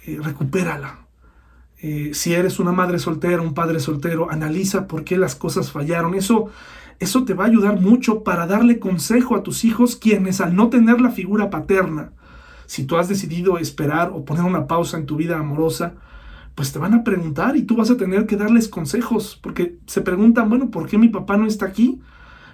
Eh, 0.06 0.18
recupérala. 0.22 1.00
Eh, 1.82 2.12
si 2.14 2.36
eres 2.36 2.58
una 2.58 2.72
madre 2.72 3.00
soltera, 3.00 3.42
un 3.42 3.54
padre 3.54 3.82
soltero, 3.82 4.32
analiza 4.32 4.88
por 4.88 5.04
qué 5.04 5.18
las 5.18 5.36
cosas 5.36 5.74
fallaron. 5.74 6.16
Eso, 6.16 6.52
eso 7.02 7.26
te 7.26 7.34
va 7.34 7.44
a 7.44 7.48
ayudar 7.48 7.82
mucho 7.82 8.24
para 8.24 8.48
darle 8.48 8.80
consejo 8.80 9.36
a 9.36 9.44
tus 9.44 9.66
hijos, 9.66 9.98
quienes 9.98 10.40
al 10.40 10.56
no 10.56 10.70
tener 10.70 11.02
la 11.02 11.12
figura 11.12 11.50
paterna, 11.50 12.14
si 12.66 12.86
tú 12.86 12.98
has 12.98 13.10
decidido 13.10 13.58
esperar 13.58 14.12
o 14.14 14.26
poner 14.26 14.44
una 14.44 14.68
pausa 14.68 14.98
en 14.98 15.06
tu 15.06 15.16
vida 15.16 15.38
amorosa, 15.38 15.96
pues 16.56 16.72
te 16.72 16.80
van 16.80 16.94
a 16.94 17.04
preguntar 17.04 17.58
y 17.58 17.64
tú 17.64 17.76
vas 17.76 17.92
a 17.92 17.98
tener 17.98 18.26
que 18.26 18.38
darles 18.38 18.70
consejos, 18.70 19.38
porque 19.42 19.78
se 19.86 20.02
preguntan, 20.02 20.50
bueno, 20.50 20.72
¿por 20.72 20.88
qué 20.88 20.98
mi 20.98 21.10
papá 21.10 21.36
no 21.38 21.46
está 21.46 21.66
aquí? 21.66 22.00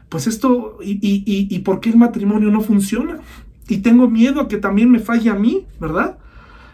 Pues 0.09 0.27
esto, 0.27 0.79
y, 0.83 0.93
y, 0.93 1.23
y, 1.25 1.59
por 1.59 1.79
qué 1.79 1.89
el 1.89 1.97
matrimonio 1.97 2.51
no 2.51 2.61
funciona? 2.61 3.19
Y 3.69 3.77
tengo 3.77 4.09
miedo 4.09 4.41
a 4.41 4.47
que 4.47 4.57
también 4.57 4.89
me 4.91 4.99
falle 4.99 5.29
a 5.29 5.35
mí, 5.35 5.67
¿verdad? 5.79 6.17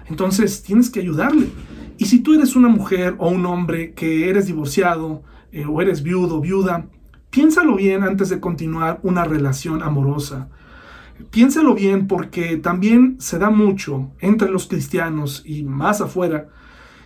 Entonces 0.09 0.63
tienes 0.63 0.89
que 0.89 1.01
ayudarle. 1.01 1.49
Y 1.97 2.05
si 2.05 2.19
tú 2.19 2.33
eres 2.33 2.55
una 2.55 2.69
mujer 2.69 3.15
o 3.19 3.29
un 3.29 3.45
hombre 3.45 3.93
que 3.93 4.29
eres 4.29 4.47
divorciado 4.47 5.21
eh, 5.51 5.65
o 5.67 5.81
eres 5.81 6.01
viudo, 6.01 6.39
viuda, 6.39 6.87
piénsalo 7.29 7.75
bien 7.75 8.03
antes 8.03 8.29
de 8.29 8.39
continuar 8.39 8.99
una 9.03 9.25
relación 9.25 9.83
amorosa. 9.83 10.49
Piénsalo 11.31 11.73
bien 11.73 12.07
porque 12.07 12.57
también 12.57 13.17
se 13.19 13.39
da 13.39 13.49
mucho 13.49 14.11
entre 14.19 14.49
los 14.49 14.67
cristianos 14.67 15.43
y 15.45 15.63
más 15.63 16.01
afuera 16.01 16.49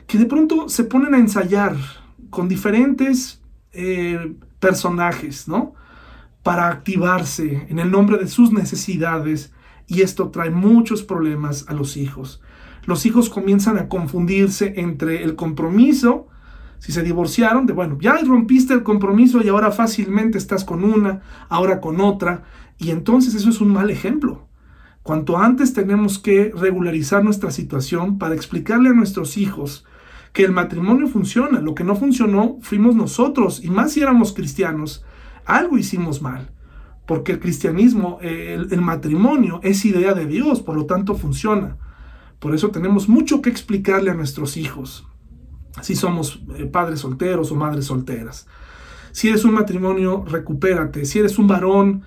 que 0.08 0.18
de 0.18 0.26
pronto 0.26 0.68
se 0.68 0.84
ponen 0.84 1.14
a 1.14 1.18
ensayar 1.18 1.76
con 2.30 2.50
diferentes 2.50 3.42
eh, 3.72 4.36
personajes, 4.60 5.48
¿no? 5.48 5.74
Para 6.44 6.68
activarse 6.68 7.68
en 7.70 7.80
el 7.80 7.92
nombre 7.92 8.18
de 8.18 8.28
sus 8.28 8.52
necesidades 8.52 9.54
y 9.88 10.02
esto 10.02 10.30
trae 10.30 10.50
muchos 10.50 11.04
problemas 11.04 11.66
a 11.70 11.74
los 11.74 11.96
hijos. 11.96 12.42
Los 12.86 13.06
hijos 13.06 13.30
comienzan 13.30 13.78
a 13.78 13.88
confundirse 13.88 14.74
entre 14.78 15.24
el 15.24 15.36
compromiso, 15.36 16.28
si 16.82 16.92
se 16.92 17.04
divorciaron, 17.04 17.68
de 17.68 17.74
bueno, 17.74 18.00
ya 18.02 18.18
rompiste 18.18 18.74
el 18.74 18.82
compromiso 18.82 19.40
y 19.44 19.50
ahora 19.50 19.72
fácilmente 19.72 20.40
estás 20.40 20.66
con 20.66 20.84
una, 20.84 21.22
ahora 21.48 21.80
con 21.80 22.02
otra, 22.02 22.44
y 22.80 22.90
entonces 22.90 23.36
eso 23.36 23.52
es 23.52 23.62
un 23.62 23.72
mal 23.72 23.92
ejemplo. 23.92 24.48
Cuanto 25.04 25.38
antes 25.38 25.74
tenemos 25.74 26.18
que 26.18 26.52
regularizar 26.56 27.24
nuestra 27.24 27.52
situación 27.52 28.18
para 28.18 28.34
explicarle 28.34 28.90
a 28.90 28.94
nuestros 28.94 29.38
hijos 29.38 29.86
que 30.34 30.44
el 30.44 30.52
matrimonio 30.54 31.08
funciona. 31.08 31.62
Lo 31.62 31.76
que 31.76 31.84
no 31.84 31.96
funcionó 31.96 32.58
fuimos 32.62 32.96
nosotros, 32.96 33.64
y 33.64 33.70
más 33.70 33.92
si 33.92 34.02
éramos 34.02 34.34
cristianos, 34.34 35.06
algo 35.46 35.78
hicimos 35.78 36.24
mal. 36.24 36.50
Porque 37.06 37.34
el 37.34 37.40
cristianismo, 37.40 38.18
el, 38.22 38.82
matrimonio 38.82 39.60
es 39.62 39.86
idea 39.86 40.16
de 40.16 40.26
Dios, 40.26 40.62
por 40.62 40.76
lo 40.76 40.88
tanto 40.88 41.14
funciona. 41.14 41.78
Por 42.40 42.56
eso 42.56 42.70
tenemos 42.70 43.08
mucho 43.08 43.44
que 43.44 43.52
explicarle 43.52 44.10
a 44.10 44.16
nuestros 44.16 44.58
hijos, 44.58 45.08
si 45.82 45.96
somos 45.96 46.42
eh, 46.58 46.66
padres 46.66 47.00
solteros 47.00 47.52
o 47.52 47.56
madres 47.56 47.86
solteras. 47.86 48.48
Si 49.12 49.30
eres 49.30 49.44
un 49.46 49.54
matrimonio, 49.54 50.26
recupérate. 50.28 51.06
Si 51.06 51.20
eres 51.20 51.38
un 51.38 51.48
varón, 51.48 52.04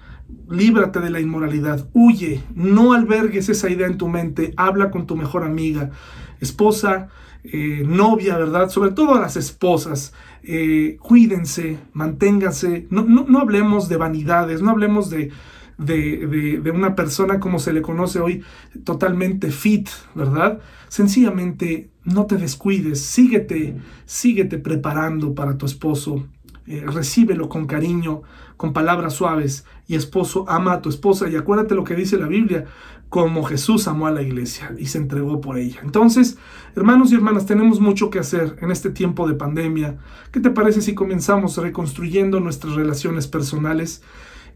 líbrate 0.49 1.01
de 1.01 1.11
la 1.11 1.21
inmoralidad. 1.21 1.89
Huye, 1.93 2.43
no 2.55 2.93
albergues 2.93 3.49
esa 3.49 3.71
idea 3.71 3.87
en 3.87 3.99
tu 3.99 4.09
mente. 4.09 4.55
Habla 4.57 4.91
con 4.91 5.07
tu 5.07 5.17
mejor 5.17 5.45
amiga, 5.45 5.91
esposa, 6.41 7.09
eh, 7.45 7.83
novia, 7.87 8.39
¿verdad? 8.39 8.71
Sobre 8.71 8.93
todo 8.93 9.15
a 9.15 9.21
las 9.21 9.37
esposas, 9.37 10.15
eh, 10.43 10.97
cuídense, 11.01 11.79
manténganse, 11.93 12.87
no, 12.89 13.03
no, 13.03 13.39
hablemos 13.39 13.91
de 13.91 13.99
vanidades, 13.99 14.63
no 14.63 14.71
hablemos 14.71 15.11
de, 15.79 16.61
de, 16.63 16.71
una 16.71 16.95
persona 16.95 17.41
como 17.41 17.59
se 17.59 17.73
le 17.73 17.83
conoce 17.83 18.21
hoy, 18.21 18.43
totalmente 18.85 19.51
fit, 19.51 19.89
¿verdad? 20.15 20.61
Sencillamente 20.89 21.91
no 22.05 22.27
te 22.27 22.37
descuides, 22.37 23.01
síguete, 23.01 23.77
síguete 24.05 24.59
preparando 24.59 25.35
para 25.35 25.59
tu 25.59 25.67
esposo, 25.67 26.27
eh, 26.67 26.85
recíbelo 26.87 27.49
con 27.49 27.67
cariño, 27.67 28.23
con 28.57 28.73
palabras 28.73 29.15
suaves, 29.15 29.65
y 29.87 29.97
esposo 29.97 30.45
ama 30.49 30.75
a 30.75 30.83
tu 30.83 30.89
esposa, 30.89 31.29
y 31.29 31.37
acuérdate 31.37 31.75
lo 31.75 31.85
que 31.85 31.97
dice 31.97 32.17
la 32.17 32.29
Biblia, 32.29 32.67
como 33.15 33.45
Jesús 33.45 33.87
amó 33.87 34.09
a 34.09 34.11
la 34.11 34.23
iglesia 34.23 34.75
y 34.77 34.87
se 34.87 34.99
entregó 34.99 35.41
por 35.41 35.57
ella. 35.57 35.79
Entonces, 35.85 36.37
hermanos 36.75 37.13
y 37.13 37.15
hermanas, 37.15 37.47
tenemos 37.47 37.79
mucho 37.79 38.11
que 38.11 38.19
hacer 38.19 38.57
en 38.61 38.73
este 38.73 38.91
tiempo 38.91 39.29
de 39.29 39.35
pandemia. 39.35 39.99
¿Qué 40.33 40.41
te 40.41 40.51
parece 40.51 40.81
si 40.81 40.95
comenzamos 40.95 41.57
reconstruyendo 41.57 42.41
nuestras 42.41 42.75
relaciones 42.75 43.29
personales 43.29 44.03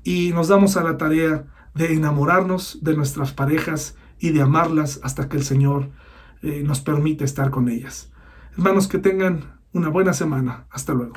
y 0.05 0.33
nos 0.33 0.49
damos 0.49 0.77
a 0.77 0.85
la 0.85 0.97
tarea 0.97 1.47
de 1.75 1.95
enamorarnos 1.95 2.79
de 2.83 2.97
nuestras 2.97 3.33
parejas 3.33 3.97
y 4.19 4.31
de 4.31 4.43
amarlas 4.43 5.01
hasta 5.03 5.29
que 5.29 5.37
el 5.37 5.45
Señor 5.45 5.91
eh, 6.43 6.63
nos 6.65 6.81
permite 6.81 7.25
estar 7.25 7.51
con 7.51 7.69
ellas? 7.69 8.11
Hermanos, 8.53 8.89
que 8.89 8.99
tengan 8.99 9.59
una 9.73 9.89
buena 9.89 10.13
semana. 10.13 10.67
Hasta 10.71 10.93
luego. 10.93 11.15